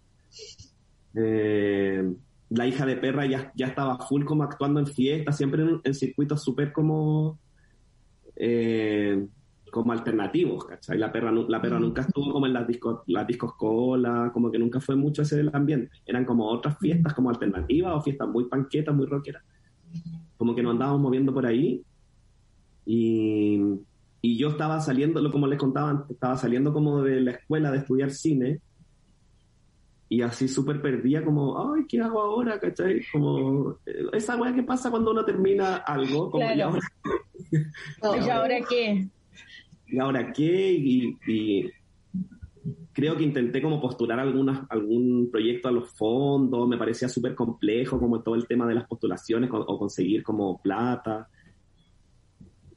Eh, 1.15 2.13
la 2.51 2.67
hija 2.67 2.85
de 2.85 2.97
perra 2.97 3.25
ya, 3.25 3.53
ya 3.57 3.69
estaba 3.69 3.99
full 4.07 4.25
como 4.25 4.43
actuando 4.43 4.81
en 4.81 4.87
fiestas, 4.87 5.37
siempre 5.37 5.65
en, 5.83 5.95
circuitos 5.95 6.45
súper 6.45 6.73
como, 6.73 7.39
eh, 8.37 9.27
como 9.75 9.91
alternativos, 9.91 10.67
¿cachai? 10.67 10.97
La 10.97 11.11
perra, 11.11 11.33
la 11.33 11.61
perra 11.61 11.81
nunca 11.81 12.03
estuvo 12.03 12.33
como 12.33 12.47
en 12.47 12.53
las 12.53 12.65
discos, 12.65 13.01
las 13.09 13.27
discos 13.27 13.55
cola, 13.57 14.31
como 14.33 14.49
que 14.49 14.57
nunca 14.57 14.79
fue 14.79 14.95
mucho 14.95 15.23
ese 15.23 15.37
del 15.37 15.51
ambiente. 15.53 15.91
Eran 16.07 16.25
como 16.25 16.47
otras 16.47 16.79
fiestas 16.79 17.13
como 17.13 17.29
alternativas 17.29 17.93
o 17.97 18.01
fiestas 18.01 18.29
muy 18.29 18.45
panquetas, 18.45 18.95
muy 18.95 19.07
rockeras. 19.07 19.43
Como 20.37 20.55
que 20.55 20.63
nos 20.63 20.75
andábamos 20.75 21.01
moviendo 21.01 21.35
por 21.35 21.45
ahí. 21.45 21.83
Y, 22.87 23.61
y 24.23 24.39
yo 24.39 24.51
estaba 24.51 24.79
saliendo, 24.79 25.29
como 25.33 25.49
les 25.49 25.59
contaba 25.59 25.91
antes, 25.91 26.13
estaba 26.13 26.37
saliendo 26.37 26.73
como 26.73 27.03
de 27.03 27.21
la 27.21 27.33
escuela 27.33 27.73
de 27.73 27.79
estudiar 27.79 28.13
cine 28.13 28.61
y 30.09 30.23
así 30.23 30.47
súper 30.47 30.81
perdida 30.81 31.25
como, 31.25 31.75
ay, 31.75 31.85
¿qué 31.89 32.01
hago 32.01 32.21
ahora? 32.21 32.61
¿Cachai? 32.61 33.01
Como 33.11 33.79
eh, 33.87 34.05
esa 34.13 34.37
weá 34.37 34.55
que 34.55 34.63
pasa 34.63 34.89
cuando 34.89 35.11
uno 35.11 35.25
termina 35.25 35.79
algo, 35.79 36.31
como, 36.31 36.45
¿y 36.45 36.61
ahora, 36.61 36.81
¿y 38.25 38.31
ahora 38.31 38.61
qué? 38.69 39.09
¿Y 39.95 39.99
ahora 40.01 40.33
qué? 40.33 40.73
Y, 40.73 41.71
creo 42.93 43.17
que 43.17 43.23
intenté 43.23 43.61
como 43.63 43.81
postular 43.81 44.19
algunas, 44.19 44.67
algún 44.71 45.29
proyecto 45.31 45.69
a 45.69 45.73
los 45.73 45.91
fondos, 45.91 46.69
me 46.69 46.79
parecía 46.79 47.09
súper 47.09 47.35
complejo 47.35 47.99
como 47.99 48.23
todo 48.23 48.35
el 48.35 48.47
tema 48.47 48.67
de 48.67 48.75
las 48.75 48.87
postulaciones 48.89 49.51
o, 49.53 49.79
conseguir 49.79 50.23
como 50.23 50.61
plata. 50.61 51.29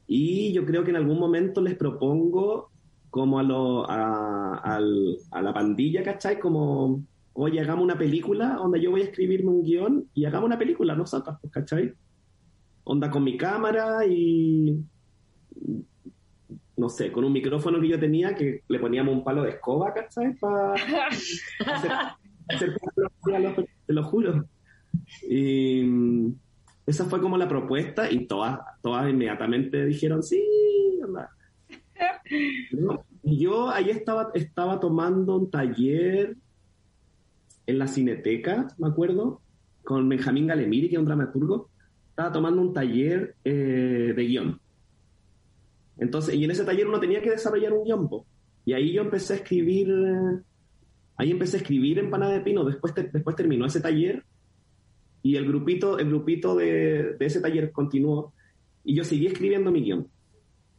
Y 0.06 0.52
yo 0.52 0.64
creo 0.64 0.84
que 0.84 0.90
en 0.90 0.96
algún 0.96 1.18
momento 1.18 1.60
les 1.60 1.74
propongo 1.74 2.70
como 3.10 3.38
a, 3.38 3.42
lo, 3.42 3.90
a, 3.90 4.76
a 4.76 5.42
la 5.42 5.54
pandilla, 5.54 6.02
¿cachai? 6.02 6.38
Como 6.38 7.02
oye, 7.32 7.60
hagamos 7.60 7.84
una 7.84 7.98
película 7.98 8.54
donde 8.54 8.80
yo 8.80 8.90
voy 8.90 9.02
a 9.02 9.04
escribirme 9.04 9.50
un 9.50 9.62
guion 9.62 10.08
y 10.14 10.24
hagamos 10.24 10.46
una 10.46 10.58
película 10.58 10.94
nosotros, 10.94 11.36
pues, 11.40 11.52
¿cachai? 11.52 11.92
Onda 12.84 13.10
con 13.10 13.24
mi 13.24 13.36
cámara 13.36 14.06
y 14.06 14.84
no 16.78 16.88
sé, 16.88 17.10
con 17.10 17.24
un 17.24 17.32
micrófono 17.32 17.80
que 17.80 17.88
yo 17.88 17.98
tenía 17.98 18.34
que 18.34 18.62
le 18.68 18.78
poníamos 18.78 19.14
un 19.14 19.24
palo 19.24 19.42
de 19.42 19.50
escoba, 19.50 19.92
¿cachai? 19.92 20.34
Para 20.34 20.74
hacer, 22.48 22.76
te 23.86 23.92
lo 23.92 24.04
juro. 24.04 24.46
Y 25.28 25.82
mm, 25.82 26.34
esa 26.86 27.04
fue 27.06 27.20
como 27.20 27.36
la 27.36 27.48
propuesta 27.48 28.10
y 28.10 28.26
todas, 28.26 28.60
todas 28.80 29.10
inmediatamente 29.10 29.84
dijeron, 29.84 30.22
sí, 30.22 30.42
Y 33.22 33.38
yo 33.38 33.70
ahí 33.70 33.90
estaba, 33.90 34.30
estaba 34.34 34.78
tomando 34.78 35.36
un 35.36 35.50
taller 35.50 36.36
en 37.66 37.78
la 37.78 37.88
Cineteca, 37.88 38.68
me 38.78 38.88
acuerdo, 38.88 39.42
con 39.82 40.08
Benjamín 40.08 40.46
Galemiri, 40.46 40.88
que 40.88 40.94
es 40.94 41.00
un 41.00 41.06
dramaturgo, 41.06 41.70
estaba 42.10 42.30
tomando 42.30 42.62
un 42.62 42.72
taller 42.72 43.34
eh, 43.44 44.12
de 44.14 44.24
guion. 44.24 44.60
Entonces, 45.98 46.34
y 46.34 46.44
en 46.44 46.50
ese 46.50 46.64
taller 46.64 46.86
uno 46.86 47.00
tenía 47.00 47.20
que 47.20 47.30
desarrollar 47.30 47.72
un 47.72 47.84
guion, 47.84 48.08
y 48.64 48.72
ahí 48.72 48.92
yo 48.92 49.02
empecé 49.02 49.34
a 49.34 49.36
escribir, 49.36 49.88
ahí 51.16 51.30
empecé 51.30 51.56
a 51.56 51.60
escribir 51.60 51.98
en 51.98 52.10
Pana 52.10 52.30
de 52.30 52.40
Pino, 52.40 52.64
después, 52.64 52.94
después 52.94 53.36
terminó 53.36 53.66
ese 53.66 53.80
taller, 53.80 54.24
y 55.22 55.36
el 55.36 55.46
grupito, 55.46 55.98
el 55.98 56.08
grupito 56.08 56.54
de, 56.54 57.16
de, 57.18 57.26
ese 57.26 57.40
taller 57.40 57.72
continuó, 57.72 58.32
y 58.84 58.94
yo 58.94 59.04
seguí 59.04 59.26
escribiendo 59.26 59.70
mi 59.70 59.82
guion. 59.82 60.06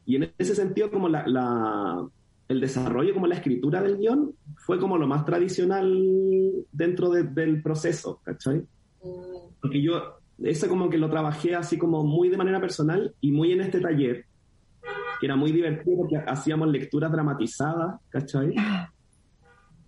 Y 0.05 0.15
en 0.15 0.31
ese 0.37 0.55
sentido, 0.55 0.89
como 0.89 1.07
la, 1.07 2.09
el 2.47 2.59
desarrollo, 2.59 3.13
como 3.13 3.27
la 3.27 3.35
escritura 3.35 3.81
del 3.81 3.97
guion, 3.97 4.33
fue 4.57 4.79
como 4.79 4.97
lo 4.97 5.05
más 5.05 5.23
tradicional 5.25 6.65
dentro 6.71 7.11
del 7.11 7.61
proceso, 7.61 8.19
¿cachai? 8.23 8.65
Mm. 9.03 9.53
Porque 9.61 9.81
yo, 9.81 10.19
eso 10.41 10.67
como 10.67 10.89
que 10.89 10.97
lo 10.97 11.09
trabajé 11.09 11.53
así 11.53 11.77
como 11.77 12.03
muy 12.03 12.29
de 12.29 12.37
manera 12.37 12.59
personal 12.59 13.13
y 13.21 13.31
muy 13.31 13.51
en 13.51 13.61
este 13.61 13.79
taller. 13.79 14.25
Que 15.19 15.25
era 15.25 15.35
muy 15.35 15.51
divertido 15.51 15.97
porque 15.97 16.17
hacíamos 16.17 16.69
lecturas 16.69 17.11
dramatizadas, 17.11 17.99
¿cachai? 18.09 18.53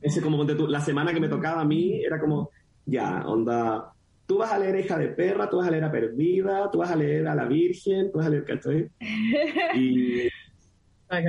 Ese 0.01 0.21
como 0.21 0.43
la 0.43 0.81
semana 0.81 1.13
que 1.13 1.19
me 1.19 1.29
tocaba 1.29 1.61
a 1.61 1.65
mí 1.65 2.03
era 2.03 2.19
como, 2.19 2.49
ya, 2.85 3.23
onda, 3.25 3.93
tú 4.25 4.39
vas 4.39 4.51
a 4.51 4.59
leer 4.59 4.79
Hija 4.79 4.97
de 4.97 5.09
Perra, 5.09 5.49
tú 5.49 5.57
vas 5.57 5.67
a 5.67 5.71
leer 5.71 5.83
a 5.83 5.91
Perdida, 5.91 6.69
tú 6.71 6.79
vas 6.79 6.91
a 6.91 6.95
leer 6.95 7.27
a 7.27 7.35
la 7.35 7.45
Virgen, 7.45 8.11
tú 8.11 8.17
vas 8.17 8.27
a 8.27 8.29
leer, 8.29 8.45
¿cachai? 8.45 8.89
Y, 9.75 10.27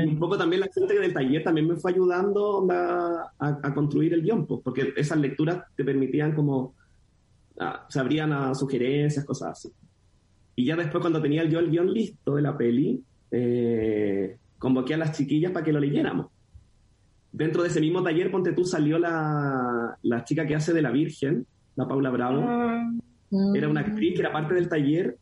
un 0.07 0.19
poco 0.19 0.39
también 0.39 0.61
la 0.61 0.69
gente 0.73 0.97
del 0.99 1.13
taller 1.13 1.43
también 1.43 1.67
me 1.67 1.75
fue 1.77 1.91
ayudando 1.91 2.67
a, 2.71 3.75
construir 3.75 4.15
el 4.15 4.23
guion, 4.23 4.47
pues, 4.47 4.61
porque 4.63 4.95
esas 4.97 5.19
lecturas 5.19 5.65
te 5.75 5.85
permitían 5.85 6.35
como, 6.35 6.75
ah, 7.59 7.87
se 7.89 7.99
abrían 7.99 8.33
a 8.33 8.55
sugerencias, 8.55 9.25
cosas 9.25 9.51
así. 9.51 9.73
Y 10.55 10.67
ya 10.67 10.77
después 10.77 11.01
cuando 11.01 11.21
tenía 11.21 11.45
yo 11.45 11.59
el 11.59 11.71
guion 11.71 11.93
listo 11.93 12.37
de 12.37 12.43
la 12.43 12.57
peli, 12.57 13.03
eh, 13.33 14.37
convoqué 14.59 14.95
a 14.95 14.99
las 14.99 15.17
chiquillas 15.17 15.51
para 15.51 15.65
que 15.65 15.73
lo 15.73 15.81
leyéramos. 15.81 16.27
Dentro 17.33 17.63
de 17.63 17.69
ese 17.69 17.81
mismo 17.81 18.03
taller, 18.03 18.31
ponte 18.31 18.53
tú, 18.53 18.65
salió 18.65 18.99
la, 18.99 19.99
la 20.03 20.25
chica 20.25 20.47
que 20.47 20.55
hace 20.55 20.73
de 20.73 20.83
la 20.83 20.91
Virgen, 20.91 21.47
la 21.75 21.89
Paula 21.89 22.11
Bravo. 22.11 22.45
Ah. 22.47 22.91
Era 23.55 23.69
una 23.69 23.81
actriz 23.81 24.15
que 24.15 24.21
era 24.21 24.33
parte 24.33 24.55
del 24.55 24.69
taller 24.69 25.17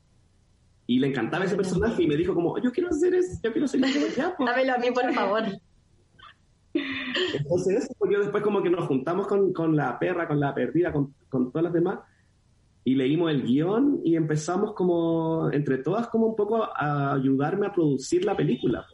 y 0.88 0.98
le 0.98 1.06
encantaba 1.06 1.44
ese 1.44 1.54
personaje 1.54 2.02
y 2.02 2.08
me 2.08 2.16
dijo 2.16 2.34
como, 2.34 2.60
yo 2.60 2.72
quiero 2.72 2.90
hacer 2.90 3.14
eso, 3.14 3.38
yo 3.42 3.52
quiero 3.52 3.68
ser 3.68 3.80
ya, 4.16 4.34
Dámelo 4.44 4.74
a 4.74 4.78
mí, 4.78 4.90
por 4.90 5.12
favor. 5.14 5.44
Entonces 6.74 7.84
eso, 7.84 7.94
pues 7.96 8.10
yo 8.12 8.20
después 8.20 8.42
como 8.42 8.60
que 8.60 8.70
nos 8.70 8.88
juntamos 8.88 9.28
con, 9.28 9.52
con 9.52 9.76
la 9.76 9.96
perra, 10.00 10.26
con 10.26 10.40
la 10.40 10.52
perdida, 10.52 10.92
con, 10.92 11.14
con, 11.28 11.52
todas 11.52 11.64
las 11.64 11.72
demás 11.72 12.00
y 12.84 12.94
leímos 12.94 13.30
el 13.30 13.42
guion 13.42 14.00
y 14.04 14.16
empezamos 14.16 14.74
como, 14.74 15.50
entre 15.52 15.78
todas, 15.78 16.08
como 16.08 16.26
un 16.26 16.36
poco 16.36 16.64
a 16.64 17.14
ayudarme 17.14 17.66
a 17.66 17.72
producir 17.72 18.24
la 18.24 18.36
película. 18.36 18.86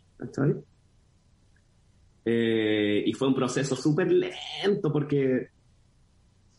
Eh, 2.25 3.05
y 3.07 3.13
fue 3.13 3.29
un 3.29 3.35
proceso 3.35 3.77
súper 3.77 4.11
lento 4.11 4.93
porque 4.93 5.51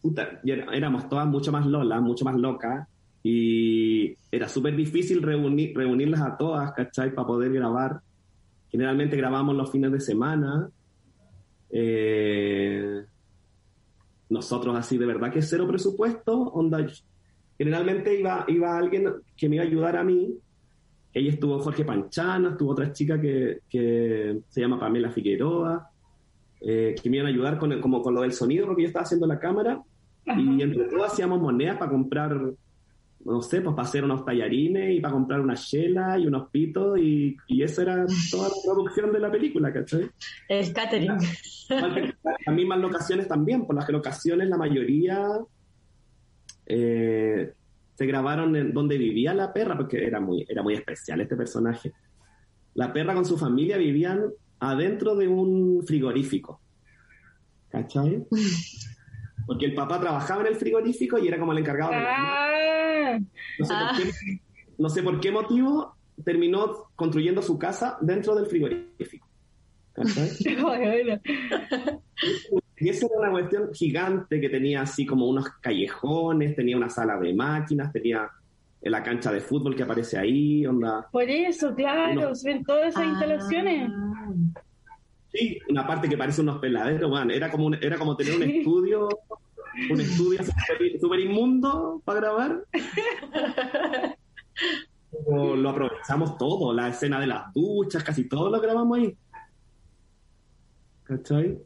puta, 0.01 0.39
éramos 0.43 1.09
todas 1.09 1.27
mucho 1.27 1.51
más 1.51 1.65
lolas, 1.65 2.01
mucho 2.01 2.23
más 2.23 2.35
locas 2.35 2.87
y 3.23 4.15
era 4.31 4.47
súper 4.47 4.75
difícil 4.75 5.21
reunir, 5.21 5.75
reunirlas 5.75 6.21
a 6.21 6.37
todas, 6.37 6.71
¿cachai? 6.71 7.13
Para 7.13 7.27
poder 7.27 7.51
grabar. 7.51 7.99
Generalmente 8.69 9.17
grabamos 9.17 9.55
los 9.55 9.69
fines 9.69 9.91
de 9.91 9.99
semana. 9.99 10.69
Eh, 11.69 13.03
nosotros 14.29 14.75
así 14.77 14.97
de 14.97 15.05
verdad 15.05 15.31
que 15.31 15.41
cero 15.41 15.67
presupuesto, 15.67 16.39
onda. 16.39 16.85
Generalmente 17.57 18.19
iba, 18.19 18.45
iba 18.47 18.77
alguien 18.77 19.11
que 19.35 19.49
me 19.49 19.55
iba 19.55 19.65
a 19.65 19.67
ayudar 19.67 19.97
a 19.97 20.03
mí. 20.03 20.37
Ella 21.13 21.31
estuvo 21.31 21.59
Jorge 21.59 21.83
Panchana, 21.83 22.51
estuvo 22.51 22.71
otra 22.71 22.91
chica 22.91 23.19
que, 23.19 23.61
que 23.69 24.39
se 24.47 24.61
llama 24.61 24.79
Pamela 24.79 25.09
Figueroa, 25.09 25.89
eh, 26.61 26.93
que 27.01 27.09
me 27.09 27.17
iban 27.17 27.27
a 27.27 27.29
ayudar 27.29 27.57
con, 27.57 27.79
como 27.81 28.01
con 28.01 28.13
lo 28.13 28.21
del 28.21 28.33
sonido, 28.33 28.67
porque 28.67 28.83
yo 28.83 28.87
estaba 28.87 29.03
haciendo 29.03 29.25
la 29.25 29.39
cámara. 29.39 29.81
Y 30.25 30.61
entre 30.61 30.85
todos 30.85 31.13
hacíamos 31.13 31.39
monedas 31.41 31.77
para 31.77 31.89
comprar 31.89 32.37
no 33.27 33.41
sé, 33.41 33.59
pues 33.59 33.75
para 33.75 33.87
hacer 33.87 34.05
unos 34.05 34.23
tallarines 34.23 34.95
y 34.95 35.01
para 35.01 35.13
comprar 35.13 35.41
una 35.41 35.55
chela 35.55 36.17
y 36.17 36.27
unos 36.27 36.49
pitos 36.49 36.97
y, 36.97 37.35
y 37.47 37.61
eso 37.61 37.81
era 37.81 38.05
toda 38.31 38.47
la 38.47 38.55
producción 38.63 39.11
de 39.11 39.19
la 39.19 39.29
película, 39.29 39.73
¿cachai? 39.73 40.09
El 40.47 40.71
catering. 40.71 41.17
Las 41.69 42.55
mismas 42.55 42.79
locaciones 42.79 43.27
también, 43.27 43.65
por 43.65 43.75
las 43.75 43.89
locaciones 43.89 44.47
la 44.47 44.57
mayoría 44.57 45.27
eh, 46.67 47.53
se 47.95 48.05
grabaron 48.05 48.55
en 48.55 48.73
donde 48.73 48.97
vivía 48.97 49.33
la 49.33 49.53
perra, 49.53 49.75
porque 49.75 50.05
era 50.05 50.19
muy, 50.19 50.45
era 50.47 50.61
muy 50.61 50.75
especial 50.75 51.21
este 51.21 51.35
personaje. 51.35 51.93
La 52.75 52.93
perra 52.93 53.15
con 53.15 53.25
su 53.25 53.37
familia 53.37 53.77
vivían 53.77 54.25
adentro 54.59 55.15
de 55.15 55.27
un 55.27 55.83
frigorífico. 55.85 56.61
¿Cachai? 57.69 58.25
Porque 59.45 59.65
el 59.65 59.73
papá 59.73 59.99
trabajaba 59.99 60.41
en 60.41 60.47
el 60.47 60.55
frigorífico 60.55 61.17
y 61.17 61.27
era 61.27 61.39
como 61.39 61.53
el 61.53 61.59
encargado 61.59 61.91
de 61.91 61.97
ah. 61.99 63.19
no, 64.77 64.89
sé 64.89 65.03
por 65.03 65.21
qué, 65.21 65.31
motivo 65.31 65.95
terminó 66.25 66.89
construyendo 66.95 67.41
su 67.41 67.57
casa 67.57 67.97
dentro 68.01 68.35
del 68.35 68.47
frigorífico. 68.47 69.25
y 72.79 72.89
esa 72.89 73.07
era 73.07 73.19
una 73.19 73.31
cuestión 73.31 73.73
gigante 73.73 74.39
que 74.39 74.49
tenía 74.49 74.81
así 74.81 75.05
como 75.05 75.27
unos 75.27 75.49
callejones, 75.61 76.55
tenía 76.55 76.77
una 76.77 76.89
sala 76.89 77.17
de 77.17 77.33
máquinas, 77.33 77.91
tenía 77.91 78.29
la 78.81 79.03
cancha 79.03 79.31
de 79.31 79.41
fútbol 79.41 79.75
que 79.75 79.83
aparece 79.83 80.17
ahí, 80.17 80.65
onda. 80.65 81.07
Por 81.11 81.23
eso, 81.23 81.73
claro, 81.73 82.31
ven 82.43 82.63
todas 82.63 82.89
esas 82.89 83.05
instalaciones. 83.05 83.91
Ah. 83.93 84.29
Sí, 85.31 85.59
una 85.69 85.85
parte 85.85 86.07
que 86.07 86.17
parece 86.17 86.41
unos 86.41 86.59
peladeros, 86.59 87.09
bueno, 87.09 87.33
era 87.33 87.51
como 87.51 87.73
era 87.73 87.97
como 87.97 88.15
tener 88.15 88.35
un 88.35 88.43
estudio, 88.43 89.09
un 89.89 90.01
estudio 90.01 90.39
súper 91.01 91.19
inmundo 91.19 92.01
para 92.05 92.19
grabar. 92.19 92.63
lo 95.29 95.69
aprovechamos 95.69 96.37
todo, 96.37 96.73
la 96.73 96.89
escena 96.89 97.19
de 97.19 97.27
las 97.27 97.53
duchas, 97.53 98.03
casi 98.03 98.27
todo 98.27 98.49
lo 98.49 98.61
grabamos 98.61 98.97
ahí. 98.97 99.17
¿Cachai? 101.03 101.57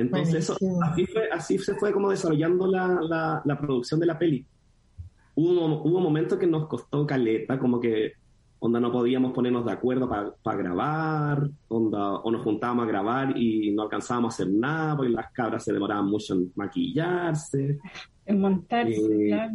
Entonces, 0.00 0.34
eso, 0.34 0.56
así, 0.82 1.06
fue, 1.06 1.30
así 1.30 1.58
se 1.58 1.74
fue 1.74 1.92
como 1.92 2.10
desarrollando 2.10 2.66
la, 2.66 3.42
la, 3.44 3.60
producción 3.60 4.00
de 4.00 4.06
la 4.06 4.18
peli. 4.18 4.46
Hubo, 5.34 5.82
hubo 5.82 6.00
momentos 6.00 6.38
que 6.38 6.46
nos 6.46 6.66
costó 6.66 7.06
caleta, 7.06 7.58
como 7.58 7.80
que 7.80 8.12
onda 8.60 8.78
no 8.78 8.92
podíamos 8.92 9.32
ponernos 9.32 9.64
de 9.64 9.72
acuerdo 9.72 10.08
para 10.42 10.56
grabar, 10.56 11.48
onda, 11.68 12.16
o 12.16 12.30
nos 12.30 12.42
juntábamos 12.42 12.84
a 12.84 12.88
grabar 12.88 13.36
y 13.36 13.72
no 13.72 13.82
alcanzábamos 13.82 14.34
a 14.34 14.34
hacer 14.34 14.52
nada 14.52 14.96
porque 14.96 15.12
las 15.12 15.32
cabras 15.32 15.64
se 15.64 15.72
demoraban 15.72 16.06
mucho 16.06 16.34
en 16.34 16.52
maquillarse. 16.54 17.78
En 18.26 18.40
montarse, 18.40 18.94
eh, 18.94 19.28
claro. 19.28 19.54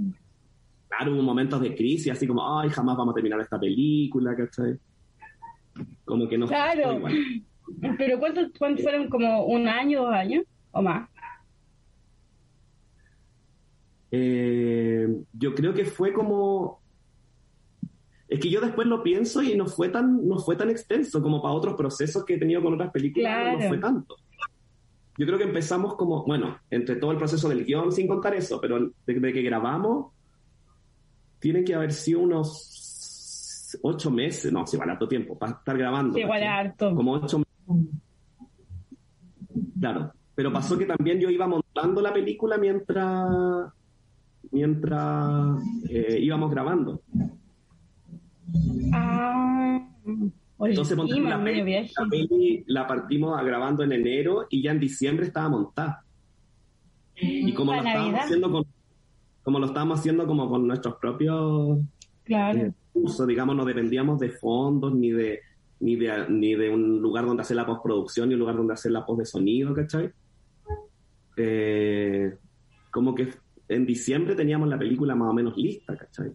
Claro, 0.87 1.13
hubo 1.13 1.21
momentos 1.21 1.61
de 1.61 1.75
crisis, 1.75 2.11
así 2.11 2.25
como, 2.25 2.59
ay, 2.59 2.69
jamás 2.69 2.97
vamos 2.97 3.13
a 3.13 3.15
terminar 3.15 3.39
esta 3.39 3.59
película, 3.59 4.35
¿cachai? 4.35 4.77
Como 6.03 6.27
que 6.27 6.37
no. 6.37 6.47
Claro. 6.47 7.01
Pero 7.97 8.19
¿cuántos, 8.19 8.51
¿cuántos 8.57 8.83
fueron? 8.83 9.09
¿Como 9.09 9.45
un 9.45 9.67
año, 9.67 10.03
dos 10.03 10.13
años 10.13 10.45
o 10.71 10.81
más? 10.81 11.09
Eh, 14.11 15.07
yo 15.33 15.53
creo 15.55 15.73
que 15.73 15.85
fue 15.85 16.13
como 16.13 16.79
es 18.27 18.39
que 18.39 18.49
yo 18.49 18.59
después 18.59 18.87
lo 18.87 19.03
pienso 19.03 19.41
y 19.43 19.55
no 19.55 19.67
fue 19.67 19.89
tan, 19.89 20.27
no 20.27 20.39
fue 20.39 20.55
tan 20.55 20.69
extenso 20.69 21.21
como 21.21 21.41
para 21.41 21.53
otros 21.53 21.75
procesos 21.75 22.25
que 22.25 22.35
he 22.35 22.37
tenido 22.37 22.61
con 22.61 22.73
otras 22.73 22.91
películas, 22.91 23.53
no 23.53 23.67
fue 23.67 23.77
tanto. 23.77 24.15
Yo 25.17 25.25
creo 25.25 25.37
que 25.37 25.45
empezamos 25.45 25.95
como, 25.95 26.25
bueno, 26.25 26.59
entre 26.69 26.95
todo 26.95 27.11
el 27.11 27.17
proceso 27.17 27.47
del 27.47 27.63
guion, 27.63 27.91
sin 27.91 28.07
contar 28.07 28.33
eso, 28.33 28.59
pero 28.59 28.91
desde 29.05 29.31
que 29.31 29.41
grabamos, 29.41 30.11
tiene 31.39 31.63
que 31.63 31.75
haber 31.75 31.93
sido 31.93 32.21
unos 32.21 33.77
ocho 33.81 34.09
meses, 34.09 34.51
no, 34.51 34.65
sí, 34.65 34.75
igual 34.75 34.89
harto 34.89 35.07
tiempo, 35.07 35.37
para 35.37 35.53
estar 35.53 35.77
grabando. 35.77 36.17
igual 36.17 36.43
harto. 36.43 36.95
Como 36.95 37.13
ocho. 37.13 37.44
Claro, 39.79 40.13
pero 40.33 40.51
pasó 40.51 40.77
que 40.77 40.85
también 40.85 41.19
yo 41.19 41.29
iba 41.29 41.47
montando 41.47 42.01
la 42.01 42.13
película 42.13 42.57
mientras 42.57 43.71
mientras 44.51 45.59
eh, 45.89 46.19
íbamos 46.21 46.51
grabando. 46.51 47.01
Ah, 48.93 49.87
Entonces, 50.59 50.97
la, 50.97 51.43
peli, 51.43 52.63
la, 52.67 52.87
partimos 52.87 53.43
grabando 53.43 53.83
en 53.83 53.91
enero 53.91 54.47
y 54.49 54.61
ya 54.61 54.71
en 54.71 54.79
diciembre 54.79 55.25
estaba 55.25 55.49
montada. 55.49 56.05
Y 57.17 57.53
como 57.53 57.73
lo 57.73 57.79
estábamos 57.79 58.19
haciendo 58.19 58.51
con, 58.51 58.65
como 59.43 59.59
lo 59.59 59.65
estábamos 59.67 59.99
haciendo 59.99 60.27
como 60.27 60.49
con 60.49 60.67
nuestros 60.67 60.95
propios 60.95 61.79
claro. 62.23 62.73
recursos, 62.93 63.27
digamos, 63.27 63.55
no 63.55 63.65
dependíamos 63.65 64.19
de 64.19 64.29
fondos 64.29 64.93
ni 64.93 65.11
de 65.11 65.39
ni 65.85 65.95
de, 65.95 66.25
ni 66.29 66.55
de 66.55 66.71
un 66.71 66.99
lugar 66.99 67.27
donde 67.27 67.43
hacer 67.43 67.55
la 67.55 67.65
postproducción, 67.65 68.27
ni 68.27 68.33
un 68.33 68.39
lugar 68.39 68.57
donde 68.57 68.73
hacer 68.73 68.91
la 68.91 69.05
post 69.05 69.19
de 69.19 69.25
sonido, 69.25 69.71
¿cachai? 69.71 70.11
Eh, 71.37 72.35
como 72.89 73.13
que 73.13 73.29
en 73.67 73.85
diciembre 73.85 74.33
teníamos 74.33 74.67
la 74.67 74.79
película 74.79 75.13
más 75.13 75.29
o 75.29 75.33
menos 75.33 75.55
lista, 75.55 75.95
¿cachai? 75.95 76.33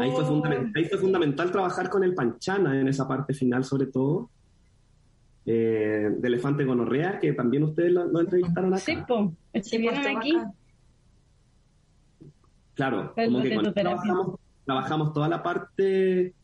Ahí, 0.00 0.10
fue 0.10 0.24
oh. 0.24 0.98
fundamental, 0.98 1.52
trabajar 1.52 1.88
con 1.88 2.02
el 2.02 2.14
Panchana 2.14 2.80
en 2.80 2.88
esa 2.88 3.06
parte 3.06 3.32
final, 3.32 3.62
sobre 3.62 3.86
todo. 3.86 4.30
Eh, 5.46 6.10
de 6.18 6.26
Elefante 6.26 6.64
Gonorrea, 6.64 7.20
que 7.20 7.32
también 7.32 7.62
ustedes 7.62 7.92
lo, 7.92 8.18
entrevistaron 8.18 8.74
acá. 8.74 8.82
Sí, 8.82 8.96
pues, 9.06 9.30
estuvieron 9.52 10.16
aquí. 10.16 10.36
Claro, 12.74 13.14
como 13.14 13.40
que 13.40 13.72
trabajamos, 13.72 14.40
trabajamos, 14.64 15.12
toda 15.12 15.28
la 15.28 15.42
parte 15.44 16.34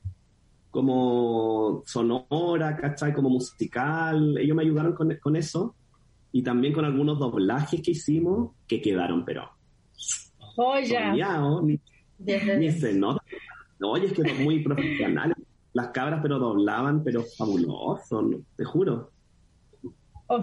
como 0.71 1.83
sonora, 1.87 2.77
¿cachai? 2.77 3.13
Como 3.13 3.31
musical. 3.31 4.39
Ellos 4.39 4.57
me 4.57 4.63
ayudaron 4.63 4.95
con, 4.95 5.15
con 5.17 5.37
eso. 5.37 5.75
Y 6.33 6.43
también 6.43 6.73
con 6.73 6.85
algunos 6.85 7.19
doblajes 7.19 7.83
que 7.83 7.91
hicimos 7.91 8.53
que 8.67 8.81
quedaron, 8.81 9.25
pero. 9.25 9.51
Joya. 10.39 11.13
Ni, 11.63 11.81
ni 12.19 12.71
se 12.73 12.93
nota 12.95 13.23
Oye, 13.83 14.07
es 14.07 14.13
que 14.13 14.23
es 14.23 14.39
muy 14.39 14.63
profesional. 14.63 15.35
las 15.73 15.89
cabras, 15.89 16.21
pero 16.23 16.39
doblaban, 16.39 17.03
pero 17.03 17.23
fabuloso, 17.37 18.29
te 18.57 18.65
juro. 18.65 19.11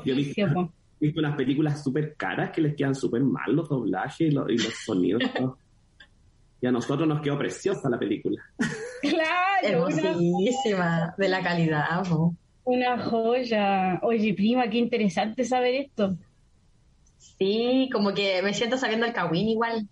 Yo 0.03 0.13
he 0.13 0.15
visto, 0.15 1.19
unas 1.19 1.35
películas 1.35 1.83
súper 1.83 2.15
caras 2.15 2.51
que 2.51 2.61
les 2.61 2.75
quedan 2.75 2.95
súper 2.95 3.21
mal 3.21 3.55
los 3.55 3.69
doblajes 3.69 4.31
y 4.31 4.31
los, 4.31 4.47
sonidos. 4.85 5.21
y 6.61 6.65
a 6.65 6.71
nosotros 6.71 7.07
nos 7.07 7.21
quedó 7.21 7.37
preciosa 7.37 7.89
la 7.89 7.99
película. 7.99 8.41
Hermosísima, 9.61 11.15
de 11.17 11.29
la 11.29 11.41
calidad. 11.41 12.03
Una 12.63 13.03
joya. 13.03 13.99
Oye, 14.03 14.33
prima, 14.33 14.69
qué 14.69 14.77
interesante 14.77 15.43
saber 15.45 15.75
esto. 15.75 16.17
Sí, 17.17 17.89
como 17.91 18.13
que 18.13 18.41
me 18.41 18.53
siento 18.53 18.77
sabiendo 18.77 19.05
el 19.05 19.13
Kawin 19.13 19.49
igual. 19.49 19.87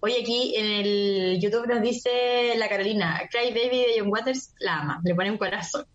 Oye, 0.00 0.20
aquí 0.20 0.54
en 0.56 0.66
el 0.66 1.40
YouTube 1.40 1.66
nos 1.66 1.82
dice 1.82 2.54
la 2.56 2.68
Carolina, 2.68 3.22
Cry 3.30 3.48
Baby 3.48 3.78
de 3.78 3.94
John 3.98 4.08
Waters 4.08 4.54
la 4.60 4.80
ama, 4.80 5.00
le 5.04 5.14
pone 5.14 5.30
un 5.30 5.38
corazón. 5.38 5.86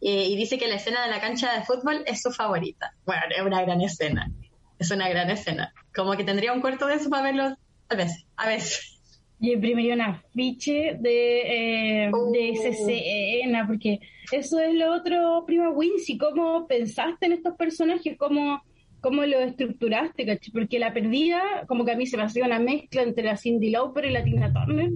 Eh, 0.00 0.26
y 0.28 0.36
dice 0.36 0.58
que 0.58 0.68
la 0.68 0.74
escena 0.74 1.04
de 1.04 1.10
la 1.10 1.20
cancha 1.20 1.52
de 1.54 1.64
fútbol 1.64 2.02
es 2.06 2.22
su 2.22 2.30
favorita. 2.30 2.94
Bueno, 3.06 3.22
es 3.34 3.42
una 3.42 3.62
gran 3.62 3.80
escena. 3.80 4.30
Es 4.78 4.90
una 4.90 5.08
gran 5.08 5.30
escena. 5.30 5.72
Como 5.94 6.16
que 6.16 6.24
tendría 6.24 6.52
un 6.52 6.60
cuarto 6.60 6.86
de 6.86 6.96
eso 6.96 7.08
para 7.08 7.22
verlo 7.22 7.56
a 7.88 7.94
veces. 7.94 8.26
A 8.36 8.46
veces. 8.46 8.95
Y 9.38 9.52
imprimiría 9.52 9.94
un 9.94 10.00
afiche 10.00 10.96
de, 10.98 12.04
eh, 12.04 12.10
de 12.10 12.10
oh. 12.12 12.68
escena, 12.68 13.66
porque 13.66 14.00
eso 14.32 14.58
es 14.60 14.74
lo 14.74 14.94
otro, 14.94 15.44
prima 15.46 15.70
Wincy, 15.70 16.16
cómo 16.16 16.66
pensaste 16.66 17.26
en 17.26 17.32
estos 17.32 17.54
personajes, 17.56 18.16
cómo 18.16 18.62
cómo 19.06 19.24
lo 19.24 19.38
estructuraste. 19.38 20.40
Porque 20.52 20.80
la 20.80 20.92
perdida, 20.92 21.40
como 21.68 21.84
que 21.84 21.92
a 21.92 21.96
mí 21.96 22.06
se 22.06 22.16
me 22.16 22.24
hacía 22.24 22.44
una 22.44 22.58
mezcla 22.58 23.02
entre 23.02 23.22
la 23.22 23.36
Cindy 23.36 23.70
Lauper 23.70 24.06
y 24.06 24.10
la 24.10 24.24
Tina 24.24 24.52
Turner. 24.52 24.90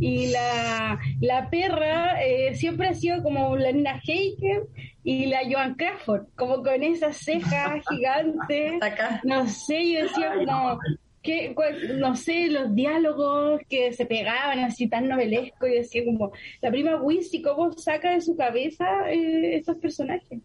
Y 0.00 0.28
la, 0.28 0.98
la 1.20 1.50
perra 1.50 2.22
eh, 2.22 2.54
siempre 2.54 2.88
ha 2.88 2.94
sido 2.94 3.22
como 3.22 3.54
la 3.56 3.72
Nina 3.72 4.00
Haken 4.00 4.62
y 5.04 5.26
la 5.26 5.40
Joan 5.50 5.74
Crawford, 5.74 6.28
como 6.34 6.62
con 6.62 6.82
esas 6.82 7.18
cejas 7.18 7.84
gigantes. 7.90 8.80
No 9.24 9.46
sé, 9.46 9.92
yo 9.92 10.02
decía 10.04 10.32
como... 10.34 10.78
Que, 11.22 11.54
no 11.98 12.16
sé, 12.16 12.48
los 12.48 12.74
diálogos 12.74 13.60
que 13.68 13.92
se 13.92 14.06
pegaban 14.06 14.58
así 14.58 14.88
tan 14.88 15.08
novelesco 15.08 15.66
y 15.66 15.76
decía 15.76 16.04
como, 16.04 16.32
la 16.60 16.70
prima 16.70 17.00
Wizzy, 17.00 17.42
¿cómo 17.42 17.72
saca 17.72 18.12
de 18.12 18.20
su 18.20 18.36
cabeza 18.36 19.08
eh, 19.10 19.56
estos 19.56 19.76
personajes? 19.76 20.40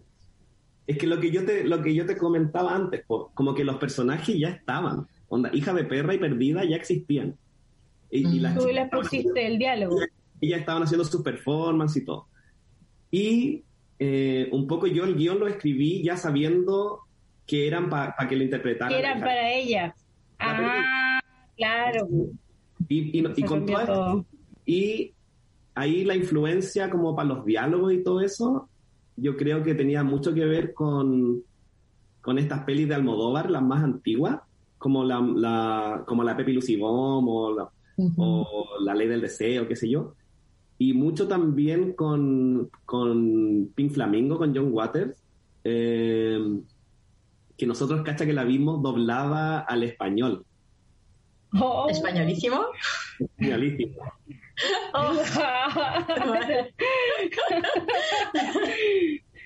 Es 0.86 0.98
que 0.98 1.08
lo 1.08 1.20
que 1.20 1.32
yo 1.32 1.44
te, 1.44 1.64
lo 1.64 1.82
que 1.82 1.94
yo 1.94 2.06
te 2.06 2.16
comentaba 2.16 2.76
antes, 2.76 3.04
como 3.06 3.54
que 3.54 3.64
los 3.64 3.78
personajes 3.78 4.38
ya 4.38 4.50
estaban. 4.50 5.08
Onda, 5.28 5.50
hija 5.54 5.74
de 5.74 5.84
perra 5.84 6.14
y 6.14 6.20
perdida 6.20 6.64
ya 6.64 6.78
existían. 6.78 7.36
Y, 8.10 8.40
las 8.40 8.56
Tú 8.56 8.68
les 8.68 8.90
pusiste 8.90 9.46
el 9.46 9.58
diálogo. 9.58 9.98
Y 10.40 10.50
ya 10.50 10.58
estaban 10.58 10.84
haciendo 10.84 11.04
sus 11.04 11.22
performances 11.22 12.04
y 12.04 12.06
todo. 12.06 12.28
Y 13.12 13.64
eh, 14.00 14.48
un 14.52 14.68
poco 14.68 14.88
yo 14.88 15.04
el 15.04 15.16
guion 15.16 15.40
lo 15.40 15.48
escribí 15.48 16.04
ya 16.04 16.16
sabiendo 16.16 17.02
que 17.46 17.68
eran 17.68 17.90
para 17.90 18.16
que 18.28 18.36
lo 18.36 18.44
interpretaran. 18.44 18.94
Que 18.94 19.00
eran 19.00 19.20
para 19.20 19.52
ella. 19.52 19.96
Ah, 20.40 21.20
claro. 21.56 22.08
Y, 22.90 23.20
y, 23.20 23.44
con 23.44 23.66
todo 23.66 24.26
y 24.66 25.14
ahí 25.76 26.04
la 26.04 26.16
influencia 26.16 26.90
como 26.90 27.16
para 27.16 27.30
los 27.30 27.46
diálogos 27.46 27.94
y 27.94 28.04
todo 28.04 28.22
eso 28.22 28.70
yo 29.18 29.36
creo 29.36 29.64
que 29.64 29.74
tenía 29.74 30.04
mucho 30.04 30.34
que 30.34 30.46
ver 30.46 30.74
con, 30.74 31.42
con 32.22 32.38
estas 32.38 32.64
pelis 32.64 32.88
de 32.88 32.96
Almodóvar, 32.96 33.50
las 33.50 33.64
más 33.64 33.84
antiguas, 33.84 34.40
como 34.78 35.04
la, 35.04 35.20
la 35.20 36.04
como 36.06 36.24
la 36.24 36.38
Pepi 36.38 36.54
Lucibom 36.54 37.28
o 37.28 37.56
la, 37.56 37.70
o 38.18 38.66
la 38.84 38.94
Ley 38.94 39.08
del 39.08 39.22
Deseo, 39.22 39.68
qué 39.68 39.76
sé 39.76 39.90
yo. 39.90 40.14
Y 40.78 40.94
mucho 40.94 41.28
también 41.28 41.94
con, 41.94 42.70
con 42.86 43.72
Pink 43.74 43.94
Flamingo, 43.94 44.38
con 44.38 44.56
John 44.56 44.70
Waters, 44.72 45.18
eh, 45.64 46.40
que 47.58 47.66
nosotros, 47.66 48.04
cacha, 48.04 48.26
que 48.26 48.34
la 48.34 48.44
vimos 48.44 48.82
doblada 48.82 49.60
al 49.60 49.84
español. 49.84 50.46
Oh. 51.60 51.88
¿Españolísimo? 51.90 52.66
Españolísimo. 53.20 53.96
Oh. 54.94 55.14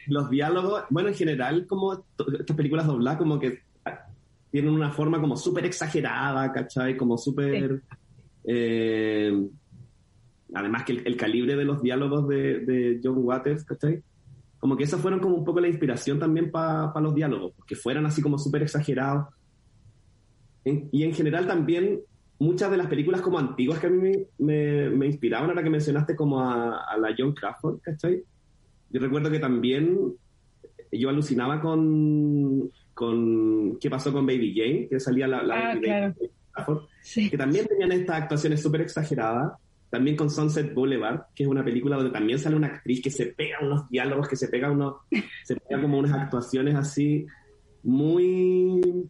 Los 0.08 0.30
diálogos, 0.30 0.84
bueno, 0.90 1.10
en 1.10 1.16
general, 1.16 1.68
como 1.68 1.94
estas 1.94 2.58
películas 2.58 2.88
dobladas, 2.88 3.20
como 3.20 3.40
que 3.40 3.62
tienen 4.52 4.74
una 4.74 4.92
forma 4.92 5.20
como 5.22 5.38
súper 5.38 5.66
exagerada, 5.66 6.52
¿cachai? 6.52 6.98
Como 6.98 7.18
súper... 7.18 7.82
Eh, 8.44 9.48
además 10.54 10.84
que 10.84 10.94
el, 10.94 11.16
calibre 11.16 11.56
de 11.56 11.64
los 11.64 11.82
diálogos 11.82 12.28
de, 12.28 13.00
John 13.02 13.20
Waters, 13.20 13.64
¿cachai? 13.64 14.04
Como 14.62 14.78
que 14.78 14.86
esas 14.86 15.02
fueron 15.02 15.20
como 15.20 15.36
un 15.36 15.44
poco 15.44 15.60
la 15.60 15.68
inspiración 15.68 16.20
también 16.20 16.52
para 16.52 17.02
los 17.02 17.14
diálogos, 17.14 17.54
que 17.68 17.76
fueran 17.76 18.06
así 18.06 18.22
como 18.22 18.38
súper 18.38 18.64
exagerados. 18.64 19.28
y 20.64 21.04
en 21.04 21.14
general 21.14 21.48
también 21.48 22.00
muchas 22.42 22.72
de 22.72 22.78
las 22.78 22.88
películas 22.88 23.22
como 23.22 23.38
antiguas 23.38 23.78
que 23.78 23.86
a 23.86 23.90
mí 23.92 24.14
me, 24.40 24.90
me, 24.90 25.06
inspiraban, 25.06 25.50
ahora 25.50 25.62
que 25.62 25.70
mencionaste 25.70 26.16
como 26.16 26.42
a, 26.42 26.98
la 27.00 27.14
John 27.16 27.34
Crawford, 27.34 27.80
¿cachai? 27.82 28.24
Yo 28.90 29.00
recuerdo 29.00 29.30
que 29.30 29.38
también 29.38 30.16
yo 30.92 31.10
alucinaba 31.10 31.62
con, 31.62 32.68
con 32.96 33.78
qué 33.80 33.92
pasó 33.92 34.12
con 34.12 34.26
Baby 34.26 34.56
Jane, 34.56 34.88
que 34.90 35.00
salía 35.00 35.28
la, 35.28 35.44
la 35.44 35.72
ah, 35.74 36.14
Crawford, 36.52 36.86
que 37.30 37.38
también 37.38 37.68
tenían 37.68 37.92
estas 37.92 38.24
actuaciones 38.24 38.60
súper 38.60 38.82
exageradas. 38.82 39.54
También 39.92 40.16
con 40.16 40.30
Sunset 40.30 40.74
Boulevard, 40.74 41.26
que 41.36 41.44
es 41.44 41.50
una 41.50 41.66
película 41.66 41.98
donde 41.98 42.12
también 42.12 42.40
sale 42.40 42.56
una 42.56 42.68
actriz 42.68 43.04
que 43.04 43.12
se 43.12 43.28
pega 43.28 43.60
unos 43.62 43.90
diálogos, 43.90 44.30
que 44.30 44.38
se 44.38 44.48
pega 44.48 44.72
unos, 44.72 44.96
se 45.44 45.58
pega 45.58 45.82
como 45.82 46.00
unas 46.00 46.14
actuaciones 46.14 46.76
así 46.76 47.28
muy 47.84 49.10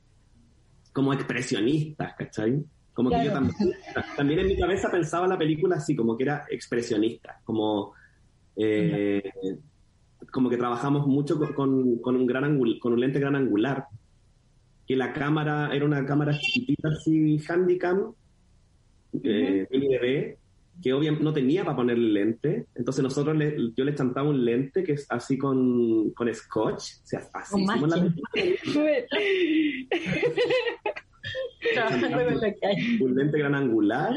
como 0.92 1.14
expresionistas, 1.14 2.16
¿cachai? 2.18 2.64
Como 2.94 3.12
que 3.12 3.24
yo 3.24 3.32
también, 3.32 4.40
en 4.40 4.48
mi 4.48 4.58
cabeza 4.58 4.90
pensaba 4.92 5.28
la 5.28 5.38
película 5.38 5.78
así, 5.78 5.96
como 5.96 6.18
que 6.18 6.24
era 6.24 6.46
expresionista, 6.50 7.40
como, 7.44 7.94
eh, 8.56 9.22
como 10.32 10.50
que 10.50 10.58
trabajamos 10.58 11.08
mucho 11.08 11.40
con, 11.56 12.00
con, 12.00 12.16
un 12.16 12.26
gran 12.26 12.60
con 12.80 12.94
un 12.94 13.00
lente 13.00 13.20
gran 13.20 13.36
angular, 13.36 13.86
que 14.86 14.96
la 14.96 15.14
cámara 15.14 15.74
era 15.74 15.86
una 15.86 16.04
cámara 16.06 16.38
chiquitita 16.38 16.90
así, 16.90 17.40
handicam, 17.48 18.14
eh, 19.24 20.38
que 20.82 20.94
obviamente 20.94 21.24
no 21.24 21.34
tenía 21.34 21.64
para 21.64 21.76
poner 21.76 21.98
lente, 21.98 22.66
entonces 22.76 23.04
nosotros 23.04 23.38
le, 23.38 23.56
yo 23.76 23.84
le 23.84 23.96
chantaba 23.96 24.30
un 24.30 24.44
lente 24.44 24.84
que 24.84 24.94
es 24.94 25.06
así 25.10 25.38
con, 25.38 26.12
con 26.12 26.34
scotch, 26.34 26.84
o 27.04 27.06
sea, 27.06 27.22
así, 27.34 27.56
un 33.02 33.16
lente 33.16 33.38
gran 33.38 33.56
angular. 33.56 34.14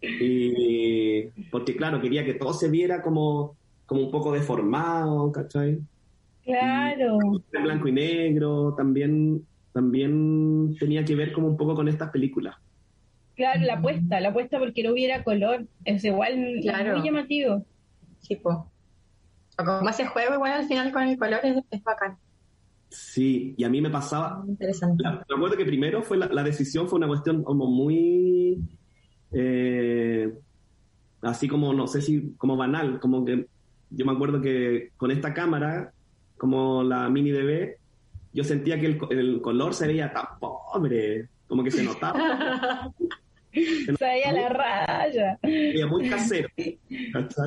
Y 0.00 1.24
porque 1.50 1.76
claro, 1.76 2.00
quería 2.00 2.24
que 2.24 2.34
todo 2.34 2.52
se 2.52 2.70
viera 2.70 3.02
como, 3.02 3.56
como 3.84 4.02
un 4.02 4.10
poco 4.10 4.32
deformado, 4.32 5.30
¿cachai? 5.32 5.80
Claro. 6.44 7.18
En 7.52 7.62
blanco 7.62 7.88
y 7.88 7.92
negro, 7.92 8.74
también, 8.76 9.44
también 9.72 10.76
tenía 10.78 11.04
que 11.04 11.14
ver 11.14 11.32
como 11.32 11.48
un 11.48 11.56
poco 11.56 11.74
con 11.74 11.88
estas 11.88 12.10
películas. 12.10 12.56
Claro, 13.38 13.60
la 13.64 13.74
apuesta, 13.74 14.18
la 14.18 14.30
apuesta 14.30 14.58
porque 14.58 14.82
no 14.82 14.90
hubiera 14.90 15.22
color, 15.22 15.64
es 15.84 16.04
igual 16.04 16.36
muy 16.36 16.60
llamativo. 16.60 17.64
Sí, 18.18 18.34
pues. 18.34 18.56
Como 19.56 19.88
ese 19.88 20.06
juego 20.06 20.34
igual 20.34 20.52
al 20.54 20.66
final 20.66 20.92
con 20.92 21.04
el 21.04 21.16
color 21.16 21.38
es 21.70 21.84
bacán. 21.84 22.18
Sí, 22.90 23.54
y 23.56 23.62
a 23.62 23.68
mí 23.68 23.80
me 23.80 23.90
pasaba. 23.90 24.42
Interesante. 24.44 25.04
me 25.04 25.36
acuerdo 25.36 25.56
que 25.56 25.64
primero 25.64 26.02
fue 26.02 26.16
la, 26.16 26.42
decisión 26.42 26.88
fue 26.88 26.98
una 26.98 27.06
cuestión 27.06 27.44
como 27.44 27.68
muy. 27.68 28.58
Eh, 29.30 30.34
así 31.22 31.46
como, 31.46 31.72
no 31.72 31.86
sé 31.86 32.00
si, 32.00 32.34
como 32.38 32.56
banal, 32.56 32.98
como 32.98 33.24
que 33.24 33.46
yo 33.90 34.04
me 34.04 34.12
acuerdo 34.14 34.40
que 34.40 34.90
con 34.96 35.12
esta 35.12 35.32
cámara, 35.32 35.92
como 36.36 36.82
la 36.82 37.08
mini 37.08 37.30
DB, 37.30 37.76
yo 38.32 38.42
sentía 38.42 38.80
que 38.80 38.98
el, 39.10 39.40
color 39.40 39.74
se 39.74 39.86
veía 39.86 40.12
tan 40.12 40.40
pobre, 40.40 41.28
como 41.46 41.62
que 41.62 41.70
se 41.70 41.84
notaba. 41.84 42.92
se, 43.52 43.92
veía 44.00 44.32
la 44.32 44.48
raya. 44.48 45.38
Muy 45.88 46.08
casero. 46.08 46.48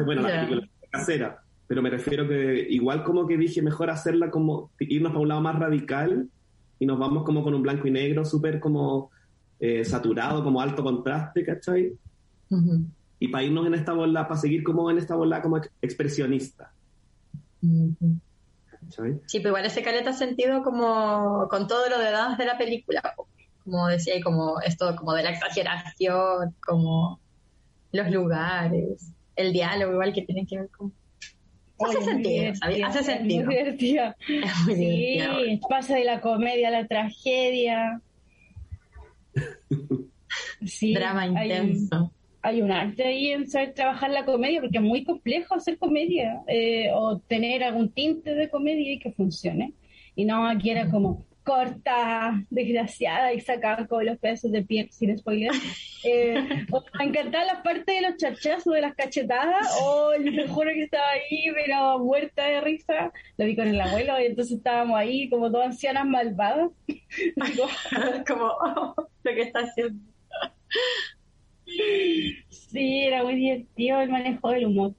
Bueno, 0.05 0.21
la 0.21 0.47
película 0.47 0.69
casera 0.89 1.41
pero 1.71 1.81
me 1.81 1.89
refiero 1.89 2.27
que 2.27 2.67
igual 2.69 3.01
como 3.05 3.25
que 3.25 3.37
dije 3.37 3.61
mejor 3.61 3.89
hacerla 3.89 4.29
como 4.29 4.71
irnos 4.77 5.13
para 5.13 5.21
un 5.21 5.29
lado 5.29 5.39
más 5.39 5.57
radical 5.57 6.27
y 6.79 6.85
nos 6.85 6.99
vamos 6.99 7.23
como 7.23 7.43
con 7.43 7.53
un 7.53 7.61
blanco 7.61 7.87
y 7.87 7.91
negro 7.91 8.25
súper 8.25 8.59
como 8.59 9.09
eh, 9.57 9.85
saturado, 9.85 10.43
como 10.43 10.59
alto 10.59 10.83
contraste, 10.83 11.45
¿cachai? 11.45 11.93
Y 13.19 13.27
para 13.29 13.45
irnos 13.45 13.67
en 13.67 13.75
esta 13.75 13.93
bola, 13.93 14.27
para 14.27 14.41
seguir 14.41 14.63
como 14.63 14.91
en 14.91 14.97
esta 14.97 15.15
bola 15.15 15.41
como 15.41 15.61
expresionista. 15.81 16.73
Sí, 17.61 19.37
pero 19.37 19.47
igual 19.47 19.65
ese 19.65 19.81
caleta 19.81 20.11
sentido 20.11 20.63
como 20.63 21.47
con 21.49 21.69
todo 21.69 21.87
lo 21.87 21.99
de 21.99 22.11
damas 22.11 22.37
de 22.37 22.47
la 22.47 22.57
película, 22.57 23.15
como 23.63 23.87
decía, 23.87 24.21
como 24.23 24.59
esto 24.61 24.95
como 24.95 25.13
de 25.13 25.23
la 25.23 25.31
exageración, 25.31 26.55
como 26.65 27.19
los 27.91 28.09
lugares, 28.09 29.13
el 29.35 29.53
diálogo 29.53 29.93
igual 29.93 30.13
que 30.13 30.23
tiene 30.23 30.45
que 30.45 30.59
ver 30.59 30.69
con 30.69 30.93
Hace 31.83 32.01
sentido, 32.03 32.53
Hace 32.85 33.03
sentido. 33.03 33.45
Muy 33.45 33.55
divertida. 33.55 34.15
sí, 34.65 35.59
pasa 35.67 35.95
de 35.95 36.03
la 36.03 36.21
comedia 36.21 36.67
a 36.67 36.71
la 36.71 36.87
tragedia. 36.87 38.01
Sí, 40.65 40.93
Drama 40.93 41.27
intenso. 41.27 42.13
Hay 42.41 42.61
un, 42.61 42.71
arte 42.71 43.03
ahí 43.03 43.31
en 43.31 43.49
saber 43.49 43.73
trabajar 43.73 44.11
la 44.11 44.23
comedia, 44.23 44.61
porque 44.61 44.77
es 44.77 44.83
muy 44.83 45.03
complejo 45.03 45.55
hacer 45.55 45.77
comedia 45.77 46.41
eh, 46.47 46.89
o 46.93 47.19
tener 47.19 47.63
algún 47.63 47.89
tinte 47.89 48.33
de 48.33 48.49
comedia 48.49 48.93
y 48.93 48.99
que 48.99 49.11
funcione. 49.11 49.73
Y 50.15 50.23
no 50.23 50.47
aquí 50.47 50.69
era 50.69 50.89
como, 50.89 51.25
corta, 51.43 52.43
desgraciada, 52.49 53.33
y 53.33 53.41
sacaba 53.41 53.87
con 53.87 54.05
los 54.05 54.17
pedazos 54.17 54.51
de 54.51 54.63
piel, 54.63 54.89
sin 54.91 55.17
spoiler. 55.17 55.51
Eh, 56.03 56.33
me 56.97 57.05
encantaba 57.05 57.45
la 57.45 57.61
parte 57.61 57.91
de 57.91 58.01
los 58.01 58.17
chachazos, 58.17 58.73
de 58.73 58.81
las 58.81 58.95
cachetadas, 58.95 59.67
oh, 59.83 60.09
te 60.17 60.47
juro 60.47 60.71
que 60.73 60.85
estaba 60.85 61.07
ahí, 61.11 61.45
pero 61.53 61.99
muerta 61.99 62.43
de 62.43 62.59
risa. 62.59 63.13
Lo 63.37 63.45
vi 63.45 63.55
con 63.55 63.67
el 63.67 63.79
abuelo 63.79 64.19
y 64.19 64.25
entonces 64.25 64.57
estábamos 64.57 64.97
ahí 64.97 65.29
como 65.29 65.51
dos 65.51 65.63
ancianas 65.63 66.07
malvadas. 66.07 66.71
como 68.27 68.45
oh, 68.45 68.95
lo 69.23 69.31
que 69.31 69.41
está 69.43 69.59
haciendo. 69.59 70.03
Sí, 72.49 73.01
era 73.03 73.23
muy 73.23 73.35
divertido 73.35 74.01
el 74.01 74.09
manejo 74.09 74.49
del 74.49 74.65
humor. 74.65 74.95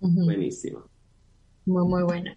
Buenísimo. 0.00 0.84
Muy, 1.64 1.84
muy 1.88 2.04
bueno. 2.04 2.36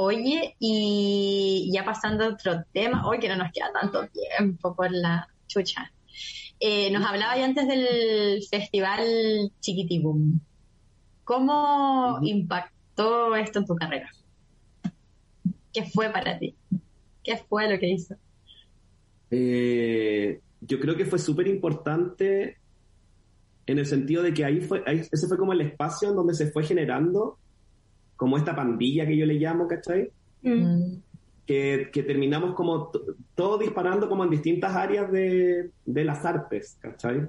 Oye, 0.00 0.54
y 0.60 1.72
ya 1.74 1.84
pasando 1.84 2.22
a 2.22 2.28
otro 2.28 2.62
tema, 2.72 3.04
hoy 3.04 3.18
que 3.18 3.28
no 3.28 3.34
nos 3.34 3.50
queda 3.50 3.72
tanto 3.72 4.06
tiempo 4.06 4.72
por 4.76 4.92
la 4.92 5.26
chucha. 5.48 5.90
Eh, 6.60 6.88
nos 6.92 7.04
hablaba 7.04 7.36
ya 7.36 7.44
antes 7.44 7.66
del 7.66 8.40
festival 8.48 9.50
Chiquitibum. 9.58 10.38
¿Cómo 11.24 12.20
impactó 12.22 13.34
esto 13.34 13.58
en 13.58 13.66
tu 13.66 13.74
carrera? 13.74 14.08
¿Qué 15.72 15.82
fue 15.86 16.10
para 16.10 16.38
ti? 16.38 16.54
¿Qué 17.24 17.36
fue 17.48 17.68
lo 17.68 17.76
que 17.80 17.88
hizo? 17.88 18.14
Eh, 19.32 20.40
yo 20.60 20.78
creo 20.78 20.96
que 20.96 21.06
fue 21.06 21.18
súper 21.18 21.48
importante 21.48 22.58
en 23.66 23.78
el 23.80 23.86
sentido 23.86 24.22
de 24.22 24.32
que 24.32 24.44
ahí 24.44 24.60
fue, 24.60 24.80
ese 24.86 25.26
fue 25.26 25.36
como 25.36 25.54
el 25.54 25.62
espacio 25.62 26.10
en 26.10 26.14
donde 26.14 26.34
se 26.34 26.52
fue 26.52 26.62
generando 26.62 27.36
como 28.18 28.36
esta 28.36 28.54
pandilla 28.54 29.06
que 29.06 29.16
yo 29.16 29.24
le 29.24 29.34
llamo, 29.34 29.68
¿cachai? 29.68 30.10
Mm. 30.42 30.96
Que, 31.46 31.88
que, 31.90 32.02
terminamos 32.02 32.54
como 32.54 32.90
todos 33.34 33.60
disparando 33.60 34.08
como 34.08 34.24
en 34.24 34.30
distintas 34.30 34.74
áreas 34.74 35.10
de, 35.10 35.70
de, 35.86 36.04
las 36.04 36.24
artes, 36.24 36.76
¿cachai? 36.80 37.28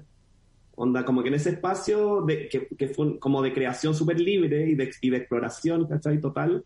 Onda, 0.76 1.06
como 1.06 1.22
que 1.22 1.30
en 1.30 1.36
ese 1.36 1.52
espacio 1.52 2.24
de, 2.24 2.50
que, 2.50 2.68
que 2.76 2.88
fue 2.88 3.20
como 3.20 3.42
de 3.44 3.54
creación 3.54 3.94
súper 3.94 4.20
libre 4.20 4.68
y 4.68 4.76
de, 4.76 4.92
y 5.00 5.10
de 5.12 5.18
exploración, 5.18 5.88
¿cachai? 5.88 6.20
Total. 6.20 6.66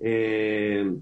Eh, 0.00 0.96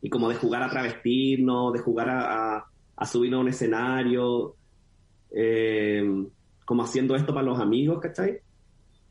y 0.00 0.08
como 0.08 0.28
de 0.28 0.36
jugar 0.36 0.62
a 0.62 0.70
travestirnos, 0.70 1.72
de 1.72 1.80
jugar 1.80 2.10
a, 2.10 2.58
a, 2.58 2.66
a 2.94 3.06
subirnos 3.06 3.38
a 3.38 3.40
un 3.40 3.48
escenario, 3.48 4.54
eh, 5.32 6.26
como 6.64 6.84
haciendo 6.84 7.16
esto 7.16 7.34
para 7.34 7.46
los 7.46 7.58
amigos, 7.58 7.98
¿cachai? 8.00 8.38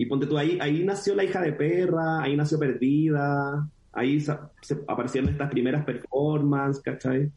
Y 0.04 0.06
ponte 0.06 0.28
tú, 0.28 0.38
ahí, 0.38 0.58
ahí 0.60 0.84
nació 0.84 1.16
La 1.16 1.24
hija 1.24 1.40
de 1.40 1.54
perra, 1.54 2.22
ahí 2.22 2.36
nació 2.36 2.60
Perdida, 2.60 3.66
ahí 3.94 4.20
se, 4.20 4.34
aparecieron 4.86 5.30
estas 5.30 5.50
primeras 5.50 5.86
performances, 5.86 6.84
¿cachai? 6.84 7.32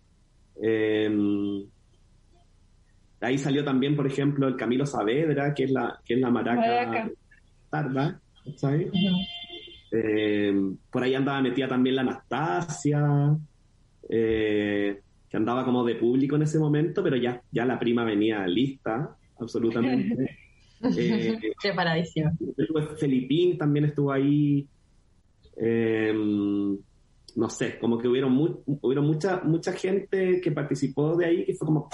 Em, 0.61 1.65
ahí 3.21 3.39
salió 3.39 3.65
también, 3.65 3.95
por 3.95 4.05
ejemplo, 4.05 4.49
el 4.49 4.57
Camilo 4.57 4.85
Saavedra, 4.85 5.55
que 5.55 5.65
es 5.65 5.71
la, 5.71 6.01
que 6.05 6.15
es 6.15 6.21
la 6.21 6.31
maraca, 6.31 7.09
tarda, 7.71 8.21
¿cachai? 8.45 8.91
Em, 9.93 10.77
por 10.91 11.05
ahí 11.05 11.15
andaba 11.15 11.41
metida 11.41 11.69
también 11.69 11.95
la 11.95 12.03
Anastasia, 12.03 13.37
eh, 14.09 15.01
que 15.31 15.37
andaba 15.37 15.65
como 15.65 15.85
de 15.85 15.95
público 15.95 16.35
en 16.35 16.43
ese 16.43 16.59
momento, 16.59 17.01
pero 17.05 17.15
ya, 17.15 17.41
ya 17.53 17.65
la 17.65 17.79
prima 17.79 18.03
venía 18.03 18.45
lista, 18.49 19.17
absolutamente. 19.39 20.41
Eh, 20.97 21.39
Preparadísimo. 21.63 22.33
Felipín 22.99 23.59
también 23.59 23.87
estuvo 23.87 24.13
ahí. 24.13 24.67
Em, 25.57 26.79
no 27.37 27.51
sé, 27.51 27.79
como 27.79 27.99
que 27.99 28.09
hubieron, 28.09 28.63
hubieron 28.67 29.07
mucha, 29.07 29.43
mucha 29.43 29.73
gente 29.73 30.41
que 30.41 30.53
participó 30.53 31.17
de 31.17 31.27
ahí, 31.27 31.45
que 31.45 31.55
fue 31.55 31.67
como 31.67 31.89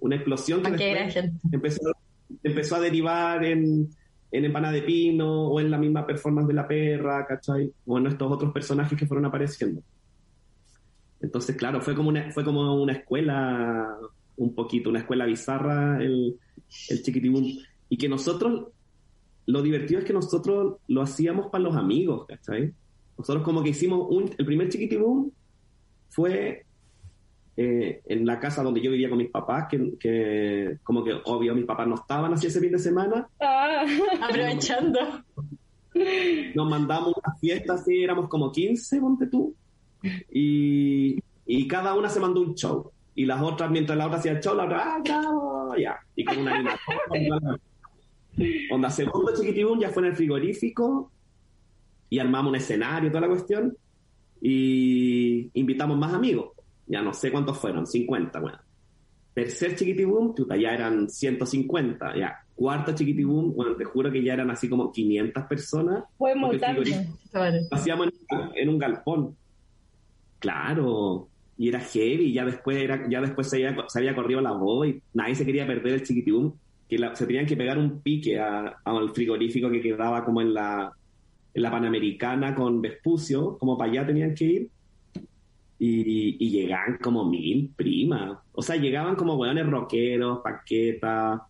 una 0.00 0.16
explosión 0.16 0.62
que 0.62 1.08
empezó, 1.50 1.92
empezó 2.42 2.76
a 2.76 2.80
derivar 2.80 3.44
en, 3.44 3.88
en 4.30 4.44
Empana 4.44 4.70
de 4.70 4.82
Pino 4.82 5.48
o 5.48 5.60
en 5.60 5.70
la 5.70 5.78
misma 5.78 6.06
performance 6.06 6.48
de 6.48 6.54
la 6.54 6.68
perra, 6.68 7.24
¿cachai? 7.26 7.72
O 7.86 7.98
en 7.98 8.08
estos 8.08 8.30
otros 8.30 8.52
personajes 8.52 8.98
que 8.98 9.06
fueron 9.06 9.24
apareciendo. 9.24 9.82
Entonces, 11.20 11.56
claro, 11.56 11.80
fue 11.80 11.94
como 11.94 12.10
una, 12.10 12.30
fue 12.32 12.44
como 12.44 12.74
una 12.82 12.92
escuela, 12.92 13.96
un 14.36 14.54
poquito, 14.54 14.90
una 14.90 14.98
escuela 14.98 15.24
bizarra 15.24 16.02
el, 16.02 16.36
el 16.90 17.02
Chiquitibum. 17.02 17.44
Y 17.94 17.96
que 17.96 18.08
nosotros, 18.08 18.72
lo 19.46 19.62
divertido 19.62 20.00
es 20.00 20.04
que 20.04 20.12
nosotros 20.12 20.78
lo 20.88 21.00
hacíamos 21.00 21.46
para 21.46 21.62
los 21.62 21.76
amigos, 21.76 22.26
¿cachai? 22.26 22.74
Nosotros 23.16 23.44
como 23.44 23.62
que 23.62 23.68
hicimos 23.68 24.08
un, 24.10 24.34
el 24.36 24.44
primer 24.44 24.68
chiquitibum 24.68 25.30
fue 26.08 26.66
eh, 27.56 28.02
en 28.04 28.26
la 28.26 28.40
casa 28.40 28.64
donde 28.64 28.80
yo 28.80 28.90
vivía 28.90 29.08
con 29.08 29.18
mis 29.18 29.30
papás, 29.30 29.68
que, 29.70 30.76
como 30.82 31.04
que 31.04 31.12
obvio 31.24 31.54
mis 31.54 31.66
papás 31.66 31.86
no 31.86 31.94
estaban 31.94 32.32
así 32.32 32.48
ese 32.48 32.58
fin 32.58 32.72
de 32.72 32.80
semana. 32.80 33.28
Ah, 33.40 33.84
aprovechando. 34.28 34.98
Nos 36.56 36.68
mandamos 36.68 37.14
una 37.16 37.36
fiesta 37.36 37.74
así, 37.74 38.02
éramos 38.02 38.28
como 38.28 38.50
15, 38.50 39.00
monte 39.00 39.28
tú. 39.28 39.54
Y, 40.32 41.22
y 41.46 41.68
cada 41.68 41.94
una 41.94 42.08
se 42.08 42.18
mandó 42.18 42.40
un 42.40 42.56
show. 42.56 42.90
Y 43.14 43.24
las 43.24 43.40
otras, 43.40 43.70
mientras 43.70 43.96
la 43.96 44.06
otra 44.06 44.18
hacía 44.18 44.32
el 44.32 44.40
show, 44.40 44.56
la 44.56 44.64
otra, 44.64 44.96
ah, 44.96 45.74
ya. 45.78 45.96
Y 46.16 46.24
con 46.24 46.38
una 46.38 46.56
animación. 46.56 47.60
Onda, 48.70 48.90
segundo 48.90 49.32
chiquitibum 49.34 49.78
ya 49.78 49.90
fue 49.90 50.02
en 50.02 50.08
el 50.10 50.16
frigorífico 50.16 51.10
y 52.10 52.18
armamos 52.18 52.50
un 52.50 52.56
escenario, 52.56 53.10
toda 53.10 53.22
la 53.22 53.28
cuestión. 53.28 53.76
Y 54.40 55.50
invitamos 55.54 55.96
más 55.98 56.12
amigos. 56.12 56.50
Ya 56.86 57.00
no 57.00 57.14
sé 57.14 57.32
cuántos 57.32 57.58
fueron, 57.58 57.86
50, 57.86 58.40
bueno. 58.40 58.58
Tercer 59.32 59.74
chiquitibum, 59.74 60.34
chuta, 60.34 60.56
ya 60.56 60.74
eran 60.74 61.08
150, 61.08 62.16
ya. 62.16 62.36
Cuarto 62.54 62.94
chiquitibum, 62.94 63.54
bueno, 63.54 63.74
te 63.74 63.84
juro 63.84 64.12
que 64.12 64.22
ya 64.22 64.34
eran 64.34 64.50
así 64.50 64.68
como 64.68 64.92
500 64.92 65.44
personas. 65.44 66.04
Fue. 66.16 66.34
Hacíamos 67.70 68.08
en, 68.54 68.68
un 68.68 68.78
galpón. 68.78 69.36
Claro, 70.38 71.28
y 71.56 71.68
era 71.68 71.80
heavy, 71.80 72.32
ya 72.32 72.44
después 72.44 72.76
era, 72.76 73.08
ya 73.08 73.20
después 73.22 73.48
se 73.48 73.56
había, 73.56 73.88
se 73.88 73.98
había 73.98 74.14
corrido 74.14 74.40
la 74.40 74.52
voz 74.52 74.88
y 74.88 75.02
nadie 75.14 75.34
se 75.34 75.46
quería 75.46 75.66
perder 75.66 75.94
el 75.94 76.02
chiquitibum 76.02 76.52
que 76.88 76.98
se 77.14 77.26
tenían 77.26 77.46
que 77.46 77.56
pegar 77.56 77.78
un 77.78 78.00
pique 78.00 78.38
al 78.38 79.10
frigorífico 79.14 79.70
que 79.70 79.80
quedaba 79.80 80.24
como 80.24 80.40
en 80.40 80.52
la, 80.52 80.92
en 81.54 81.62
la 81.62 81.70
Panamericana 81.70 82.54
con 82.54 82.80
Vespucio, 82.80 83.56
como 83.58 83.78
para 83.78 83.90
allá 83.90 84.06
tenían 84.06 84.34
que 84.34 84.44
ir. 84.44 84.68
Y, 85.78 86.48
llegaban 86.48 86.98
como 86.98 87.28
mil 87.28 87.70
primas. 87.76 88.38
O 88.52 88.62
sea, 88.62 88.76
llegaban 88.76 89.16
como 89.16 89.34
weones 89.34 89.66
rockeros, 89.66 90.40
paquetas, 90.42 91.40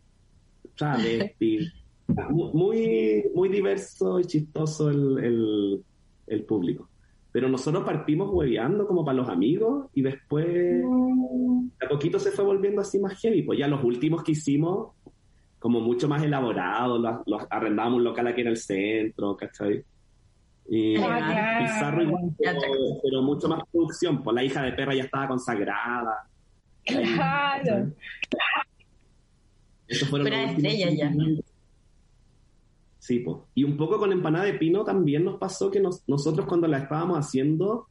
travestis. 0.75 1.73
muy, 2.53 3.25
muy 3.35 3.49
diverso 3.49 4.21
y 4.21 4.25
chistoso 4.25 4.91
el, 4.91 5.83
el, 6.27 6.45
público. 6.45 6.89
Pero 7.33 7.49
nosotros 7.49 7.85
partimos 7.85 8.31
hueveando 8.33 8.87
como 8.87 9.05
para 9.05 9.17
los 9.17 9.29
amigos 9.29 9.87
y 9.95 10.03
después 10.03 10.83
mm. 10.85 11.69
a 11.85 11.89
poquito 11.89 12.19
se 12.19 12.31
fue 12.31 12.45
volviendo 12.45 12.81
así 12.81 12.99
más 12.99 13.19
heavy. 13.21 13.43
Pues 13.43 13.59
ya 13.59 13.69
los 13.69 13.83
últimos 13.83 14.23
que 14.23 14.33
hicimos 14.33 14.89
como 15.65 15.81
mucho 15.81 16.07
más 16.09 16.23
elaborado, 16.23 16.99
los, 16.99 17.41
arrendábamos 17.49 17.97
un 17.97 18.05
local 18.05 18.27
aquí 18.27 18.43
en 18.43 18.49
el 18.49 18.59
centro, 18.59 19.35
¿cachai? 19.35 19.83
Y 20.69 20.95
ah, 20.97 21.59
Pizarro 21.59 22.03
igual, 22.03 22.35
pero, 22.37 23.23
mucho 23.23 23.49
más 23.49 23.63
producción, 23.73 24.23
pues 24.23 24.35
la 24.35 24.45
hija 24.45 24.61
de 24.61 24.73
perra 24.73 24.95
ya 24.95 25.05
estaba 25.05 25.29
consagrada. 25.29 26.29
Claro. 26.85 27.93
Eso 29.89 30.05
fueron 30.05 30.31
los 30.31 30.51
estrella 30.51 30.91
ya. 30.91 31.11
Sí, 32.99 33.21
pues. 33.21 33.39
Y 33.55 33.65
un 33.65 33.79
poco 33.79 33.99
con 33.99 34.13
Empanada 34.13 34.45
de 34.45 34.59
Pino 34.59 34.85
también 34.85 35.25
nos 35.25 35.39
pasó 35.39 35.71
que 35.71 35.81
nosotros 35.81 36.45
cuando 36.47 36.69
la 36.69 36.77
estábamos 36.77 37.17
haciendo, 37.17 37.89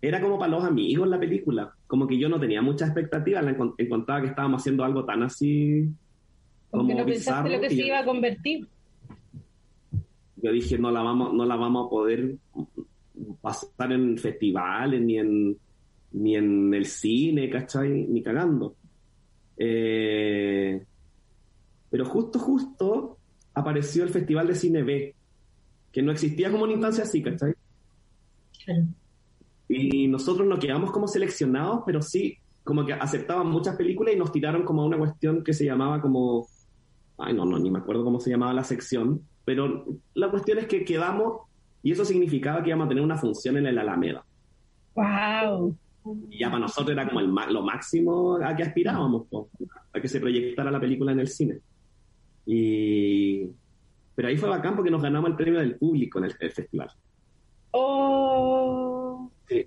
era 0.00 0.22
como 0.22 0.38
para 0.38 0.52
los 0.52 0.64
amigos 0.64 1.06
la 1.06 1.20
película. 1.20 1.74
Como 1.86 2.06
que 2.06 2.16
yo 2.16 2.30
no 2.30 2.40
tenía 2.40 2.62
mucha 2.62 2.86
expectativa, 2.86 3.42
encontraba 3.76 4.22
que 4.22 4.28
estábamos 4.28 4.62
haciendo 4.62 4.84
algo 4.84 5.04
tan 5.04 5.22
así 5.22 5.94
porque 6.70 6.94
no 6.94 7.04
pensaste 7.04 7.50
lo 7.50 7.60
que 7.60 7.68
se 7.70 7.86
iba 7.86 8.00
a 8.00 8.04
convertir. 8.04 8.68
Yo 10.36 10.52
dije, 10.52 10.78
no 10.78 10.90
la 10.90 11.02
vamos, 11.02 11.32
no 11.32 11.44
la 11.46 11.56
vamos 11.56 11.86
a 11.86 11.90
poder 11.90 12.36
pasar 13.40 13.92
en 13.92 14.18
festivales, 14.18 15.00
ni 15.00 15.18
en, 15.18 15.56
ni 16.12 16.36
en 16.36 16.74
el 16.74 16.86
cine, 16.86 17.48
¿cachai? 17.48 18.06
Ni 18.06 18.22
cagando. 18.22 18.76
Eh, 19.56 20.84
pero 21.90 22.04
justo, 22.04 22.38
justo 22.38 23.18
apareció 23.54 24.04
el 24.04 24.10
Festival 24.10 24.46
de 24.46 24.54
Cine 24.54 24.82
B, 24.82 25.14
que 25.90 26.02
no 26.02 26.12
existía 26.12 26.50
como 26.50 26.64
una 26.64 26.74
instancia 26.74 27.04
así, 27.04 27.22
¿cachai? 27.22 27.54
Y 29.68 30.08
nosotros 30.08 30.46
no 30.46 30.58
quedamos 30.58 30.90
como 30.90 31.08
seleccionados, 31.08 31.82
pero 31.86 32.02
sí, 32.02 32.36
como 32.62 32.84
que 32.84 32.92
aceptaban 32.92 33.48
muchas 33.48 33.76
películas 33.76 34.14
y 34.14 34.18
nos 34.18 34.32
tiraron 34.32 34.64
como 34.64 34.82
a 34.82 34.86
una 34.86 34.98
cuestión 34.98 35.42
que 35.42 35.54
se 35.54 35.64
llamaba 35.64 36.00
como, 36.00 36.46
ay 37.18 37.34
no, 37.34 37.44
no, 37.44 37.58
ni 37.58 37.70
me 37.70 37.78
acuerdo 37.78 38.04
cómo 38.04 38.20
se 38.20 38.30
llamaba 38.30 38.52
la 38.52 38.64
sección, 38.64 39.22
pero 39.44 39.84
la 40.14 40.30
cuestión 40.30 40.58
es 40.58 40.66
que 40.66 40.84
quedamos 40.84 41.42
y 41.82 41.92
eso 41.92 42.04
significaba 42.04 42.62
que 42.62 42.70
íbamos 42.70 42.86
a 42.86 42.88
tener 42.88 43.04
una 43.04 43.16
función 43.16 43.56
en 43.56 43.66
el 43.66 43.78
Alameda. 43.78 44.24
¡Wow! 44.94 45.76
Y 46.30 46.38
ya 46.38 46.48
para 46.48 46.60
nosotros 46.60 46.90
era 46.90 47.06
como 47.08 47.20
el, 47.20 47.32
lo 47.52 47.62
máximo 47.62 48.36
a 48.36 48.54
que 48.54 48.62
aspirábamos, 48.62 49.26
a 49.92 50.00
que 50.00 50.08
se 50.08 50.20
proyectara 50.20 50.70
la 50.70 50.80
película 50.80 51.12
en 51.12 51.20
el 51.20 51.28
cine. 51.28 51.60
Y... 52.44 53.48
Pero 54.14 54.28
ahí 54.28 54.36
fue 54.36 54.48
bacán 54.48 54.74
porque 54.74 54.90
nos 54.90 55.02
ganamos 55.02 55.30
el 55.30 55.36
premio 55.36 55.60
del 55.60 55.76
público 55.76 56.18
en 56.18 56.24
el, 56.24 56.32
festival. 56.32 56.90
¡Oh! 57.72 59.30
Sí. 59.46 59.66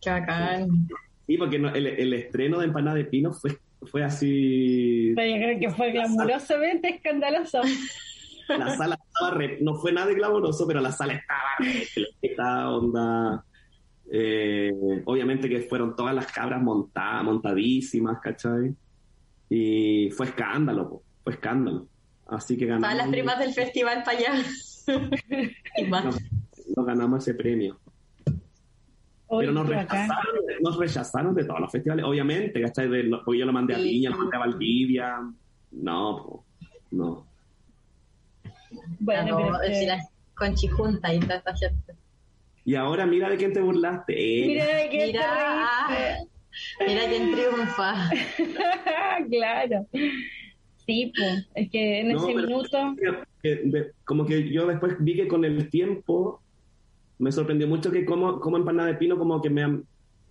¡Qué 0.00 0.10
bacán! 0.10 0.88
Sí, 1.26 1.36
porque 1.36 1.56
el, 1.56 2.12
estreno 2.14 2.58
de 2.58 2.66
Empanada 2.66 2.96
de 2.96 3.04
Pino 3.04 3.32
fue, 3.32 3.58
fue 3.86 4.04
así... 4.04 5.12
Pero 5.16 5.36
yo 5.36 5.42
creo 5.42 5.60
que 5.60 5.70
fue 5.70 5.92
glamurosamente 5.92 6.88
escandaloso. 6.88 7.60
La 8.48 8.76
sala 8.76 8.98
estaba 9.02 9.38
no 9.60 9.74
fue 9.76 9.92
nada 9.92 10.08
de 10.08 10.14
glamoroso, 10.14 10.66
pero 10.66 10.80
la 10.80 10.92
sala 10.92 11.14
estaba 11.14 11.40
re, 11.58 12.66
onda. 12.66 13.44
Eh, 14.10 14.72
obviamente 15.04 15.48
que 15.48 15.60
fueron 15.62 15.96
todas 15.96 16.14
las 16.14 16.30
cabras 16.30 16.60
montadas, 16.60 17.24
montadísimas, 17.24 18.20
¿cachai? 18.20 18.74
Y 19.48 20.10
fue 20.10 20.26
escándalo, 20.26 21.02
fue 21.24 21.34
escándalo. 21.34 21.86
Así 22.26 22.56
que 22.56 22.66
ganamos. 22.66 22.90
Todas 22.90 23.04
las 23.04 23.08
primas 23.08 23.38
del 23.38 23.52
festival 23.52 24.02
para 24.04 24.18
allá. 24.18 24.34
y 25.76 25.84
más. 25.84 26.04
Nos, 26.04 26.86
ganamos 26.86 27.22
ese 27.22 27.34
premio. 27.34 27.78
Pero 29.38 29.52
nos 29.52 29.68
rechazaron, 29.68 30.34
nos 30.60 30.76
rechazaron 30.76 31.34
de 31.34 31.44
todos 31.44 31.60
los 31.60 31.72
festivales, 31.72 32.04
obviamente, 32.04 32.60
¿cachai? 32.60 32.88
porque 33.24 33.38
yo 33.38 33.46
lo 33.46 33.52
mandé 33.52 33.74
a 33.74 33.78
Viña, 33.78 34.10
lo 34.10 34.18
mandé 34.18 34.36
a 34.36 34.40
Valdivia. 34.40 35.16
No, 35.70 36.44
no. 36.90 37.26
Bueno, 39.00 39.40
no, 39.40 39.58
pero 39.62 39.96
con 40.34 40.54
Chijunta 40.54 41.14
y 41.14 41.20
toda 41.20 41.36
esta 41.36 41.56
gente. 41.56 41.94
Y 42.64 42.74
ahora 42.74 43.06
mira 43.06 43.28
de 43.28 43.36
quién 43.36 43.52
te 43.52 43.60
burlaste. 43.60 44.14
Mira 44.14 44.64
de 44.64 44.88
quién 44.88 45.06
mira, 45.08 45.26
te 45.88 46.84
Mira 46.86 47.08
quién 47.08 47.32
triunfa. 47.32 48.10
claro. 49.30 49.86
Sí, 50.86 51.12
pues, 51.16 51.48
es 51.54 51.70
que 51.70 52.00
en 52.00 52.10
ese 52.10 52.34
minuto... 52.34 52.94
como 54.04 54.26
que 54.26 54.50
yo 54.50 54.66
después 54.66 54.96
vi 55.00 55.16
que 55.16 55.28
con 55.28 55.44
el 55.44 55.70
tiempo 55.70 56.42
me 57.22 57.30
sorprendió 57.30 57.68
mucho 57.68 57.92
que 57.92 58.04
como, 58.04 58.40
como 58.40 58.56
empanada 58.56 58.88
de 58.88 58.96
pino 58.96 59.16
como 59.16 59.40
que 59.40 59.48
me 59.48 59.62
han, 59.62 59.84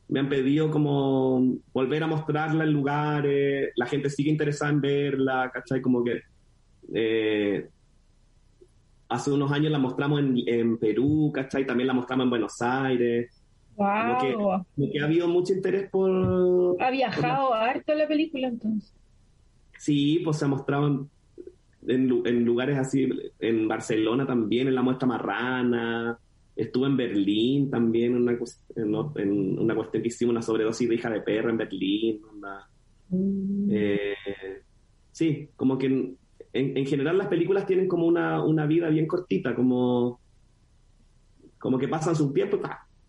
me 0.09 0.19
han 0.19 0.27
pedido 0.27 0.69
como 0.69 1.55
volver 1.71 2.03
a 2.03 2.07
mostrarla 2.07 2.65
en 2.65 2.73
lugares, 2.73 3.71
la 3.77 3.85
gente 3.85 4.09
sigue 4.09 4.29
interesada 4.29 4.71
en 4.71 4.81
verla, 4.81 5.49
¿cachai? 5.53 5.81
Como 5.81 6.03
que 6.03 6.19
eh, 6.93 7.69
hace 9.07 9.31
unos 9.31 9.53
años 9.53 9.71
la 9.71 9.79
mostramos 9.79 10.19
en, 10.19 10.35
en 10.45 10.77
Perú, 10.77 11.31
¿cachai? 11.33 11.65
También 11.65 11.87
la 11.87 11.93
mostramos 11.93 12.25
en 12.25 12.29
Buenos 12.29 12.61
Aires. 12.61 13.41
Wow. 13.77 14.35
Como 14.35 14.65
que, 14.91 14.99
ha 14.99 15.05
habido 15.05 15.29
mucho 15.29 15.53
interés 15.53 15.89
por... 15.89 16.75
¿Ha 16.81 16.91
viajado 16.91 17.53
harto 17.53 17.93
la 17.93 18.05
película 18.05 18.49
entonces? 18.49 18.93
Sí, 19.77 20.19
pues 20.25 20.35
se 20.35 20.43
ha 20.43 20.49
mostrado 20.49 21.07
en, 21.87 22.21
en, 22.25 22.43
lugares 22.43 22.77
así, 22.77 23.07
en 23.39 23.69
Barcelona 23.69 24.27
también, 24.27 24.67
en 24.67 24.75
la 24.75 24.81
muestra 24.81 25.07
marrana, 25.07 26.19
estuve 26.55 26.87
en 26.87 26.97
Berlín 26.97 27.69
también, 27.69 28.15
en 28.15 28.21
una, 28.21 28.37
en, 29.15 29.59
una 29.59 29.75
cuestión 29.75 30.03
que 30.03 30.09
hicimos, 30.09 30.31
una 30.31 30.41
sobredosis 30.41 30.87
de 30.87 30.95
hija 30.95 31.09
de 31.09 31.21
perro 31.21 31.49
en 31.49 31.57
Berlín. 31.57 32.21
Mm. 33.09 33.69
Eh, 33.71 34.13
sí, 35.11 35.49
como 35.55 35.77
que 35.77 36.15
en, 36.53 36.85
general 36.85 37.17
las 37.17 37.27
películas 37.27 37.65
tienen 37.65 37.87
como 37.87 38.05
una, 38.05 38.43
una, 38.43 38.65
vida 38.65 38.89
bien 38.89 39.07
cortita, 39.07 39.55
como, 39.55 40.19
como 41.57 41.77
que 41.77 41.87
pasan 41.87 42.15
su 42.15 42.31
tiempo 42.33 42.59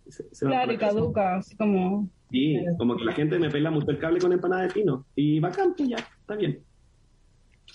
y 0.04 0.10
se, 0.10 0.46
claro, 0.46 0.72
y 0.72 0.76
caduca, 0.76 1.36
así 1.36 1.56
como... 1.56 2.08
Sí, 2.30 2.56
como 2.78 2.96
que 2.96 3.04
la 3.04 3.12
gente 3.12 3.38
me 3.38 3.50
pela 3.50 3.70
mucho 3.70 3.90
el 3.90 3.98
cable 3.98 4.18
con 4.18 4.32
empanada 4.32 4.62
de 4.62 4.70
pino. 4.70 5.04
Y 5.14 5.38
bacán, 5.38 5.74
pues 5.76 5.88
ya, 5.90 5.96
está 5.96 6.34
bien. 6.34 6.62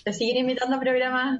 Te 0.04 0.12
siguen 0.12 0.38
invitando 0.38 0.76
a 0.76 0.80
programas, 0.80 1.38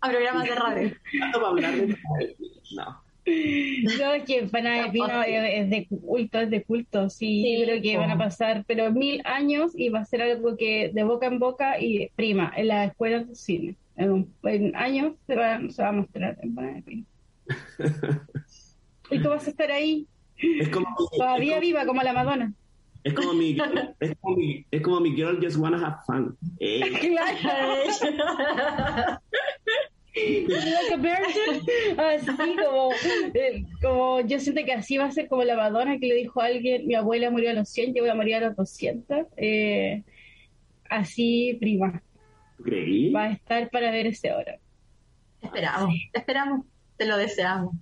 a, 0.00 0.08
programas 0.08 0.44
de 0.44 0.54
radio. 0.54 0.90
no. 2.76 3.09
No, 3.98 4.12
es 4.12 4.24
que 4.24 4.38
Empanada 4.38 4.84
de 4.84 4.90
Pino 4.90 5.22
es, 5.22 5.70
de 5.70 5.86
culto, 5.86 6.40
es 6.40 6.50
de 6.50 6.62
culto, 6.62 7.10
sí, 7.10 7.58
yo 7.58 7.64
creo 7.64 7.82
que 7.82 7.96
van 7.96 8.10
a 8.10 8.18
pasar, 8.18 8.64
pero 8.66 8.92
mil 8.92 9.22
años 9.24 9.72
y 9.74 9.88
va 9.88 10.00
a 10.00 10.04
ser 10.04 10.22
algo 10.22 10.56
que 10.56 10.90
de 10.92 11.02
boca 11.04 11.26
en 11.26 11.38
boca 11.38 11.80
y 11.80 12.08
prima, 12.16 12.52
en 12.56 12.68
la 12.68 12.84
escuela 12.84 13.20
de 13.20 13.34
cine. 13.34 13.76
En, 13.96 14.32
años 14.74 15.14
se 15.26 15.36
va, 15.36 15.60
se 15.68 15.82
va 15.82 15.88
a 15.88 15.92
mostrar 15.92 16.38
Empanada 16.42 16.76
de 16.76 16.82
Pino. 16.82 17.04
y 19.10 19.18
tú 19.18 19.28
vas 19.28 19.46
a 19.46 19.50
estar 19.50 19.70
ahí, 19.70 20.06
todavía 21.16 21.60
viva 21.60 21.86
como 21.86 22.02
la 22.02 22.12
Madonna. 22.12 22.52
Es 23.02 23.14
como 23.14 23.32
mi, 23.32 23.56
es 24.00 24.14
como 24.20 24.36
mi, 24.36 24.66
es 24.70 24.82
como 24.82 25.00
mi 25.00 25.14
girl 25.14 25.38
just 25.42 25.56
wanna 25.56 25.78
have 25.78 26.00
fun. 26.06 26.36
Eh. 26.60 26.80
así 31.98 32.26
como, 32.56 32.90
eh, 33.34 33.64
como 33.80 34.20
yo 34.20 34.40
siento 34.40 34.64
que 34.64 34.72
así 34.72 34.96
va 34.96 35.06
a 35.06 35.12
ser 35.12 35.28
como 35.28 35.44
la 35.44 35.56
Madonna 35.56 35.98
que 35.98 36.06
le 36.06 36.14
dijo 36.16 36.40
a 36.40 36.46
alguien, 36.46 36.86
mi 36.86 36.94
abuela 36.94 37.30
murió 37.30 37.50
a 37.50 37.54
los 37.54 37.68
100, 37.68 37.94
yo 37.94 38.02
voy 38.02 38.10
a 38.10 38.14
morir 38.14 38.36
a 38.36 38.40
los 38.40 38.56
200. 38.56 39.26
Eh, 39.36 40.02
así, 40.88 41.56
prima. 41.60 42.02
¿Creí? 42.62 43.10
Va 43.10 43.24
a 43.24 43.32
estar 43.32 43.70
para 43.70 43.90
ver 43.90 44.06
ese 44.06 44.32
oro. 44.32 44.52
Esperamos, 45.40 45.94
esperamos, 46.12 46.66
te 46.96 47.06
lo 47.06 47.16
deseamos. 47.16 47.74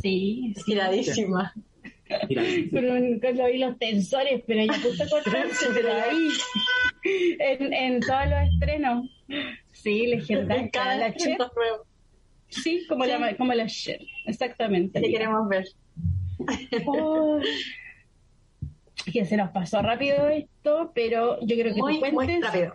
Sí, 0.00 0.52
estiradísima. 0.56 1.52
Con, 2.72 3.20
con 3.20 3.60
los 3.60 3.78
tensores, 3.78 4.42
pero 4.44 4.64
ya 4.64 4.72
puso 4.82 5.08
cortarse, 5.08 5.66
pero 5.72 5.92
ahí, 5.92 6.28
en, 7.38 7.72
en 7.72 8.00
todos 8.00 8.28
los 8.28 8.52
estrenos. 8.52 9.10
Sí, 9.82 10.06
legendaria. 10.06 10.70
Cada 10.72 10.96
la 10.96 11.14
Sí, 12.48 12.84
como 12.88 13.04
la 13.04 13.36
como 13.36 13.52
la 13.54 13.66
exactamente. 14.26 15.00
¿Qué 15.00 15.10
queremos 15.10 15.48
ver? 15.48 15.66
que 19.12 19.24
se 19.24 19.36
nos 19.36 19.50
pasó 19.50 19.82
rápido 19.82 20.28
esto, 20.28 20.90
pero 20.94 21.38
yo 21.42 21.56
creo 21.56 21.74
que 21.74 21.80
tú 21.80 22.14
cuentes 22.14 22.72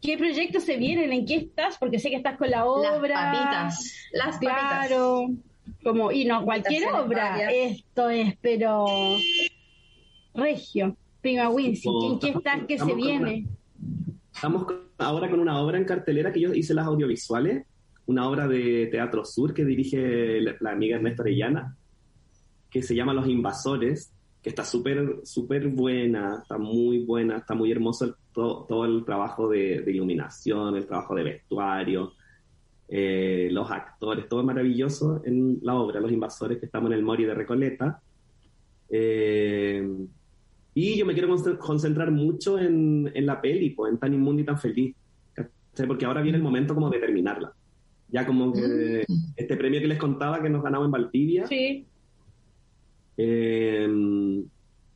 qué 0.00 0.18
proyectos 0.18 0.64
se 0.64 0.76
vienen, 0.76 1.12
en 1.12 1.24
qué 1.24 1.36
estás, 1.36 1.78
porque 1.78 1.98
sé 1.98 2.10
que 2.10 2.16
estás 2.16 2.36
con 2.36 2.50
la 2.50 2.66
obra. 2.66 3.08
Las 3.08 3.36
papitas. 3.36 4.08
Las 4.12 4.38
claro. 4.38 5.28
Como, 5.82 6.12
y 6.12 6.26
no 6.26 6.44
cualquier 6.44 6.92
obra, 6.92 7.50
esto 7.50 8.10
es, 8.10 8.36
pero 8.42 8.84
Regio, 10.34 10.94
Prima 11.22 11.48
Wincy, 11.48 11.88
¿en 11.88 12.18
qué 12.18 12.28
estás 12.30 12.64
que 12.66 12.78
se 12.78 12.94
viene? 12.94 13.46
Estamos 14.34 14.66
ahora 14.98 15.30
con 15.30 15.40
una 15.40 15.60
obra 15.60 15.78
en 15.78 15.84
cartelera 15.84 16.32
que 16.32 16.40
yo 16.40 16.52
hice 16.52 16.74
las 16.74 16.86
audiovisuales, 16.86 17.64
una 18.06 18.28
obra 18.28 18.48
de 18.48 18.88
Teatro 18.90 19.24
Sur 19.24 19.54
que 19.54 19.64
dirige 19.64 20.40
la, 20.40 20.72
amiga 20.72 20.96
Ernesto 20.96 21.22
Arellana, 21.22 21.76
que 22.68 22.82
se 22.82 22.94
llama 22.94 23.14
Los 23.14 23.28
Invasores, 23.28 24.12
que 24.42 24.50
está 24.50 24.64
súper, 24.64 25.20
súper 25.22 25.68
buena, 25.68 26.40
está 26.42 26.58
muy 26.58 27.04
buena, 27.04 27.38
está 27.38 27.54
muy 27.54 27.70
hermoso 27.70 28.16
todo, 28.32 28.84
el 28.84 29.04
trabajo 29.04 29.48
de, 29.48 29.82
iluminación, 29.86 30.76
el 30.76 30.86
trabajo 30.86 31.14
de 31.14 31.22
vestuario, 31.22 32.12
eh, 32.88 33.48
los 33.52 33.70
actores, 33.70 34.28
todo 34.28 34.42
maravilloso 34.42 35.22
en 35.24 35.60
la 35.62 35.74
obra, 35.74 36.00
Los 36.00 36.12
Invasores, 36.12 36.58
que 36.58 36.66
estamos 36.66 36.90
en 36.90 36.98
el 36.98 37.04
Mori 37.04 37.24
de 37.24 37.34
Recoleta. 37.34 38.02
Eh, 38.90 40.06
y 40.74 40.96
yo 40.96 41.06
me 41.06 41.14
quiero 41.14 41.34
concentrar 41.58 42.10
mucho 42.10 42.58
en, 42.58 43.10
en 43.14 43.26
la 43.26 43.40
peli, 43.40 43.70
pues, 43.70 43.92
en 43.92 43.98
Tan 43.98 44.12
Inmundo 44.12 44.42
y 44.42 44.44
Tan 44.44 44.58
Feliz. 44.58 44.94
Porque 45.86 46.04
ahora 46.04 46.22
viene 46.22 46.38
el 46.38 46.44
momento 46.44 46.74
como 46.74 46.90
de 46.90 46.98
terminarla. 46.98 47.52
Ya 48.08 48.26
como 48.26 48.52
que 48.52 49.04
mm. 49.06 49.14
este 49.36 49.56
premio 49.56 49.80
que 49.80 49.88
les 49.88 49.98
contaba 49.98 50.40
que 50.40 50.50
nos 50.50 50.62
ganamos 50.62 50.86
en 50.86 50.92
Valdivia. 50.92 51.46
Sí. 51.46 51.86
Eh, 53.16 53.88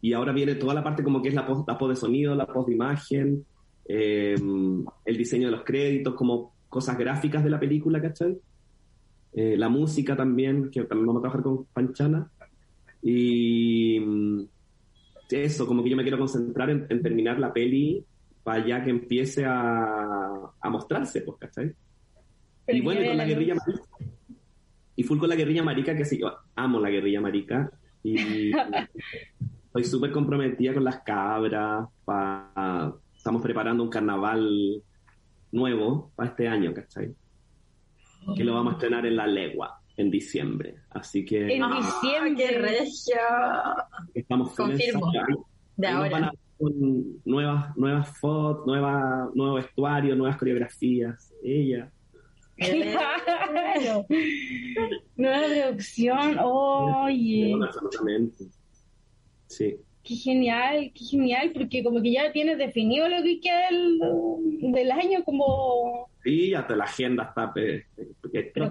y 0.01 0.13
ahora 0.13 0.33
viene 0.33 0.55
toda 0.57 0.75
la 0.75 0.83
parte 0.83 1.03
como 1.03 1.23
que 1.23 1.29
es 1.29 1.35
la 1.35 1.47
post, 1.47 1.69
la 1.69 1.89
de 1.89 1.97
sonido, 1.97 2.35
la 2.35 2.47
post 2.47 2.69
de 2.69 2.75
imagen, 2.75 3.45
eh, 3.87 4.37
el 5.05 5.17
diseño 5.17 5.49
de 5.49 5.53
los 5.53 5.65
créditos, 5.65 6.15
como 6.15 6.53
cosas 6.69 6.99
gráficas 6.99 7.43
de 7.43 7.51
la 7.51 7.59
película, 7.59 8.01
¿cachai? 8.01 8.37
Eh, 9.33 9.57
la 9.57 9.69
música 9.69 10.17
también, 10.17 10.71
que 10.71 10.83
también 10.85 11.07
vamos 11.07 11.21
a 11.21 11.23
trabajar 11.23 11.43
con 11.43 11.65
Panchana. 11.67 12.31
Y 13.03 14.01
eso, 15.31 15.67
como 15.67 15.83
que 15.83 15.91
yo 15.91 15.97
me 15.97 16.03
quiero 16.03 16.19
concentrar 16.19 16.71
en, 16.71 17.03
terminar 17.03 17.39
la 17.39 17.53
peli 17.53 18.05
para 18.43 18.67
ya 18.67 18.83
que 18.83 18.91
empiece 18.91 19.45
a, 19.45 20.53
a 20.61 20.71
mostrarse, 20.71 21.21
pues, 21.23 21.39
¿cachai? 21.39 21.75
y 22.67 22.81
bueno, 22.81 23.07
con 23.07 23.17
la 23.17 23.25
guerrilla 23.25 23.55
y 24.97 25.05
full 25.05 25.19
con 25.19 25.29
la 25.29 25.37
guerrilla 25.37 25.63
marica, 25.63 25.95
que 25.95 26.05
sí, 26.05 26.19
yo 26.19 26.37
amo 26.57 26.81
la 26.81 26.91
guerrilla 26.91 27.21
marica. 27.21 27.71
Y 28.03 28.51
estoy 29.67 29.85
súper 29.85 30.11
comprometida 30.11 30.75
con 30.75 30.83
las 30.83 31.01
cabras. 31.03 31.89
Pa, 32.05 32.93
estamos 33.17 33.41
preparando 33.41 33.85
un 33.85 33.91
carnaval 33.91 34.83
nuevo 35.53 36.11
para 36.17 36.31
este 36.31 36.49
año, 36.49 36.75
¿cachai? 36.75 37.15
Que 38.37 38.43
lo 38.43 38.55
vamos 38.55 38.73
a 38.73 38.77
estrenar 38.77 39.07
en 39.07 39.17
La 39.17 39.27
Legua 39.29 39.81
en 39.99 40.11
diciembre. 40.11 40.77
Así 40.91 41.25
que. 41.25 41.41
En 41.55 41.63
diciembre. 41.71 42.35
¡Qué 42.37 42.59
regio! 42.59 43.17
Estamos 44.15 44.55
Confirmo. 44.55 45.13
De 45.77 45.87
Ahí 45.87 45.95
ahora. 45.95 46.11
van 46.11 46.25
a 46.25 46.33
con 46.59 47.23
nuevas, 47.25 47.77
nuevas 47.77 48.19
fotos, 48.19 48.67
nueva, 48.67 49.31
nuevo 49.35 49.55
vestuario, 49.55 50.17
nuevas 50.17 50.37
coreografías. 50.37 51.33
Ella. 51.43 51.91
Claro. 52.57 54.05
Nueva 55.17 55.47
producción. 55.47 56.37
Oye, 56.43 57.55
Absolutamente. 57.63 58.45
Sí. 59.47 59.77
qué 60.03 60.15
genial, 60.17 60.91
qué 60.93 61.05
genial, 61.05 61.53
porque 61.55 61.85
como 61.85 62.03
que 62.03 62.13
ya 62.13 62.33
tienes 62.33 62.59
definido 62.59 63.09
lo 63.09 63.23
que 63.23 63.41
queda 63.41 63.69
del, 63.71 64.01
del 64.73 64.91
año 64.91 65.23
como 65.25 66.09
Sí, 66.29 66.53
hasta 66.53 66.77
la 66.77 66.85
agenda 66.85 67.23
está. 67.25 67.55
pe- 67.55 67.87
pe- 67.97 68.51
pero 68.53 68.71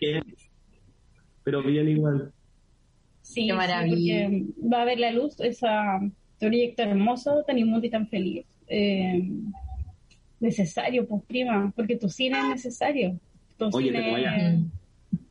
bien, 0.00 0.22
pero 1.44 1.62
bien 1.62 1.88
igual. 1.88 2.32
Sí, 3.22 3.46
Qué 3.46 3.52
sí, 3.52 3.56
maravilla. 3.56 4.24
porque 4.28 4.44
va 4.72 4.82
a 4.82 4.84
ver 4.84 4.98
la 4.98 5.12
luz 5.12 5.38
esa 5.40 6.00
proyecto 6.40 6.82
hermoso, 6.82 7.44
tan 7.46 7.58
inmundo 7.58 7.86
y 7.86 7.90
tan 7.90 8.08
feliz. 8.08 8.46
Eh, 8.66 9.30
necesario, 10.40 11.06
pues 11.06 11.22
prima, 11.28 11.72
porque 11.76 11.96
tu 11.96 12.08
cine 12.08 12.36
es 12.40 12.48
necesario. 12.48 13.20
Tu 13.56 13.66
Oye, 13.72 13.92
cine- 13.92 14.64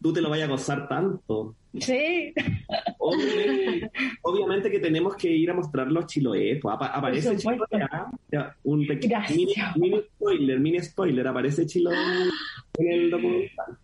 Tú 0.01 0.13
te 0.13 0.21
lo 0.21 0.29
vayas 0.29 0.47
a 0.47 0.51
gozar 0.51 0.87
tanto. 0.87 1.57
Sí, 1.81 2.33
Obviamente, 3.07 3.91
obviamente 4.23 4.71
que 4.71 4.79
tenemos 4.79 5.15
que 5.15 5.29
ir 5.31 5.49
a 5.51 5.53
mostrarlo 5.53 5.99
a 5.99 6.05
Chiloé. 6.07 6.57
Pues, 6.61 6.73
apa- 6.75 6.87
aparece. 6.87 7.37
Chiloé. 7.37 7.57
¿ah? 7.91 8.55
Un 8.63 8.87
pequeño 8.87 9.09
Gracias. 9.17 9.37
mini, 9.37 9.53
mini 9.75 10.01
spoiler, 10.01 10.59
mini 10.59 10.79
spoiler. 10.81 11.27
Aparece 11.27 11.65
Chiloé 11.65 11.95
en 12.77 12.91
el 12.91 13.09
documental. 13.11 13.77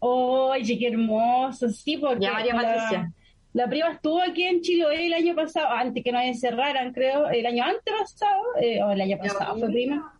Oye, 0.00 0.78
qué 0.78 0.88
hermoso, 0.88 1.68
sí, 1.70 1.96
porque 1.96 2.24
Ya, 2.26 2.32
María 2.32 2.54
la, 2.54 2.62
Patricia. 2.62 3.12
la 3.52 3.68
prima 3.68 3.90
estuvo 3.92 4.22
aquí 4.22 4.44
en 4.44 4.60
Chiloé 4.60 5.06
el 5.06 5.14
año 5.14 5.34
pasado, 5.34 5.68
antes 5.70 6.04
que 6.04 6.12
nos 6.12 6.22
encerraran, 6.22 6.92
creo, 6.92 7.28
el 7.28 7.44
año 7.46 7.64
antes 7.64 7.92
pasado, 7.98 8.42
eh, 8.60 8.82
o 8.82 8.90
el 8.92 9.00
año 9.00 9.18
pasado, 9.18 9.58
fue 9.58 9.68
prima, 9.68 10.14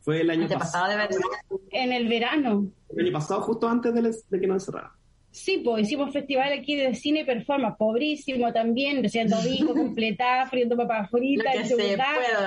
Fue 0.00 0.20
el 0.20 0.30
año 0.30 0.42
Antepasado 0.42 0.84
pasado. 0.84 0.90
de 0.90 0.96
verdad. 0.96 1.60
en 1.72 1.92
el 1.92 2.08
verano. 2.08 2.66
El 2.94 3.06
año 3.06 3.12
pasado, 3.14 3.40
justo 3.40 3.68
antes 3.68 3.92
de, 3.94 4.02
les- 4.02 4.28
de 4.28 4.38
que 4.40 4.46
nos 4.46 4.62
encerraran. 4.62 4.90
Sí, 5.36 5.60
pues 5.62 5.82
hicimos 5.82 6.14
festival 6.14 6.50
aquí 6.54 6.76
de 6.76 6.94
cine 6.94 7.20
y 7.20 7.24
performance, 7.24 7.76
pobrísimo 7.76 8.54
también, 8.54 9.02
recién 9.02 9.28
domingo, 9.28 9.74
completada, 9.74 10.46
friendo 10.50 10.78
papas 10.78 11.10
fritas. 11.10 11.68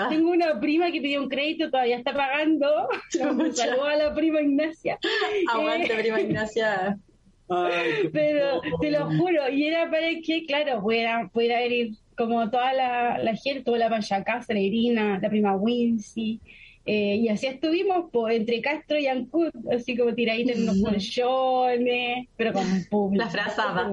Tengo 0.10 0.32
una 0.32 0.60
prima 0.60 0.92
que 0.92 1.00
pidió 1.00 1.22
un 1.22 1.30
crédito, 1.30 1.70
todavía 1.70 1.98
está 1.98 2.14
pagando. 2.14 2.90
Un 3.30 3.56
saludo 3.56 3.86
a 3.86 3.96
la 3.96 4.14
prima 4.16 4.42
Ignacia. 4.42 4.98
Aguante, 5.54 5.94
Eh, 5.94 6.00
prima 6.00 6.20
Ignacia. 6.30 6.98
Ay, 7.48 8.10
Pero 8.12 8.60
te 8.82 8.90
lo 8.90 9.06
juro, 9.06 9.48
y 9.50 9.66
era 9.66 9.90
para 9.92 10.08
que, 10.26 10.46
claro, 10.48 10.82
pudiera, 10.82 11.30
pudiera 11.32 11.64
ir 11.68 11.92
como 12.18 12.50
toda 12.50 12.74
la, 12.74 13.20
la 13.20 13.36
gente, 13.36 13.62
toda 13.62 13.78
la 13.78 13.90
Payacá, 13.90 14.42
Celerina, 14.42 15.20
la 15.22 15.30
prima 15.30 15.56
Wincy, 15.56 16.40
eh, 16.92 17.18
y 17.18 17.28
así 17.30 17.46
estuvimos, 17.46 18.06
pues, 18.12 18.38
entre 18.38 18.62
Castro 18.62 18.98
y 18.98 19.06
Ancud, 19.06 19.52
así 19.72 19.96
como 19.96 20.16
tiraditos 20.16 20.58
en 20.58 20.66
los 20.66 20.82
colchones, 20.82 22.28
pero 22.36 22.52
con 22.54 22.64
público. 22.90 23.24
La 23.24 23.30
frazada. 23.30 23.92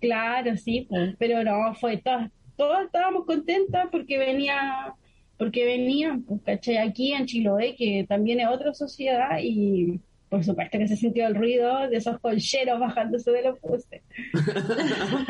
Claro, 0.00 0.56
sí, 0.56 0.86
pues, 0.88 1.14
pero 1.18 1.44
no, 1.44 1.74
fue 1.74 1.98
todas, 1.98 2.30
todas 2.56 2.86
estábamos 2.86 3.26
contentas 3.26 3.88
porque 3.92 4.16
venía, 4.16 4.94
porque 5.36 5.66
venían, 5.66 6.22
pues, 6.22 6.40
¿cachai? 6.42 6.78
Aquí 6.78 7.12
en 7.12 7.26
Chiloé, 7.26 7.74
que 7.76 8.06
también 8.08 8.40
es 8.40 8.48
otra 8.48 8.72
sociedad, 8.72 9.38
y 9.42 10.00
por 10.30 10.42
supuesto 10.42 10.78
que 10.78 10.88
se 10.88 10.96
sintió 10.96 11.26
el 11.26 11.34
ruido 11.34 11.86
de 11.88 11.98
esos 11.98 12.18
colcheros 12.20 12.80
bajándose 12.80 13.30
de 13.30 13.42
los 13.42 13.58
postes. 13.58 14.00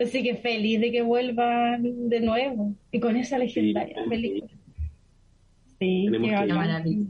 Así 0.00 0.22
que 0.22 0.36
feliz 0.36 0.80
de 0.80 0.90
que 0.92 1.02
vuelvan 1.02 2.08
de 2.08 2.20
nuevo 2.20 2.74
y 2.90 3.00
con 3.00 3.16
esa 3.16 3.38
legendaria 3.38 3.96
Sí. 4.02 4.08
película. 4.10 4.52
Sí, 5.84 6.08
Tenemos 6.10 6.40
que- 6.46 6.52
maravilla. 6.54 7.06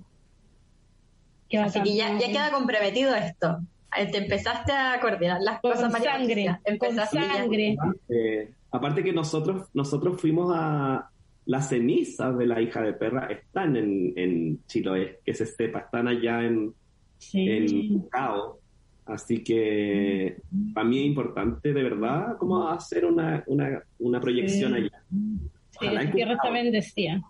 Qué 1.48 1.58
Así 1.58 1.82
que 1.82 1.94
ya, 1.96 2.18
ya 2.18 2.26
queda 2.28 2.50
comprometido 2.50 3.14
esto. 3.14 3.58
Eh, 3.96 4.10
Te 4.10 4.18
empezaste 4.18 4.72
a 4.72 4.98
coordinar 5.00 5.40
las 5.40 5.60
Con 5.60 5.72
cosas, 5.72 5.92
sangre, 5.92 6.46
con 6.80 6.96
sangre. 6.96 7.76
Eh, 8.08 8.50
aparte 8.72 9.04
que 9.04 9.12
nosotros, 9.12 9.68
nosotros 9.72 10.20
fuimos 10.20 10.50
a 10.54 11.08
las 11.46 11.68
cenizas 11.68 12.36
de 12.36 12.46
la 12.46 12.60
hija 12.60 12.80
de 12.82 12.94
perra 12.94 13.26
están 13.30 13.76
en, 13.76 14.12
en 14.16 14.64
Chiloé, 14.66 15.20
que 15.24 15.34
se 15.34 15.46
sepa, 15.46 15.80
están 15.80 16.08
allá 16.08 16.42
en, 16.42 16.72
Sí. 17.18 17.48
en 17.48 18.00
Cabo. 18.08 18.58
Así 19.06 19.44
que 19.44 20.38
para 20.72 20.86
mí 20.88 21.00
es 21.00 21.06
importante 21.06 21.72
de 21.72 21.82
verdad 21.82 22.36
como 22.38 22.66
hacer 22.68 23.04
una, 23.04 23.44
una, 23.46 23.82
una 23.98 24.20
proyección 24.20 24.72
Sí. 24.72 24.78
allá. 24.78 25.02
Sí, 25.10 25.86
Ojalá 25.86 26.02
esa 26.02 26.12
tierra 26.12 26.32
está 26.34 26.50
bendecida. 26.50 27.22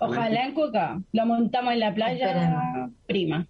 Ojalá 0.00 0.46
en 0.46 0.54
Cuca. 0.54 1.00
Lo 1.12 1.26
montamos 1.26 1.72
en 1.74 1.80
la 1.80 1.94
playa 1.94 2.26
Esperemos. 2.26 2.90
prima. 3.06 3.46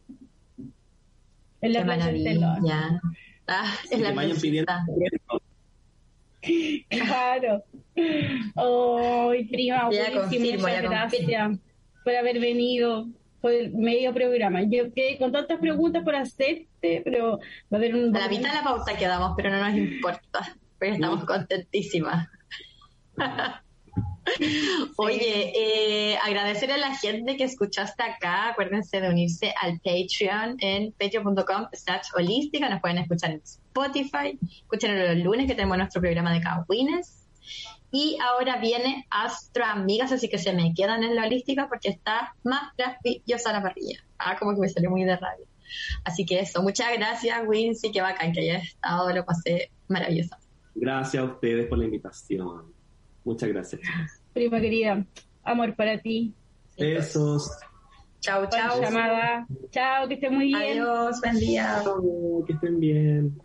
En 1.60 1.72
la 1.72 1.78
Qué 1.80 1.84
playa 1.84 2.04
maravilla. 2.04 3.00
Ah, 3.46 3.74
Que 3.90 3.98
la 3.98 4.12
vayan 4.12 4.36
pidiendo 4.36 4.72
fiesta. 4.96 6.84
Claro. 6.88 7.64
Ay, 7.96 9.44
prima, 9.44 9.90
Ya 9.92 10.12
confirmo, 10.12 10.62
muchas 10.62 10.82
ya 10.82 10.82
gracias 10.82 11.58
por 12.04 12.14
haber 12.14 12.40
venido 12.40 13.06
por 13.40 13.52
el 13.52 13.72
medio 13.74 14.12
programa. 14.12 14.62
Yo 14.62 14.92
quedé 14.92 15.18
con 15.18 15.32
tantas 15.32 15.58
preguntas 15.58 16.02
por 16.02 16.14
hacerte, 16.14 17.02
pero 17.04 17.38
va 17.38 17.42
a 17.72 17.76
haber 17.76 17.94
un... 17.94 18.14
A 18.16 18.20
la 18.20 18.28
mitad 18.28 18.50
de 18.50 18.56
la 18.56 18.62
pauta 18.64 18.96
quedamos, 18.96 19.34
pero 19.36 19.50
no 19.50 19.58
nos 19.58 19.74
importa, 19.76 20.56
porque 20.78 20.94
estamos 20.94 21.24
contentísimas. 21.24 22.28
Oye, 24.96 25.52
eh, 25.54 26.18
agradecer 26.18 26.70
a 26.72 26.76
la 26.76 26.96
gente 26.96 27.36
que 27.36 27.44
escuchaste 27.44 28.02
acá. 28.02 28.50
Acuérdense 28.50 29.00
de 29.00 29.08
unirse 29.08 29.54
al 29.60 29.80
Patreon 29.80 30.56
en 30.58 30.92
patreon.com 30.92 31.66
slash 31.72 32.08
holística. 32.16 32.68
Nos 32.68 32.80
pueden 32.80 32.98
escuchar 32.98 33.32
en 33.32 33.42
Spotify. 33.44 34.38
Escuchen 34.62 34.98
los 34.98 35.24
lunes 35.24 35.46
que 35.46 35.54
tenemos 35.54 35.76
nuestro 35.78 36.00
programa 36.00 36.32
de 36.32 36.42
Cowines. 36.42 37.26
Y 37.92 38.16
ahora 38.22 38.58
viene 38.58 39.06
Astro 39.10 39.64
Amigas, 39.64 40.12
así 40.12 40.28
que 40.28 40.38
se 40.38 40.52
me 40.52 40.72
quedan 40.74 41.02
en 41.02 41.16
la 41.16 41.26
holística 41.26 41.68
porque 41.68 41.88
está 41.88 42.36
más 42.44 42.72
maravillosa 42.78 43.52
la 43.52 43.62
parrilla. 43.62 44.04
Ah, 44.16 44.36
como 44.38 44.54
que 44.54 44.60
me 44.60 44.68
salió 44.68 44.90
muy 44.90 45.02
de 45.04 45.16
radio. 45.16 45.44
Así 46.04 46.24
que 46.24 46.40
eso, 46.40 46.62
muchas 46.62 46.92
gracias, 46.96 47.42
Wincy, 47.46 47.90
qué 47.90 48.00
bacán 48.00 48.32
que 48.32 48.40
hayas 48.40 48.64
estado, 48.64 49.12
lo 49.12 49.24
pasé 49.24 49.70
maravilloso. 49.88 50.36
Gracias 50.74 51.22
a 51.22 51.26
ustedes 51.26 51.66
por 51.66 51.78
la 51.78 51.84
invitación. 51.84 52.72
Muchas 53.24 53.48
gracias. 53.48 53.80
Prima 54.32 54.60
querida, 54.60 55.04
amor 55.42 55.74
para 55.74 56.00
ti. 56.00 56.34
Besos. 56.78 57.50
Chao, 58.20 58.46
chao. 58.50 58.80
llamada. 58.80 59.46
Chao, 59.70 60.06
que 60.08 60.14
esté 60.14 60.30
muy 60.30 60.46
bien. 60.46 60.82
Adiós, 60.82 61.20
buen 61.20 61.38
día. 61.38 61.82
Que 62.46 62.52
estén 62.52 62.80
bien. 62.80 63.40